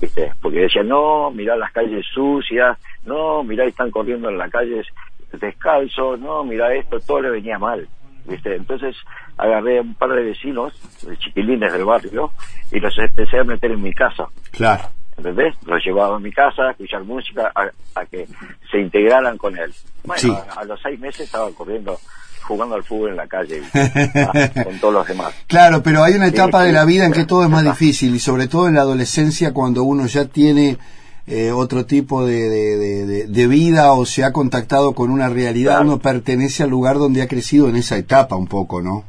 ¿viste? 0.00 0.32
Porque 0.40 0.60
decía, 0.60 0.82
no, 0.82 1.30
mirá 1.30 1.56
las 1.56 1.70
calles 1.72 2.06
sucias, 2.14 2.78
no, 3.04 3.44
mirá, 3.44 3.64
están 3.66 3.90
corriendo 3.90 4.30
en 4.30 4.38
las 4.38 4.50
calles 4.50 4.86
descalzos, 5.32 6.18
no, 6.18 6.44
mirá 6.44 6.74
esto, 6.74 6.98
todo 7.00 7.20
le 7.20 7.30
venía 7.30 7.58
mal, 7.58 7.86
¿viste? 8.24 8.56
Entonces 8.56 8.96
agarré 9.36 9.78
a 9.78 9.82
un 9.82 9.94
par 9.94 10.10
de 10.10 10.22
vecinos, 10.24 10.72
de 11.06 11.16
chiquilines 11.18 11.72
del 11.72 11.84
barrio, 11.84 12.32
y 12.72 12.80
los 12.80 12.96
empecé 12.98 13.38
a 13.38 13.44
meter 13.44 13.70
en 13.72 13.82
mi 13.82 13.92
casa, 13.92 14.26
Claro. 14.50 14.84
¿Entendés? 15.20 15.54
Los 15.66 15.84
llevaba 15.84 16.16
a 16.16 16.18
mi 16.20 16.32
casa 16.32 16.62
a 16.62 16.70
escuchar 16.72 17.04
música, 17.04 17.52
a, 17.54 17.70
a 18.00 18.06
que 18.06 18.26
se 18.70 18.78
integraran 18.80 19.36
con 19.38 19.56
él. 19.56 19.72
Bueno, 20.04 20.20
Sí. 20.20 20.30
a, 20.30 20.60
a 20.60 20.64
los 20.64 20.80
seis 20.82 20.98
meses 20.98 21.20
estaba 21.26 21.50
corriendo, 21.52 21.98
jugando 22.46 22.74
al 22.74 22.82
fútbol 22.84 23.10
en 23.10 23.16
la 23.16 23.26
calle. 23.26 23.62
Ah, 23.72 24.62
con 24.64 24.78
todos 24.80 24.94
los 24.94 25.06
demás. 25.06 25.32
Claro, 25.46 25.82
pero 25.82 26.02
hay 26.02 26.14
una 26.14 26.26
etapa 26.28 26.60
Sí, 26.62 26.66
de 26.68 26.72
la 26.72 26.84
vida 26.84 27.04
en 27.06 27.12
que 27.12 27.24
todo 27.24 27.42
es 27.44 27.50
más 27.50 27.64
difícil 27.64 28.14
y 28.14 28.18
sobre 28.18 28.48
todo 28.48 28.68
en 28.68 28.74
la 28.74 28.80
adolescencia 28.82 29.52
cuando 29.52 29.82
uno 29.84 30.06
ya 30.06 30.24
tiene 30.26 30.78
eh, 31.26 31.52
otro 31.52 31.86
tipo 31.86 32.26
de, 32.26 32.48
de- 32.48 32.76
de- 32.76 33.06
de- 33.06 33.26
de 33.28 33.46
vida 33.46 33.92
o 33.92 34.04
se 34.06 34.24
ha 34.24 34.32
contactado 34.32 34.94
con 34.94 35.10
una 35.10 35.28
realidad, 35.28 35.72
Claro. 35.76 35.86
uno 35.86 35.98
pertenece 35.98 36.62
al 36.64 36.70
lugar 36.70 36.98
donde 36.98 37.22
ha 37.22 37.28
crecido 37.28 37.68
en 37.68 37.76
esa 37.76 37.96
etapa 37.96 38.34
un 38.36 38.46
poco, 38.48 38.80
¿no? 38.82 39.04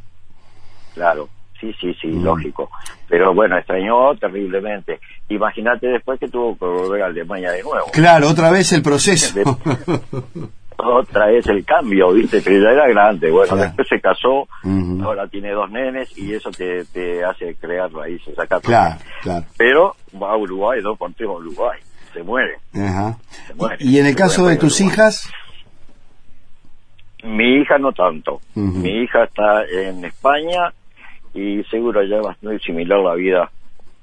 Claro, 0.93 1.29
sí, 1.61 1.73
sí, 1.79 1.93
sí, 2.01 2.07
Mm. 2.07 2.23
lógico. 2.25 2.69
Pero 3.07 3.33
bueno, 3.33 3.57
extrañó 3.57 4.13
terriblemente. 4.15 4.99
Imagínate 5.29 5.87
después 5.87 6.19
que 6.19 6.27
tuvo 6.27 6.57
que 6.57 6.65
volver 6.65 7.03
a 7.03 7.05
Alemania 7.05 7.51
de 7.51 7.63
nuevo. 7.63 7.85
Claro, 7.93 8.27
otra 8.29 8.49
vez 8.51 8.73
el 8.73 8.81
proceso. 8.81 9.33
Otra 10.83 11.27
vez 11.27 11.45
el 11.45 11.63
cambio, 11.63 12.11
¿viste? 12.11 12.41
Pero 12.41 12.63
ya 12.63 12.71
era 12.71 12.87
grande. 12.87 13.29
Bueno, 13.29 13.49
Claro. 13.53 13.67
después 13.67 13.87
se 13.87 14.01
casó, 14.01 14.47
ahora 15.03 15.27
tiene 15.27 15.51
dos 15.51 15.69
nenes 15.69 16.09
y 16.17 16.33
eso 16.33 16.49
te, 16.49 16.85
te 16.85 17.23
hace 17.23 17.53
crear 17.55 17.91
raíces 17.91 18.37
acá. 18.39 18.59
claro, 18.59 18.95
claro. 19.21 19.45
Pero 19.57 19.95
va 20.19 20.31
a 20.31 20.37
Uruguay, 20.37 20.81
dos 20.81 20.97
por 20.97 21.13
tres 21.13 21.29
a 21.29 21.33
Uruguay. 21.33 21.79
Se 22.13 22.23
muere. 22.23 22.55
Ajá. 22.73 23.15
Se 23.45 23.53
muere. 23.53 23.75
Y 23.79 23.99
en 23.99 24.07
el 24.07 24.13
Se 24.13 24.17
caso 24.17 24.47
de 24.47 24.55
tus 24.55 24.79
Uruguay. 24.79 24.93
hijas, 24.95 25.29
Mi 27.23 27.61
hija 27.61 27.77
no 27.77 27.91
tanto. 27.91 28.41
Mi 28.55 29.03
hija 29.03 29.25
está 29.25 29.63
en 29.65 30.03
España 30.05 30.73
y 31.33 31.63
seguro 31.65 32.03
ya 32.03 32.21
va 32.21 32.31
a 32.31 32.37
muy 32.41 32.59
similar 32.59 32.99
la 32.99 33.15
vida 33.15 33.49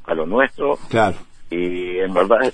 a 0.04 0.14
lo 0.14 0.26
nuestro. 0.26 0.78
claro. 0.88 1.16
y 1.50 1.98
en 1.98 2.12
verdad 2.14 2.52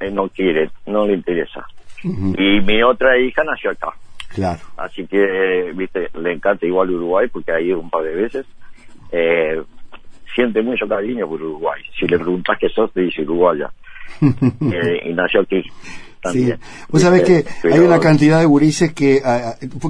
eh, 0.00 0.10
no 0.10 0.28
quiere, 0.28 0.70
no 0.86 1.06
le 1.06 1.14
interesa. 1.14 1.64
Y 2.02 2.60
mi 2.60 2.82
otra 2.82 3.18
hija 3.18 3.42
nació 3.44 3.70
acá, 3.70 3.88
Claro. 4.34 4.60
así 4.76 5.06
que, 5.06 5.72
viste, 5.74 6.08
le 6.20 6.32
encanta 6.32 6.64
igual 6.66 6.90
Uruguay 6.90 7.26
porque 7.32 7.52
ha 7.52 7.60
ido 7.60 7.80
un 7.80 7.90
par 7.90 8.02
de 8.04 8.14
veces. 8.14 8.46
Eh, 9.10 9.62
siente 10.34 10.62
mucho 10.62 10.86
cariño 10.86 11.26
por 11.26 11.40
Uruguay. 11.42 11.82
Si 11.98 12.06
le 12.06 12.18
preguntas 12.18 12.58
qué 12.60 12.68
sos, 12.68 12.92
te 12.92 13.00
dice 13.02 13.22
uruguaya. 13.22 13.70
Eh, 14.20 15.10
y 15.10 15.12
nació 15.14 15.40
aquí 15.40 15.62
Sí. 16.32 16.52
Vos 16.90 17.02
sabés 17.02 17.22
que 17.22 17.36
¿viste? 17.36 17.72
hay 17.72 17.78
una 17.78 18.00
cantidad 18.00 18.40
de 18.40 18.46
gurises 18.46 18.92
que, 18.92 19.22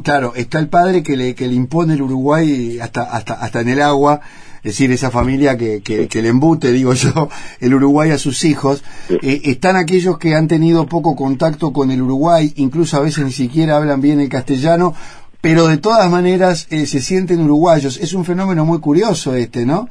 claro, 0.03 0.35
está 0.35 0.59
el 0.59 0.69
padre 0.69 1.03
que 1.03 1.17
le, 1.17 1.35
que 1.35 1.47
le 1.47 1.55
impone 1.55 1.95
el 1.95 2.03
Uruguay 2.03 2.79
hasta, 2.81 3.03
hasta, 3.03 3.35
hasta 3.35 3.61
en 3.61 3.69
el 3.69 3.81
agua, 3.81 4.21
es 4.59 4.73
decir, 4.73 4.91
esa 4.91 5.11
familia 5.11 5.57
que, 5.57 5.81
que, 5.81 6.09
que 6.09 6.23
le 6.23 6.29
embute, 6.29 6.73
digo 6.73 6.93
yo, 6.93 7.29
el 7.61 7.75
Uruguay 7.75 8.11
a 8.11 8.19
sus 8.19 8.45
hijos. 8.45 8.83
Eh, 9.09 9.43
están 9.45 9.77
aquellos 9.77 10.19
que 10.19 10.35
han 10.35 10.49
tenido 10.49 10.87
poco 10.87 11.15
contacto 11.15 11.73
con 11.73 11.91
el 11.91 12.03
Uruguay, 12.03 12.53
incluso 12.57 12.97
a 12.97 13.01
veces 13.01 13.25
ni 13.25 13.33
siquiera 13.33 13.77
hablan 13.77 14.01
bien 14.01 14.21
el 14.21 14.29
castellano, 14.29 14.95
pero 15.41 15.67
de 15.69 15.79
todas 15.79 16.11
maneras 16.11 16.67
eh, 16.71 16.87
se 16.87 17.01
sienten 17.01 17.41
uruguayos. 17.41 17.99
Es 17.99 18.15
un 18.15 18.25
fenómeno 18.25 18.65
muy 18.65 18.81
curioso 18.81 19.35
este, 19.35 19.65
¿no? 19.65 19.89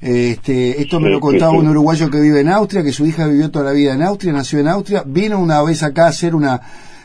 Eh, 0.00 0.32
Este, 0.36 0.80
esto 0.82 1.00
me 1.00 1.10
lo 1.10 1.20
contaba 1.20 1.52
un 1.52 1.68
uruguayo 1.68 2.10
que 2.10 2.20
vive 2.20 2.40
en 2.40 2.48
Austria, 2.48 2.82
que 2.82 2.92
su 2.92 3.06
hija 3.06 3.26
vivió 3.26 3.50
toda 3.50 3.66
la 3.66 3.72
vida 3.72 3.94
en 3.94 4.02
Austria, 4.02 4.32
nació 4.32 4.60
en 4.60 4.68
Austria, 4.68 5.02
vino 5.06 5.38
una 5.38 5.62
vez 5.62 5.82
acá 5.82 6.06
a 6.06 6.08
hacer 6.08 6.34
una 6.34 6.60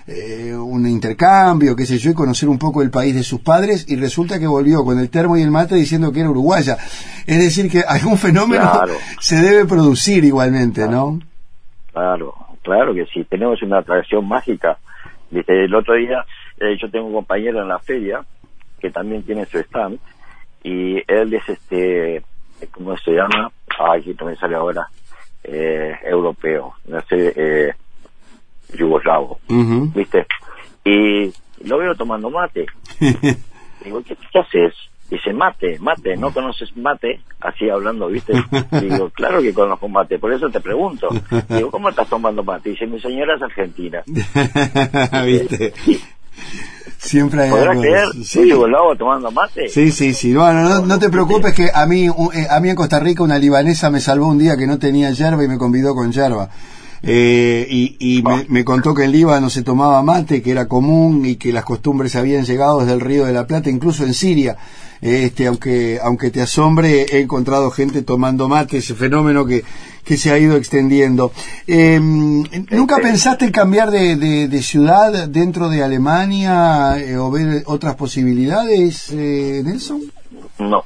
eh, 0.05 0.53
un 0.53 0.85
intercambio, 0.85 1.77
qué 1.77 1.85
sé 1.85 1.97
yo, 1.97 2.11
y 2.11 2.13
conocer 2.13 2.49
un 2.49 2.59
poco 2.59 2.81
el 2.81 2.89
país 2.91 3.15
de 3.15 3.23
sus 3.23 3.39
padres, 3.39 3.85
y 3.87 3.95
resulta 3.95 4.37
que 4.37 4.47
volvió 4.47 4.83
con 4.83 4.99
el 4.99 5.09
termo 5.09 5.37
y 5.37 5.41
el 5.41 5.49
mate 5.49 5.75
diciendo 5.75 6.11
que 6.11 6.19
era 6.19 6.29
uruguaya. 6.29 6.77
Es 7.25 7.39
decir, 7.39 7.71
que 7.71 7.83
algún 7.87 8.17
fenómeno 8.17 8.69
Claro. 8.69 8.93
se 9.21 9.37
debe 9.37 9.65
producir 9.65 10.25
igualmente, 10.25 10.89
¿no? 10.89 11.19
Claro, 11.93 12.33
claro 12.63 12.93
que 12.93 13.05
sí, 13.13 13.23
tenemos 13.29 13.61
una 13.63 13.79
atracción 13.79 14.27
mágica. 14.27 14.77
Viste, 15.31 15.63
el 15.65 15.73
otro 15.73 15.93
día 15.95 16.25
eh, 16.63 16.77
yo 16.79 16.89
tengo 16.89 17.07
un 17.07 17.13
compañero 17.13 17.61
en 17.61 17.67
la 17.67 17.79
feria 17.79 18.23
que 18.79 18.89
también 18.89 19.23
tiene 19.23 19.45
su 19.45 19.59
stand 19.59 19.99
y 20.63 20.95
él 21.11 21.33
es 21.33 21.47
este, 21.47 22.23
¿cómo 22.71 22.95
se 22.97 23.11
llama? 23.11 23.51
Ay, 23.79 24.01
aquí 24.01 24.15
me 24.23 24.35
sale 24.37 24.55
ahora, 24.55 24.87
eh, 25.43 25.93
europeo, 26.03 26.75
no 26.85 27.01
sé, 27.01 27.33
eh, 27.35 27.73
yugoslavo. 28.73 29.39
¿viste? 29.93 30.25
Y 30.85 31.33
lo 31.67 31.77
veo 31.77 31.95
tomando 31.95 32.29
mate. 32.29 32.65
Digo, 33.83 34.01
¿qué, 34.03 34.15
qué 34.31 34.39
haces? 34.39 34.73
Dice, 35.09 35.33
mate, 35.33 35.77
mate, 35.79 36.15
¿no 36.15 36.33
conoces 36.33 36.75
mate? 36.77 37.19
Así 37.41 37.69
hablando, 37.69 38.07
¿viste? 38.07 38.33
Digo, 38.71 39.09
claro 39.09 39.41
que 39.41 39.53
conozco 39.53 39.87
mate, 39.89 40.17
por 40.17 40.33
eso 40.33 40.49
te 40.49 40.61
pregunto. 40.61 41.09
Digo, 41.49 41.69
¿cómo 41.69 41.89
estás 41.89 42.09
tomando 42.09 42.43
mate? 42.43 42.69
Dice, 42.69 42.87
mi 42.87 42.99
señora 42.99 43.35
es 43.35 43.41
argentina. 43.41 44.01
¿Viste? 45.25 45.73
Siempre 46.97 47.43
hay 47.43 47.49
¿Podrás 47.49 47.69
algo 47.71 47.81
creer? 47.81 48.03
eso. 48.03 48.17
¿Un 48.17 48.23
Sí. 48.23 48.49
yugoslavo 48.49 48.95
tomando 48.95 49.31
mate? 49.31 49.67
Sí, 49.69 49.91
sí, 49.91 50.13
sí. 50.13 50.33
Bueno, 50.33 50.61
no, 50.69 50.85
no 50.85 50.99
te 50.99 51.09
preocupes 51.09 51.53
que 51.53 51.69
a 51.73 51.85
mí, 51.85 52.05
eh, 52.07 52.47
a 52.49 52.59
mí 52.61 52.69
en 52.69 52.75
Costa 52.75 52.99
Rica 52.99 53.23
una 53.23 53.37
libanesa 53.37 53.89
me 53.89 53.99
salvó 53.99 54.27
un 54.27 54.37
día 54.37 54.55
que 54.55 54.67
no 54.67 54.79
tenía 54.79 55.11
yerba 55.11 55.43
y 55.43 55.47
me 55.49 55.57
convidó 55.57 55.93
con 55.95 56.11
yerba. 56.11 56.49
Eh, 57.05 57.67
y 57.69 57.97
y 57.99 58.23
me, 58.23 58.45
me 58.47 58.63
contó 58.63 58.93
que 58.93 59.03
en 59.03 59.11
Líbano 59.11 59.49
se 59.49 59.61
tomaba 59.63 60.01
mate, 60.01 60.41
que 60.41 60.51
era 60.51 60.69
común 60.69 61.25
y 61.25 61.35
que 61.35 61.51
las 61.51 61.65
costumbres 61.65 62.15
habían 62.15 62.45
llegado 62.45 62.79
desde 62.79 62.93
el 62.93 63.01
Río 63.01 63.25
de 63.25 63.33
la 63.33 63.45
Plata, 63.45 63.69
incluso 63.69 64.05
en 64.05 64.13
Siria. 64.13 64.55
Este, 65.05 65.47
aunque, 65.47 65.99
aunque 66.01 66.31
te 66.31 66.41
asombre, 66.41 67.01
he 67.11 67.19
encontrado 67.19 67.69
gente 67.71 68.03
tomando 68.03 68.47
mate, 68.47 68.77
ese 68.77 68.95
fenómeno 68.95 69.45
que, 69.45 69.61
que 70.05 70.15
se 70.15 70.31
ha 70.31 70.39
ido 70.39 70.55
extendiendo. 70.55 71.33
Eh, 71.67 71.99
¿Nunca 71.99 72.95
pensaste 72.97 73.43
en 73.45 73.51
cambiar 73.51 73.91
de, 73.91 74.15
de- 74.15 74.47
de 74.47 74.63
ciudad 74.63 75.27
dentro 75.27 75.67
de 75.67 75.83
Alemania 75.83 76.97
eh, 76.99 77.17
o 77.17 77.29
ver 77.29 77.63
otras 77.65 77.95
posibilidades, 77.95 79.09
eh, 79.11 79.61
Nelson? 79.65 80.01
No, 80.59 80.85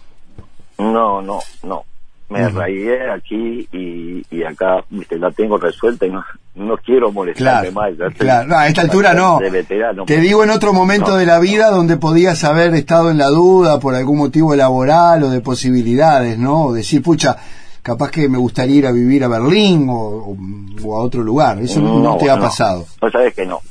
no, 0.80 1.22
no, 1.22 1.40
no. 1.62 1.84
Me 2.30 2.44
arraigué 2.44 3.10
aquí 3.10 3.68
y, 3.72 4.26
y 4.30 4.44
acá, 4.44 4.84
viste, 4.90 5.18
la 5.18 5.32
tengo 5.32 5.58
resuelta 5.58 6.06
y 6.06 6.10
no, 6.10 6.26
no 6.56 6.76
quiero 6.78 7.10
molestarme 7.12 7.70
Claro, 7.70 7.72
más. 7.72 7.98
ya 7.98 8.18
claro. 8.18 8.48
No, 8.50 8.58
a 8.58 8.68
esta 8.68 8.82
altura 8.82 9.14
no. 9.14 9.40
Veterano. 9.40 10.04
Te 10.06 10.20
digo 10.20 10.44
en 10.44 10.50
otro 10.50 10.74
momento 10.74 11.12
No, 11.12 11.16
de 11.16 11.26
la 11.26 11.40
vida 11.40 11.70
donde 11.70 11.96
podías 11.96 12.44
haber 12.44 12.74
estado 12.76 13.12
en 13.12 13.18
la 13.18 13.28
duda 13.28 13.80
por 13.80 13.96
algún 13.96 14.18
motivo 14.18 14.56
laboral 14.56 15.24
o 15.24 15.30
de 15.30 15.40
posibilidades, 15.40 16.38
¿no? 16.38 16.66
O 16.66 16.74
decir, 16.74 17.02
pucha, 17.02 17.38
capaz 17.82 18.12
que 18.12 18.28
me 18.28 18.38
gustaría 18.38 18.76
ir 18.76 18.88
a 18.88 18.92
vivir 18.92 19.24
a 19.24 19.30
Berlín 19.30 19.88
o, 19.90 20.36
o- 20.84 20.98
a 20.98 21.02
otro 21.04 21.24
lugar. 21.24 21.60
Eso 21.60 21.80
no, 21.80 22.18
te 22.18 22.30
ha 22.30 22.38
pasado. 22.38 22.86
No 23.02 23.10
sabes 23.10 23.34
que 23.34 23.46
no. 23.46 23.62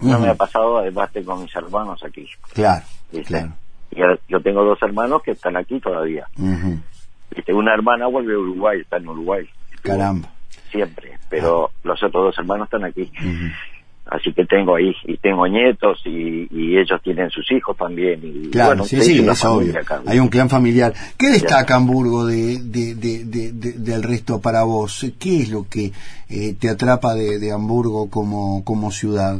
No 0.00 0.18
me 0.18 0.28
ha 0.30 0.34
pasado, 0.34 0.78
además 0.78 1.10
tengo 1.12 1.36
mis 1.36 1.54
hermanos 1.54 2.02
aquí. 2.02 2.26
Claro, 2.54 2.82
¿viste? 3.12 3.26
claro. 3.28 3.52
Y 3.90 3.98
yo 4.32 4.40
tengo 4.40 4.64
dos 4.64 4.78
hermanos 4.82 5.20
que 5.22 5.32
están 5.32 5.56
aquí 5.58 5.78
todavía. 5.80 6.26
Ujú. 6.38 6.78
¿Viste? 7.34 7.52
Una 7.52 7.74
hermana 7.74 8.06
vuelve 8.06 8.34
a 8.34 8.38
Uruguay, 8.38 8.80
está 8.80 8.96
en 8.98 9.08
Uruguay. 9.08 9.48
Caramba. 9.82 10.28
Siempre. 10.70 11.18
Pero 11.28 11.70
los 11.84 12.02
otros 12.02 12.24
dos 12.26 12.38
hermanos 12.38 12.66
están 12.66 12.84
aquí. 12.84 13.10
Así 14.06 14.32
que 14.32 14.44
tengo 14.44 14.74
ahí, 14.74 14.92
y 15.04 15.16
tengo 15.18 15.46
nietos, 15.46 16.00
y, 16.04 16.48
y 16.50 16.76
ellos 16.78 17.00
tienen 17.02 17.30
sus 17.30 17.48
hijos 17.52 17.76
también. 17.76 18.20
Y, 18.24 18.50
Claro, 18.50 18.68
bueno, 18.70 18.84
sí, 18.84 19.00
sí, 19.02 19.18
es 19.24 19.44
obvio. 19.44 19.78
acá. 19.78 20.02
Hay 20.04 20.18
un 20.18 20.26
clan 20.28 20.48
familiar. 20.48 20.92
¿Qué 21.16 21.28
destaca 21.28 21.76
Hamburgo 21.76 22.26
de, 22.26 22.58
de- 22.60 22.94
de- 22.96 23.24
de- 23.24 23.52
de- 23.52 23.72
del 23.78 24.02
resto 24.02 24.40
para 24.40 24.64
vos? 24.64 25.06
¿Qué 25.20 25.42
es 25.42 25.50
lo 25.50 25.66
que 25.70 25.92
eh, 26.28 26.54
te 26.58 26.68
atrapa 26.70 27.14
de, 27.14 27.38
de 27.38 27.52
Hamburgo 27.52 28.10
como, 28.10 28.64
como 28.64 28.90
ciudad? 28.90 29.38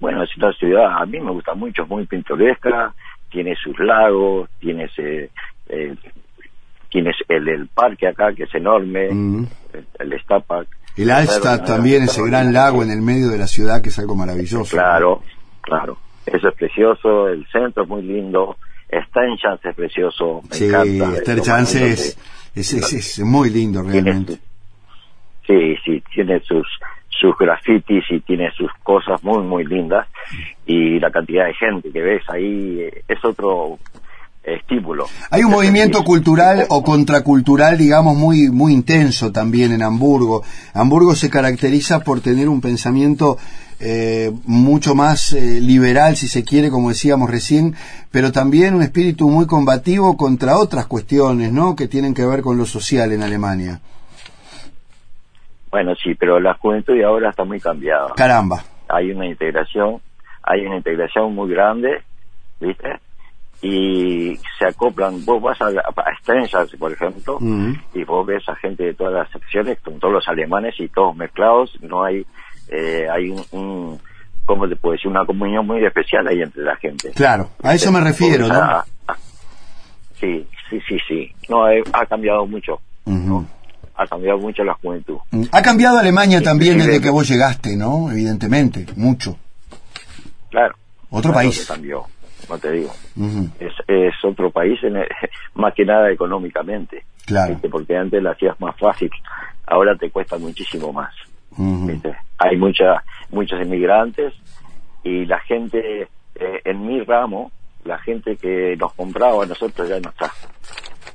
Bueno, 0.00 0.24
es 0.24 0.36
una 0.36 0.52
ciudad, 0.54 1.00
a 1.00 1.06
mí 1.06 1.20
me 1.20 1.30
gusta 1.30 1.54
mucho, 1.54 1.82
es 1.84 1.88
muy 1.88 2.06
pintoresca, 2.06 2.92
tiene 3.30 3.54
sus 3.54 3.78
lagos, 3.78 4.50
tiene 4.58 4.84
ese, 4.84 5.30
eh, 5.68 5.94
tienes 6.90 7.16
el, 7.28 7.68
parque 7.68 8.06
acá 8.08 8.32
que 8.34 8.44
es 8.44 8.54
enorme, 8.54 9.06
el, 9.08 9.48
el. 9.98 10.12
El 10.96 11.10
Alstad 11.10 11.64
también, 11.64 12.02
ese 12.02 12.22
gran 12.22 12.52
lago 12.52 12.82
en 12.82 12.90
el 12.90 13.00
medio 13.00 13.28
de 13.30 13.38
la 13.38 13.46
ciudad 13.46 13.80
que 13.80 13.88
es 13.88 13.98
algo 13.98 14.14
maravilloso. 14.14 14.76
Claro, 14.76 15.22
claro. 15.62 15.96
Eso 16.26 16.48
es 16.48 16.54
precioso, 16.54 17.28
el 17.28 17.46
centro 17.50 17.82
es 17.84 17.88
muy 17.88 18.02
lindo, 18.02 18.56
Steinschanz 18.88 19.64
es 19.64 19.74
precioso, 19.74 20.42
me 20.50 20.54
Sí, 20.56 20.66
encanta. 20.66 21.40
Chance 21.40 21.78
bonito 21.80 21.94
es, 21.94 22.18
es, 22.54 22.74
es- 22.74 22.92
es 22.92 23.18
muy 23.20 23.48
lindo 23.50 23.82
realmente. 23.82 24.38
sí, 25.46 25.76
sí, 25.84 26.02
tiene 26.14 26.40
sus 26.40 26.66
sus 27.08 27.36
grafitis 27.38 28.04
y 28.10 28.20
tiene 28.20 28.50
sus 28.52 28.70
cosas 28.82 29.22
muy, 29.22 29.42
muy 29.44 29.64
lindas 29.64 30.08
y 30.66 30.98
la 30.98 31.10
cantidad 31.10 31.44
de 31.46 31.54
gente 31.54 31.92
que 31.92 32.02
ves 32.02 32.22
ahí 32.28 32.80
eh, 32.80 33.04
es 33.06 33.24
otro 33.24 33.78
estímulo. 34.42 35.06
Hay 35.30 35.44
un 35.44 35.50
movimiento 35.50 36.02
cultural 36.02 36.66
o 36.68 36.82
contracultural, 36.82 37.78
digamos, 37.78 38.16
muy, 38.16 38.50
muy 38.50 38.72
intenso 38.72 39.30
también 39.32 39.72
en 39.72 39.82
Hamburgo. 39.82 40.42
Hamburgo 40.74 41.14
se 41.14 41.30
caracteriza 41.30 42.00
por 42.00 42.20
tener 42.20 42.48
un 42.48 42.60
pensamiento 42.60 43.38
eh, 43.84 44.30
mucho 44.46 44.94
más 44.94 45.32
eh, 45.32 45.60
liberal, 45.60 46.16
si 46.16 46.28
se 46.28 46.44
quiere, 46.44 46.70
como 46.70 46.90
decíamos 46.90 47.30
recién, 47.30 47.74
pero 48.10 48.30
también 48.30 48.74
un 48.74 48.82
espíritu 48.82 49.28
muy 49.28 49.46
combativo 49.46 50.16
contra 50.16 50.56
otras 50.56 50.86
cuestiones, 50.86 51.52
¿no? 51.52 51.74
Que 51.74 51.88
tienen 51.88 52.14
que 52.14 52.24
ver 52.24 52.42
con 52.42 52.56
lo 52.56 52.64
social 52.64 53.12
en 53.12 53.22
Alemania. 53.22 53.80
Bueno, 55.70 55.94
sí, 55.94 56.14
pero 56.14 56.38
la 56.38 56.54
juventud 56.54 56.94
de 56.94 57.04
ahora 57.04 57.30
está 57.30 57.44
muy 57.44 57.58
cambiada. 57.58 58.12
Caramba. 58.14 58.62
hay 58.88 59.10
una 59.10 59.26
integración, 59.26 60.00
hay 60.42 60.66
una 60.66 60.76
integración 60.76 61.34
muy 61.34 61.50
grande, 61.50 62.02
¿viste? 62.60 63.00
Y 63.64 64.36
se 64.58 64.66
acoplan, 64.66 65.24
vos 65.24 65.40
vas 65.40 65.60
a, 65.62 65.66
a 65.68 65.92
por 66.78 66.92
ejemplo, 66.92 67.38
y 67.94 68.02
vos 68.04 68.26
ves 68.26 68.42
a 68.48 68.56
gente 68.56 68.82
de 68.84 68.94
todas 68.94 69.12
las 69.14 69.30
secciones, 69.30 69.78
con 69.80 70.00
todos 70.00 70.12
los 70.14 70.28
alemanes 70.28 70.74
y 70.80 70.88
todos 70.88 71.14
mezclados, 71.16 71.70
no 71.80 72.02
hay, 72.02 72.26
eh, 72.68 73.06
hay 73.08 73.30
un, 73.30 73.44
un, 73.52 74.00
¿cómo 74.44 74.68
te 74.68 74.74
puedo 74.74 74.94
decir? 74.94 75.08
Una 75.08 75.24
comunión 75.24 75.64
muy 75.64 75.84
especial 75.84 76.26
ahí 76.26 76.42
entre 76.42 76.64
la 76.64 76.74
gente. 76.76 77.10
Claro, 77.12 77.50
a 77.62 77.72
eso 77.74 77.92
me 77.92 78.00
refiero, 78.00 78.48
¿no? 78.48 78.54
a- 78.54 78.84
a- 79.06 79.16
sí, 80.18 80.44
sí, 80.68 80.80
sí, 80.88 80.96
sí. 81.06 81.32
No, 81.48 81.68
eh, 81.70 81.84
ha 81.92 82.04
cambiado 82.06 82.44
mucho, 82.46 82.80
ha 83.94 84.06
cambiado 84.08 84.38
mucho 84.38 84.64
la 84.64 84.74
juventud. 84.74 85.18
Ha 85.52 85.62
cambiado 85.62 85.98
Alemania 85.98 86.42
también 86.42 86.78
desde 86.78 87.00
que 87.00 87.10
vos 87.10 87.28
llegaste, 87.28 87.76
¿no? 87.76 88.10
Evidentemente, 88.10 88.86
mucho. 88.96 89.36
Claro. 90.50 90.74
Otro 91.10 91.30
claro 91.32 91.46
país. 91.48 91.64
cambió, 91.68 92.04
no 92.48 92.58
te 92.58 92.70
digo. 92.72 92.92
Es, 93.60 93.72
es 93.88 94.14
otro 94.24 94.50
país 94.50 94.82
en 94.82 94.96
el- 94.96 95.08
más 95.54 95.74
que 95.74 95.84
nada 95.84 96.10
económicamente 96.10 97.04
Claro. 97.26 97.52
¿viste? 97.52 97.68
porque 97.68 97.96
antes 97.96 98.22
la 98.22 98.30
hacías 98.32 98.60
más 98.60 98.76
fácil 98.78 99.10
ahora 99.66 99.94
te 99.96 100.10
cuesta 100.10 100.38
muchísimo 100.38 100.92
más 100.92 101.14
hay 102.38 102.56
mucha, 102.56 103.04
muchos 103.30 103.60
inmigrantes 103.60 104.32
y 105.04 105.24
la 105.26 105.38
gente 105.40 106.08
eh, 106.34 106.60
en 106.64 106.86
mi 106.86 107.00
ramo 107.02 107.52
la 107.84 107.98
gente 107.98 108.36
que 108.36 108.76
nos 108.76 108.92
compraba 108.94 109.44
a 109.44 109.46
nosotros 109.46 109.88
ya 109.88 110.00
no 110.00 110.10
está 110.10 110.30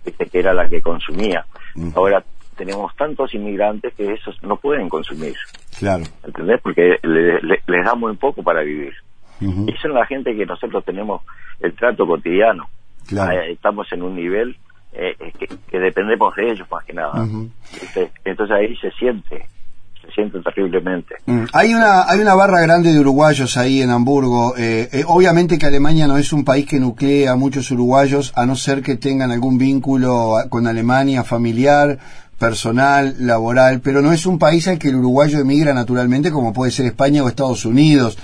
¿viste? 0.06 0.26
que 0.28 0.40
era 0.40 0.54
la 0.54 0.68
que 0.70 0.82
consumía 0.82 1.46
ahora 1.96 2.24
tenemos 2.56 2.96
tantos 2.96 3.34
inmigrantes 3.34 3.94
que 3.96 4.14
esos 4.14 4.42
no 4.44 4.56
pueden 4.58 4.90
consumir 4.90 5.36
Claro. 5.80 6.04
¿entendés? 6.26 6.60
porque 6.62 6.98
le- 7.04 7.42
le- 7.42 7.62
les 7.68 7.86
da 7.86 7.96
muy 7.96 8.16
poco 8.16 8.44
para 8.44 8.62
vivir 8.62 8.94
Y 9.42 9.72
son 9.82 9.94
la 9.94 10.06
gente 10.06 10.36
que 10.36 10.46
nosotros 10.46 10.84
tenemos 10.86 11.22
el 11.60 11.74
trato 11.76 12.06
cotidiano. 12.08 12.66
Claro. 13.08 13.32
Ah, 13.40 13.46
Estamos 13.46 13.88
en 13.92 14.02
un 14.04 14.16
nivel 14.16 14.58
eh, 14.94 15.16
eh, 15.20 15.32
que, 15.38 15.48
que 15.70 15.80
dependemos 15.80 16.36
de 16.36 16.52
ellos 16.52 16.68
más 16.72 16.84
que 16.86 16.94
nada. 16.94 17.26
Entonces 18.26 18.56
ahí 18.56 18.76
se 18.78 18.92
siente, 18.92 19.48
se 20.06 20.12
siente 20.12 20.40
terriblemente. 20.42 21.16
Mm. 21.26 21.44
Hay 21.54 21.74
una 21.74 22.04
hay 22.10 22.20
una 22.20 22.34
barra 22.36 22.62
grande 22.62 22.92
de 22.94 23.00
uruguayos 23.00 23.58
ahí 23.58 23.82
en 23.82 23.90
Hamburgo. 23.92 24.56
Eh, 24.58 24.90
eh, 24.92 25.04
obviamente 25.08 25.58
que 25.58 25.66
Alemania 25.66 26.08
no 26.08 26.18
es 26.18 26.34
un 26.34 26.44
país 26.44 26.66
que 26.66 26.80
nuclea 26.80 27.34
a 27.34 27.36
muchos 27.36 27.70
uruguayos, 27.72 28.34
a 28.36 28.46
no 28.46 28.56
ser 28.56 28.82
que 28.82 28.96
tengan 28.98 29.32
algún 29.32 29.58
vínculo 29.58 30.38
a- 30.38 30.50
con 30.50 30.68
Alemania 30.68 31.24
familiar, 31.24 31.98
personal, 32.40 33.16
laboral, 33.20 33.82
pero 33.82 34.02
no 34.02 34.12
es 34.12 34.26
un 34.26 34.38
país 34.38 34.68
al 34.68 34.78
que 34.78 34.90
el 34.90 34.96
uruguayo 34.96 35.40
emigra 35.40 35.74
naturalmente 35.74 36.32
como 36.32 36.54
puede 36.54 36.72
ser 36.72 36.86
España 36.86 37.24
o 37.24 37.28
Estados 37.28 37.66
Unidos 37.66 38.18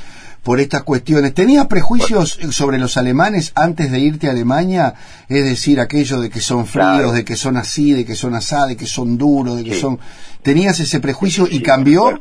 por 0.44 0.60
estas 0.60 0.84
cuestiones. 0.84 1.34
¿Tenías 1.34 1.68
prejuicios 1.68 2.32
sobre 2.52 2.78
los 2.78 2.98
alemanes 2.98 3.54
antes 3.56 3.92
de 3.92 4.00
irte 4.00 4.28
a 4.28 4.32
Alemania? 4.32 4.94
Es 5.30 5.46
decir, 5.46 5.80
aquello 5.80 6.20
de 6.20 6.30
que 6.30 6.40
son 6.42 6.66
fríos, 6.66 6.88
Claro. 6.98 7.12
de 7.14 7.24
que 7.24 7.36
son 7.36 7.56
así, 7.58 7.94
de 7.94 8.06
que 8.06 8.16
son 8.16 8.36
asá, 8.36 8.66
de 8.68 8.76
que 8.76 8.86
son 8.86 9.18
duros, 9.18 9.58
de 9.58 9.64
que 9.64 9.74
Sí. 9.74 9.80
son... 9.80 10.00
¿Tenías 10.42 10.80
ese 10.82 11.00
prejuicio 11.00 11.46
y 11.48 11.58
Sí, 11.58 11.64
cambió? 11.64 12.20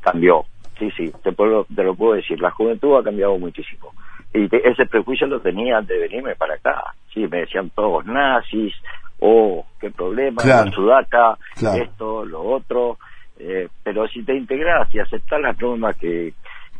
cambió. 0.00 0.44
Sí, 0.78 0.90
sí, 0.96 1.12
te, 1.22 1.32
puedo, 1.32 1.64
te 1.74 1.84
lo 1.84 1.94
puedo 1.94 2.14
decir. 2.14 2.40
La 2.40 2.50
juventud 2.50 2.96
ha 2.98 3.04
cambiado 3.04 3.38
muchísimo. 3.38 3.92
Y 4.34 4.48
ese 4.66 4.86
prejuicio 4.86 5.26
lo 5.26 5.40
tenía 5.40 5.78
antes 5.78 5.96
de 5.96 6.08
venirme 6.08 6.34
para 6.34 6.54
acá. 6.54 6.82
Sí, 7.12 7.20
me 7.30 7.38
decían 7.40 7.70
todos 7.74 8.04
nazis, 8.06 8.72
oh, 9.20 9.64
qué 9.80 9.90
problema, 9.90 10.42
Claro. 10.42 10.72
sudaca, 10.72 11.38
Claro. 11.54 11.82
esto, 11.84 12.24
lo 12.24 12.42
otro. 12.42 12.98
Eh, 13.38 13.68
pero 13.82 14.06
si 14.08 14.22
te 14.22 14.36
integras 14.36 14.92
y 14.94 14.98
aceptas 14.98 15.40
las 15.40 15.58
normas 15.60 15.96
que, 15.96 16.32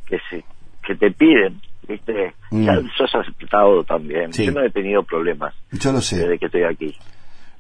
que, 0.07 0.19
se, 0.31 0.45
que 0.87 0.95
te 0.95 1.11
piden, 1.11 1.61
¿viste? 1.89 2.35
Mm. 2.51 2.65
Ya 2.65 2.81
sos 2.97 3.15
aceptado 3.15 3.83
también. 3.85 4.33
Sí. 4.33 4.47
Yo 4.47 4.53
no 4.53 4.63
he 4.63 4.71
tenido 4.71 5.03
problemas 5.03 5.55
Yo 5.73 5.93
lo 5.93 6.01
sé. 6.01 6.19
desde 6.19 6.39
que 6.39 6.47
estoy 6.47 6.63
aquí. 6.65 6.97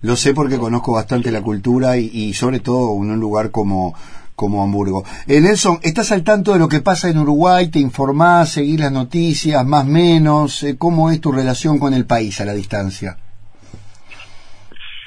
Lo 0.02 0.16
sé 0.16 0.34
porque 0.34 0.58
conozco 0.58 0.92
bastante 0.94 1.30
la 1.30 1.42
cultura 1.42 1.96
y, 1.96 2.10
y 2.12 2.32
sobre 2.34 2.60
todo 2.60 2.94
en 3.02 3.10
un 3.12 3.20
lugar 3.20 3.50
como, 3.50 3.94
como 4.34 4.62
Hamburgo. 4.62 5.04
Eh, 5.28 5.40
Nelson, 5.40 5.78
¿estás 5.82 6.10
al 6.12 6.24
tanto 6.24 6.52
de 6.52 6.58
lo 6.58 6.68
que 6.68 6.80
pasa 6.80 7.08
en 7.08 7.18
Uruguay? 7.18 7.68
¿Te 7.70 7.78
informás? 7.78 8.50
¿Seguís 8.50 8.80
las 8.80 8.90
noticias? 8.92 9.64
¿Más 9.64 9.86
menos? 9.86 10.62
Eh, 10.64 10.76
¿Cómo 10.76 11.10
es 11.10 11.20
tu 11.20 11.30
relación 11.30 11.78
con 11.78 11.94
el 11.94 12.04
país 12.06 12.40
a 12.40 12.44
la 12.44 12.52
distancia? 12.52 13.16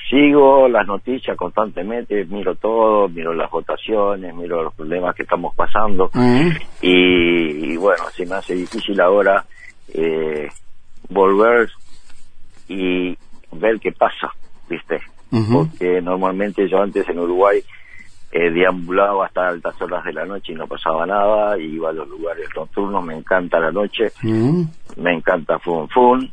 Sigo 0.10 0.68
las 0.68 0.86
noticias 0.86 1.36
constantemente, 1.36 2.26
miro 2.26 2.53
todo, 2.56 3.10
miro 3.10 3.34
las 3.34 3.49
votaciones, 3.49 4.36
miro 4.36 4.62
los 4.62 4.74
problemas 4.76 5.16
que 5.16 5.24
estamos 5.24 5.56
pasando. 5.56 6.12
Y, 6.82 7.72
y 7.74 7.78
bueno, 7.78 8.03
se 8.14 8.26
me 8.26 8.36
hace 8.36 8.53
difícil 8.53 9.01
ahora 9.01 9.43
eh, 9.93 10.47
volver 11.10 11.70
y 12.68 13.18
ver 13.51 13.80
qué 13.80 13.91
pasa, 13.91 14.32
¿viste? 14.70 14.99
Porque 15.51 16.01
normalmente 16.01 16.70
yo 16.70 16.82
antes 16.82 17.08
en 17.10 17.20
Uruguay 17.20 17.62
eh, 18.32 18.51
deambulaba 18.51 19.26
hasta 19.26 19.47
altas 19.47 19.82
horas 19.82 20.03
de 20.06 20.14
la 20.14 20.26
noche 20.26 20.53
y 20.53 20.56
no 20.56 20.68
pasaba 20.68 21.06
nada, 21.06 21.58
y 21.58 21.64
iba 21.76 21.89
a 21.89 21.93
los 21.93 22.08
lugares 22.08 22.47
nocturnos, 22.56 23.03
me 23.03 23.16
encanta 23.18 23.60
la 23.60 23.72
noche, 23.72 24.12
me 24.97 25.14
encanta 25.14 25.58
Fun 25.60 25.89
Fun, 25.89 26.32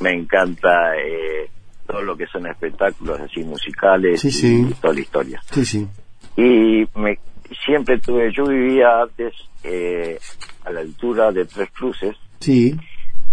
me 0.00 0.10
encanta 0.10 0.96
eh, 0.96 1.48
todo 1.90 2.02
lo 2.02 2.16
que 2.16 2.26
son 2.26 2.46
espectáculos 2.46 3.20
así 3.20 3.42
musicales 3.42 4.20
Sí, 4.20 4.28
y, 4.28 4.32
sí. 4.32 4.66
y 4.70 4.74
toda 4.74 4.94
la 4.94 5.00
historia 5.00 5.40
Sí, 5.50 5.64
sí. 5.64 5.88
y 6.36 6.86
me 6.98 7.18
siempre 7.64 7.98
tuve 7.98 8.32
yo 8.32 8.44
vivía 8.46 9.02
antes 9.02 9.34
eh, 9.64 10.18
a 10.64 10.70
la 10.70 10.80
altura 10.80 11.32
de 11.32 11.44
Tres 11.44 11.70
Cruces 11.72 12.16
Sí. 12.40 12.74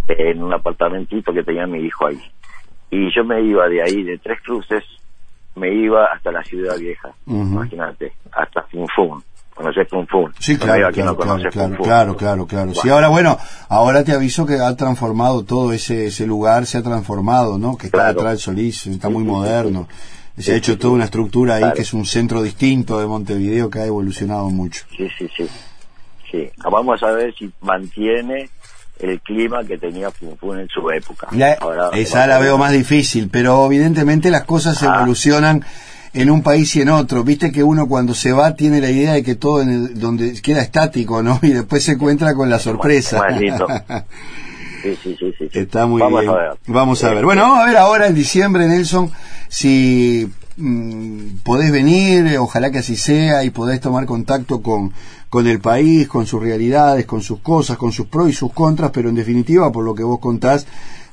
en 0.07 0.43
un 0.43 0.53
apartamentito 0.53 1.33
que 1.33 1.43
tenía 1.43 1.67
mi 1.67 1.79
hijo 1.85 2.07
ahí 2.07 2.19
y 2.89 3.13
yo 3.13 3.23
me 3.23 3.41
iba 3.41 3.67
de 3.67 3.81
ahí 3.83 4.03
de 4.03 4.17
Tres 4.17 4.39
Cruces 4.41 4.83
me 5.55 5.73
iba 5.73 6.05
hasta 6.05 6.31
la 6.31 6.43
ciudad 6.43 6.77
vieja 6.77 7.09
Ujú. 7.25 7.41
imagínate 7.53 8.13
hasta 8.31 8.63
Funfun 8.63 9.21
conoces 9.57 9.87
Funfun 9.89 10.31
Sí, 10.39 10.53
No 10.53 10.59
me 10.59 10.65
claro, 10.65 10.91
claro, 10.93 11.11
no 11.11 11.17
claro, 11.17 11.41
claro, 11.51 11.51
Funfun. 11.69 11.85
claro, 11.85 12.15
claro, 12.17 12.47
claro. 12.47 12.73
Sí, 12.75 12.89
ahora 12.89 13.07
bueno, 13.09 13.37
ahora 13.69 14.03
te 14.03 14.11
aviso 14.13 14.45
que 14.45 14.55
ha 14.59 14.75
transformado 14.75 15.43
todo 15.43 15.73
ese, 15.73 16.05
ese 16.07 16.25
lugar, 16.27 16.65
se 16.65 16.77
ha 16.77 16.83
transformado, 16.83 17.57
¿no? 17.57 17.75
Que 17.77 17.87
está 17.87 18.07
detrás 18.09 18.31
del 18.33 18.39
Solís, 18.39 18.87
está 18.87 19.07
Sí, 19.07 19.13
muy 19.13 19.23
sí, 19.23 19.29
sí, 19.29 19.31
moderno. 19.35 19.87
Se 20.37 20.43
Sí, 20.43 20.51
ha 20.51 20.55
hecho 20.55 20.73
sí, 20.73 20.77
toda 20.77 20.91
sí. 20.91 20.95
una 20.95 21.05
estructura 21.05 21.55
ahí 21.55 21.73
que 21.73 21.81
es 21.81 21.93
un 21.93 22.05
centro 22.05 22.43
distinto 22.43 22.99
de 22.99 23.07
Montevideo 23.07 23.69
que 23.71 23.79
ha 23.79 23.85
evolucionado 23.85 24.49
mucho. 24.51 24.83
sí 24.95 25.07
sí 25.17 25.27
sí 25.35 25.49
sí 26.31 26.49
vamos 26.69 27.01
a 27.01 27.07
ver 27.11 27.33
si 27.33 27.51
mantiene 27.61 28.49
el 28.99 29.19
clima 29.21 29.63
que 29.63 29.77
tenía 29.77 30.11
Funfun 30.11 30.59
en 30.59 30.67
su 30.69 30.89
época 30.91 31.27
La- 31.31 31.53
Ahora 31.59 31.89
esa 31.93 32.27
la 32.27 32.37
veo 32.39 32.57
más 32.57 32.71
difícil, 32.71 33.29
pero 33.31 33.65
evidentemente 33.65 34.29
las 34.29 34.43
cosas 34.43 34.81
Ah. 34.83 34.95
evolucionan 34.97 35.63
en 36.13 36.29
un 36.31 36.41
país 36.43 36.75
y 36.75 36.81
en 36.81 36.89
otro. 36.89 37.23
Viste 37.23 37.51
que 37.51 37.63
uno 37.63 37.87
cuando 37.87 38.13
se 38.13 38.31
va 38.31 38.55
tiene 38.55 38.81
la 38.81 38.89
idea 38.89 39.13
de 39.13 39.23
que 39.23 39.35
todo 39.35 39.61
en 39.61 39.69
el- 39.69 39.99
donde 39.99 40.33
queda 40.41 40.61
estático, 40.61 41.21
¿no? 41.23 41.39
Y 41.43 41.49
después 41.49 41.83
se 41.83 41.93
encuentra 41.93 42.33
con 42.33 42.49
la 42.49 42.59
sorpresa. 42.59 43.21
Sí 44.83 44.95
sí 45.03 45.15
sí 45.19 45.33
sí. 45.39 45.49
Está 45.53 45.85
muy 45.87 45.99
vamos 46.01 46.21
bien. 46.21 46.31
a 46.33 46.37
ver 46.37 46.51
Vamos 46.67 47.03
a 47.03 47.11
Eh, 47.11 47.15
ver. 47.15 47.25
Bueno, 47.25 47.41
vamos 47.41 47.59
a 47.59 47.65
ver 47.65 47.77
ahora 47.77 48.07
en 48.07 48.13
diciembre, 48.13 48.67
Nelson, 48.67 49.11
si 49.49 50.29
mm, 50.55 51.39
podés 51.43 51.71
venir, 51.71 52.27
eh, 52.27 52.37
ojalá 52.37 52.71
que 52.71 52.77
así 52.77 52.95
sea, 52.95 53.43
y 53.43 53.49
podés 53.49 53.81
tomar 53.81 54.05
contacto 54.05 54.61
con, 54.61 54.93
con 55.29 55.47
el 55.47 55.59
país, 55.59 56.07
con 56.07 56.25
sus 56.27 56.41
realidades, 56.41 57.05
con 57.05 57.21
sus 57.21 57.39
cosas, 57.39 57.77
con 57.77 57.91
sus 57.91 58.05
pros 58.07 58.29
y 58.29 58.33
sus 58.33 58.53
contras, 58.53 58.91
pero 58.93 59.09
en 59.09 59.15
definitiva, 59.15 59.71
por 59.71 59.83
lo 59.83 59.95
que 59.95 60.03
vos 60.03 60.19
contás, 60.19 60.67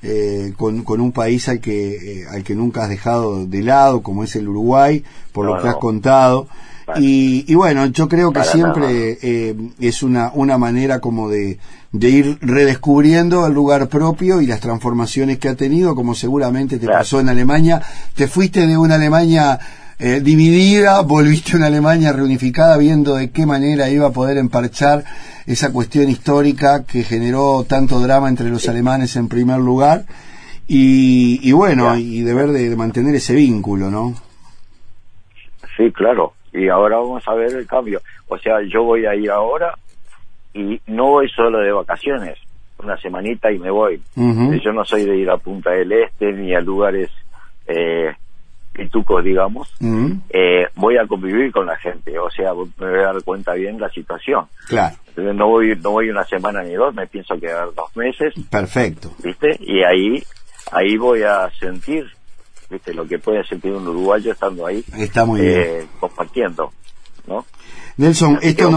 eh, 0.05 0.53
con, 0.57 0.83
con 0.85 1.01
un 1.01 1.11
país 1.13 1.49
al 1.49 1.61
que, 1.61 2.21
eh, 2.21 2.25
al 2.31 2.45
que 2.45 2.55
nunca 2.55 2.85
has 2.85 2.89
dejado 2.91 3.47
de 3.47 3.63
lado, 3.63 4.03
como 4.03 4.23
es 4.23 4.37
el 4.37 4.49
Uruguay, 4.49 5.03
por 5.33 5.47
lo 5.47 5.57
No, 5.57 5.63
que 5.63 5.69
has 5.69 5.75
no. 5.75 5.81
contado. 5.81 6.47
Para- 6.87 7.01
Y, 7.01 7.47
y 7.49 7.55
bueno, 7.55 7.87
yo 7.87 8.09
creo 8.09 8.31
que 8.31 8.41
Para 8.41 8.53
siempre 8.53 9.19
eh, 9.23 9.57
es 9.81 10.03
una, 10.03 10.31
una 10.35 10.59
manera 10.59 11.01
como 11.01 11.31
de, 11.31 11.59
de 11.93 12.11
ir 12.11 12.39
redescubriendo 12.43 13.47
el 13.47 13.55
lugar 13.55 13.89
propio 13.89 14.41
y 14.43 14.47
las 14.47 14.61
transformaciones 14.61 15.39
que 15.39 15.49
ha 15.49 15.55
tenido, 15.55 15.95
como 15.95 16.15
seguramente 16.15 16.77
te 16.79 16.85
Claro. 16.85 16.99
pasó 17.01 17.21
en 17.21 17.31
Alemania. 17.31 17.81
Te 18.15 18.29
fuiste 18.29 18.67
de 18.67 18.77
una 18.77 18.97
Alemania 18.97 19.59
eh, 19.99 20.21
dividida, 20.21 21.01
volviste 21.03 21.53
a 21.53 21.57
una 21.57 21.67
Alemania 21.67 22.13
reunificada, 22.13 22.77
viendo 22.77 23.15
de 23.17 23.31
qué 23.31 23.47
manera 23.47 23.89
iba 23.89 24.09
a 24.09 24.13
poder 24.13 24.39
emparchar 24.39 25.05
esa 25.47 25.73
cuestión 25.73 26.09
histórica 26.09 26.85
que 26.85 27.03
generó 27.03 27.65
tanto 27.69 28.01
drama 28.01 28.29
entre 28.29 28.49
los 28.49 28.69
alemanes 28.69 29.17
en 29.17 29.29
primer 29.29 29.59
lugar. 29.59 30.05
Y, 30.67 31.41
y 31.43 31.53
bueno, 31.53 31.97
y 31.97 32.23
deber 32.23 32.49
de, 32.49 32.71
de 32.71 32.77
mantener 32.77 33.15
ese 33.15 33.35
vínculo, 33.35 33.91
¿no? 33.91 34.15
Sí, 35.77 35.91
claro. 35.93 36.33
Y 36.53 36.69
ahora 36.69 36.97
vamos 36.97 37.23
a 37.27 37.35
ver 37.35 37.53
el 37.55 37.67
cambio. 37.67 38.01
O 38.29 38.39
sea, 38.39 38.63
yo 38.63 38.85
voy 38.85 39.07
a 39.07 39.15
ir 39.15 39.31
ahora 39.31 39.75
y 40.55 40.81
no 40.87 41.11
voy 41.11 41.29
solo 41.29 41.59
de 41.59 41.73
vacaciones, 41.73 42.39
una 42.79 42.97
semanita 42.97 43.51
y 43.51 43.59
me 43.59 43.71
voy. 43.71 44.01
Yo 44.17 44.73
no 44.73 44.85
soy 44.85 45.05
de 45.05 45.17
ir 45.17 45.29
a 45.29 45.37
Punta 45.37 45.71
del 45.71 45.93
Este 45.93 46.33
ni 46.33 46.55
a 46.55 46.61
lugares 46.61 47.11
eh, 47.67 48.15
pitucos, 48.75 49.25
digamos. 49.25 49.73
Ujú. 49.81 50.19
Eh, 50.29 50.67
voy 50.75 50.99
a 50.99 51.07
convivir 51.07 51.51
con 51.53 51.65
la 51.67 51.77
gente, 51.77 52.19
o 52.19 52.29
sea, 52.31 52.53
me 52.53 52.91
voy 52.91 52.99
a 53.01 53.13
dar 53.13 53.23
cuenta 53.25 53.55
bien 53.55 53.81
la 53.81 53.89
situación. 53.89 54.47
Claro, 54.69 54.97
Entonces, 55.09 55.35
No 55.35 55.49
voy, 55.49 55.75
no 55.81 55.93
voy 55.93 56.11
una 56.11 56.25
semana 56.25 56.63
ni 56.63 56.75
dos, 56.75 56.95
me 56.95 57.07
pienso 57.07 57.39
quedar 57.41 57.73
dos 57.75 57.97
meses, 57.97 58.35
perfecto. 58.51 59.11
¿viste? 59.23 59.57
Y 59.61 59.83
ahí, 59.83 60.23
ahí 60.73 60.97
voy 60.97 61.23
a 61.23 61.49
sentir, 61.59 62.05
¿viste? 62.69 62.93
Lo 62.93 63.07
que 63.07 63.19
puede 63.19 63.45
sentir 63.45 63.73
un 63.73 63.87
uruguayo 63.89 64.33
estando 64.33 64.67
ahí, 64.67 64.85
Está 64.99 65.25
muy 65.25 65.41
bien. 65.41 65.61
eh, 65.61 65.87
compartiendo, 66.01 66.73
¿no? 67.27 67.47
Nelson, 67.97 68.39
esto 68.43 68.71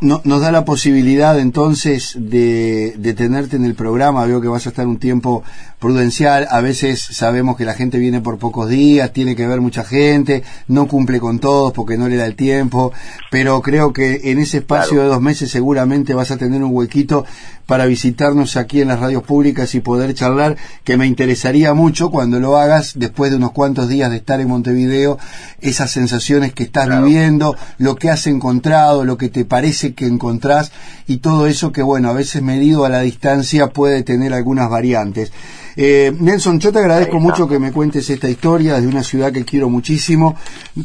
no, 0.00 0.20
nos 0.22 0.40
da 0.40 0.52
la 0.52 0.64
posibilidad 0.64 1.36
entonces 1.40 2.14
de, 2.16 2.94
de 2.98 3.14
tenerte 3.14 3.56
en 3.56 3.64
el 3.64 3.74
programa. 3.74 4.24
Veo 4.26 4.40
que 4.40 4.46
vas 4.46 4.64
a 4.66 4.68
estar 4.68 4.86
un 4.86 4.98
tiempo 4.98 5.42
prudencial. 5.80 6.46
A 6.52 6.60
veces 6.60 7.00
sabemos 7.00 7.56
que 7.56 7.64
la 7.64 7.74
gente 7.74 7.98
viene 7.98 8.20
por 8.20 8.38
pocos 8.38 8.68
días, 8.68 9.12
tiene 9.12 9.34
que 9.34 9.48
ver 9.48 9.60
mucha 9.60 9.82
gente, 9.82 10.44
no 10.68 10.86
cumple 10.86 11.18
con 11.18 11.40
todos 11.40 11.72
porque 11.72 11.98
no 11.98 12.08
le 12.08 12.14
da 12.16 12.26
el 12.26 12.36
tiempo. 12.36 12.92
Pero 13.32 13.60
creo 13.60 13.92
que 13.92 14.20
en 14.30 14.38
ese 14.38 14.58
espacio 14.58 14.90
Claro. 14.92 15.02
de 15.02 15.08
dos 15.14 15.20
meses 15.22 15.50
seguramente 15.50 16.14
vas 16.14 16.30
a 16.30 16.36
tener 16.36 16.62
un 16.62 16.72
huequito 16.72 17.24
para 17.66 17.84
visitarnos 17.84 18.56
aquí 18.56 18.80
en 18.80 18.88
las 18.88 18.98
radios 18.98 19.24
públicas 19.24 19.74
y 19.74 19.80
poder 19.80 20.14
charlar, 20.14 20.56
que 20.84 20.96
me 20.96 21.06
interesaría 21.06 21.74
mucho 21.74 22.08
cuando 22.10 22.40
lo 22.40 22.56
hagas 22.56 22.92
después 22.96 23.30
de 23.30 23.36
unos 23.36 23.50
cuantos 23.52 23.88
días 23.90 24.10
de 24.10 24.16
estar 24.16 24.40
en 24.40 24.48
Montevideo, 24.48 25.18
esas 25.60 25.90
sensaciones 25.90 26.54
que 26.54 26.62
estás 26.62 26.86
Claro. 26.86 27.04
viviendo, 27.04 27.56
lo 27.76 27.96
que 27.96 28.08
has 28.08 28.26
encontrado, 28.28 29.04
lo 29.04 29.16
que 29.18 29.28
te 29.28 29.44
parece 29.44 29.94
que 29.94 30.06
encontrás 30.06 30.72
y 31.06 31.18
todo 31.18 31.46
eso 31.46 31.72
que, 31.72 31.82
bueno, 31.82 32.08
a 32.08 32.12
veces 32.12 32.42
medido 32.42 32.84
a 32.84 32.88
la 32.88 33.00
distancia 33.00 33.68
puede 33.68 34.02
tener 34.02 34.32
algunas 34.32 34.70
variantes. 34.70 35.32
Eh, 35.80 36.12
Nelson, 36.18 36.58
yo 36.58 36.72
te 36.72 36.80
agradezco 36.80 37.20
mucho 37.20 37.46
que 37.46 37.60
me 37.60 37.70
cuentes 37.70 38.10
esta 38.10 38.28
historia 38.28 38.80
de 38.80 38.88
una 38.88 39.04
ciudad 39.04 39.30
que 39.30 39.44
quiero 39.44 39.70
muchísimo. 39.70 40.34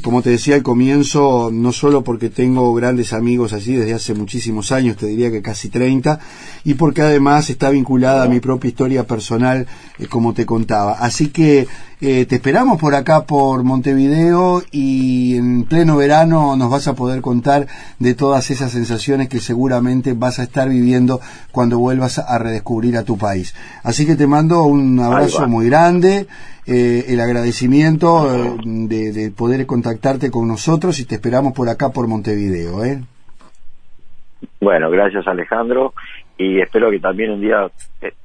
Como 0.03 0.21
te 0.21 0.29
decía 0.29 0.53
al 0.53 0.61
comienzo, 0.61 1.49
no 1.51 1.71
solo 1.71 2.03
porque 2.03 2.29
tengo 2.29 2.71
grandes 2.75 3.11
amigos 3.11 3.53
allí 3.53 3.73
desde 3.73 3.95
hace 3.95 4.13
muchísimos 4.13 4.71
años, 4.71 4.95
te 4.97 5.07
diría 5.07 5.31
que 5.31 5.41
casi 5.41 5.69
30, 5.69 6.19
y 6.63 6.75
porque 6.75 7.01
además 7.01 7.49
está 7.49 7.71
vinculada 7.71 8.23
a 8.23 8.27
mi 8.27 8.39
propia 8.39 8.67
historia 8.67 9.07
personal, 9.07 9.65
eh, 9.97 10.05
como 10.05 10.35
te 10.35 10.45
contaba. 10.45 10.93
Así 10.93 11.29
que 11.29 11.67
eh, 12.05 12.25
te 12.25 12.35
esperamos 12.35 12.81
por 12.81 12.95
acá, 12.95 13.23
por 13.25 13.63
Montevideo, 13.63 14.61
y 14.73 15.37
en 15.37 15.63
pleno 15.63 15.95
verano 15.95 16.57
nos 16.57 16.69
vas 16.69 16.89
a 16.89 16.95
poder 16.95 17.21
contar 17.21 17.67
de 17.97 18.13
todas 18.13 18.51
esas 18.51 18.71
sensaciones 18.71 19.29
que 19.29 19.39
seguramente 19.39 20.11
vas 20.11 20.37
a 20.39 20.43
estar 20.43 20.67
viviendo 20.67 21.21
cuando 21.53 21.79
vuelvas 21.79 22.19
a 22.19 22.37
redescubrir 22.37 22.97
a 22.97 23.05
tu 23.05 23.17
país. 23.17 23.55
Así 23.83 24.05
que 24.05 24.17
te 24.17 24.27
mando 24.27 24.63
un 24.63 24.99
abrazo 24.99 25.47
muy 25.47 25.67
grande, 25.67 26.27
eh, 26.67 27.05
el 27.07 27.21
agradecimiento 27.21 28.35
eh, 28.35 28.57
de, 28.65 29.13
de 29.13 29.31
poder 29.31 29.65
contactarte 29.65 30.29
con 30.29 30.45
nosotros 30.45 30.99
y 30.99 31.05
te 31.05 31.15
esperamos 31.15 31.53
por 31.53 31.69
acá, 31.69 31.93
por 31.93 32.09
Montevideo. 32.09 32.83
¿eh? 32.83 33.01
Bueno, 34.59 34.89
gracias 34.89 35.25
Alejandro 35.25 35.93
y 36.37 36.59
espero 36.59 36.89
que 36.89 36.99
también 36.99 37.31
un 37.31 37.41
día 37.41 37.69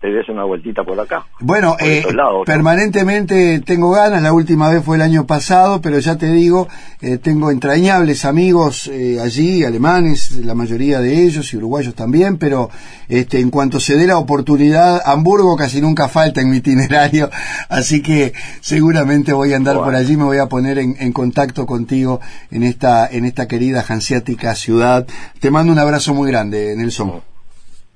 te 0.00 0.08
des 0.08 0.28
una 0.28 0.44
vueltita 0.44 0.82
por 0.82 0.98
acá. 0.98 1.26
Bueno, 1.40 1.76
eh, 1.78 2.04
permanentemente 2.46 3.60
tengo 3.60 3.90
ganas, 3.90 4.22
la 4.22 4.32
última 4.32 4.70
vez 4.70 4.82
fue 4.84 4.96
el 4.96 5.02
año 5.02 5.26
pasado, 5.26 5.80
pero 5.80 5.98
ya 5.98 6.16
te 6.16 6.32
digo, 6.32 6.68
eh, 7.00 7.18
tengo 7.18 7.50
entrañables 7.50 8.24
amigos 8.24 8.88
eh, 8.88 9.20
allí, 9.20 9.64
alemanes, 9.64 10.36
la 10.44 10.54
mayoría 10.54 11.00
de 11.00 11.24
ellos, 11.24 11.52
y 11.52 11.56
uruguayos 11.58 11.94
también, 11.94 12.38
pero 12.38 12.70
este, 13.08 13.40
en 13.40 13.50
cuanto 13.50 13.78
se 13.78 13.96
dé 13.96 14.06
la 14.06 14.18
oportunidad, 14.18 15.02
Hamburgo 15.04 15.56
casi 15.56 15.80
nunca 15.80 16.08
falta 16.08 16.40
en 16.40 16.50
mi 16.50 16.56
itinerario, 16.56 17.30
así 17.68 18.02
que 18.02 18.32
seguramente 18.60 19.32
voy 19.32 19.52
a 19.52 19.56
andar 19.56 19.76
por 19.76 19.94
allí, 19.94 20.16
me 20.16 20.24
voy 20.24 20.38
a 20.38 20.46
poner 20.46 20.78
en, 20.78 20.96
en, 20.98 21.12
contacto 21.12 21.66
contigo 21.66 22.20
en 22.50 22.62
esta, 22.62 23.06
en 23.06 23.24
esta 23.24 23.46
querida 23.46 23.84
hanseática 23.86 24.54
ciudad. 24.54 25.06
Te 25.40 25.50
mando 25.50 25.72
un 25.72 25.78
abrazo 25.78 26.14
muy 26.14 26.30
grande, 26.30 26.74
Nelson. 26.76 27.08
Bueno, 27.08 27.37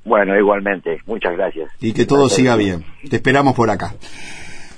igualmente. 0.04 0.98
Muchas 1.06 1.36
gracias. 1.36 1.70
Y 1.80 1.92
que 1.92 2.06
todo 2.06 2.28
siga 2.28 2.56
bien. 2.56 2.84
Te 3.08 3.16
esperamos 3.16 3.54
por 3.54 3.70
acá. 3.70 3.94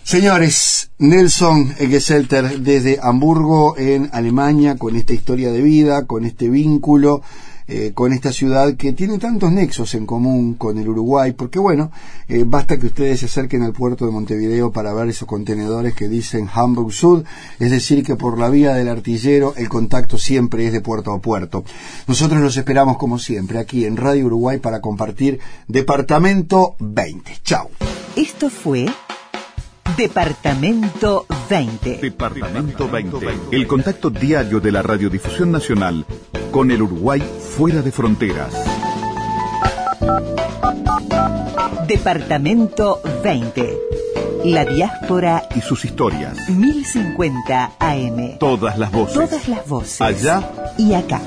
Señores, 0.02 0.90
Nelson 0.98 1.74
Geselter 1.76 2.60
desde 2.60 2.98
Hamburgo, 3.02 3.74
en 3.78 4.10
Alemania, 4.12 4.76
con 4.76 4.96
esta 4.96 5.14
historia 5.14 5.50
de 5.50 5.62
vida, 5.62 6.06
con 6.06 6.26
este 6.26 6.50
vínculo 6.50 7.22
eh, 7.66 7.92
con 7.94 8.12
esta 8.12 8.32
ciudad 8.32 8.74
que 8.74 8.92
tiene 8.92 9.18
tantos 9.18 9.50
nexos 9.50 9.94
en 9.94 10.04
común 10.04 10.54
con 10.54 10.78
el 10.78 10.88
Uruguay, 10.88 11.32
porque 11.32 11.58
bueno, 11.58 11.90
eh, 12.28 12.44
basta 12.46 12.78
que 12.78 12.86
ustedes 12.86 13.20
se 13.20 13.26
acerquen 13.26 13.62
al 13.62 13.72
puerto 13.72 14.04
de 14.04 14.12
Montevideo 14.12 14.70
para 14.70 14.92
ver 14.92 15.08
esos 15.08 15.26
contenedores 15.26 15.94
que 15.94 16.08
dicen 16.08 16.48
Hamburg 16.52 16.92
Sud, 16.92 17.24
es 17.58 17.70
decir, 17.70 18.04
que 18.04 18.16
por 18.16 18.38
la 18.38 18.50
vía 18.50 18.74
del 18.74 18.88
artillero 18.88 19.54
el 19.56 19.68
contacto 19.68 20.18
siempre 20.18 20.66
es 20.66 20.72
de 20.72 20.80
puerto 20.80 21.12
a 21.12 21.20
puerto. 21.20 21.64
Nosotros 22.06 22.40
los 22.40 22.56
esperamos 22.56 22.98
como 22.98 23.18
siempre 23.18 23.58
aquí 23.58 23.86
en 23.86 23.96
Radio 23.96 24.26
Uruguay 24.26 24.58
para 24.58 24.80
compartir 24.80 25.40
Departamento 25.66 26.76
20. 26.80 27.38
Chao. 27.42 27.70
Esto 28.16 28.50
fue 28.50 28.86
Departamento 29.96 31.24
20. 31.48 31.98
Departamento 31.98 32.88
20. 32.88 33.28
El 33.52 33.66
contacto 33.68 34.10
diario 34.10 34.58
de 34.58 34.72
la 34.72 34.82
Radiodifusión 34.82 35.52
Nacional 35.52 36.04
con 36.50 36.72
el 36.72 36.82
Uruguay 36.82 37.22
fuera 37.56 37.80
de 37.80 37.92
fronteras. 37.92 38.52
Departamento 41.86 43.00
20. 43.22 43.78
La 44.46 44.64
diáspora 44.64 45.48
y 45.54 45.60
sus 45.60 45.84
historias. 45.84 46.48
1050 46.48 47.72
AM. 47.78 48.38
Todas 48.38 48.76
las 48.76 48.90
voces. 48.90 49.14
Todas 49.14 49.48
las 49.48 49.68
voces. 49.68 50.00
Allá 50.00 50.50
y 50.76 50.94
acá. 50.94 51.20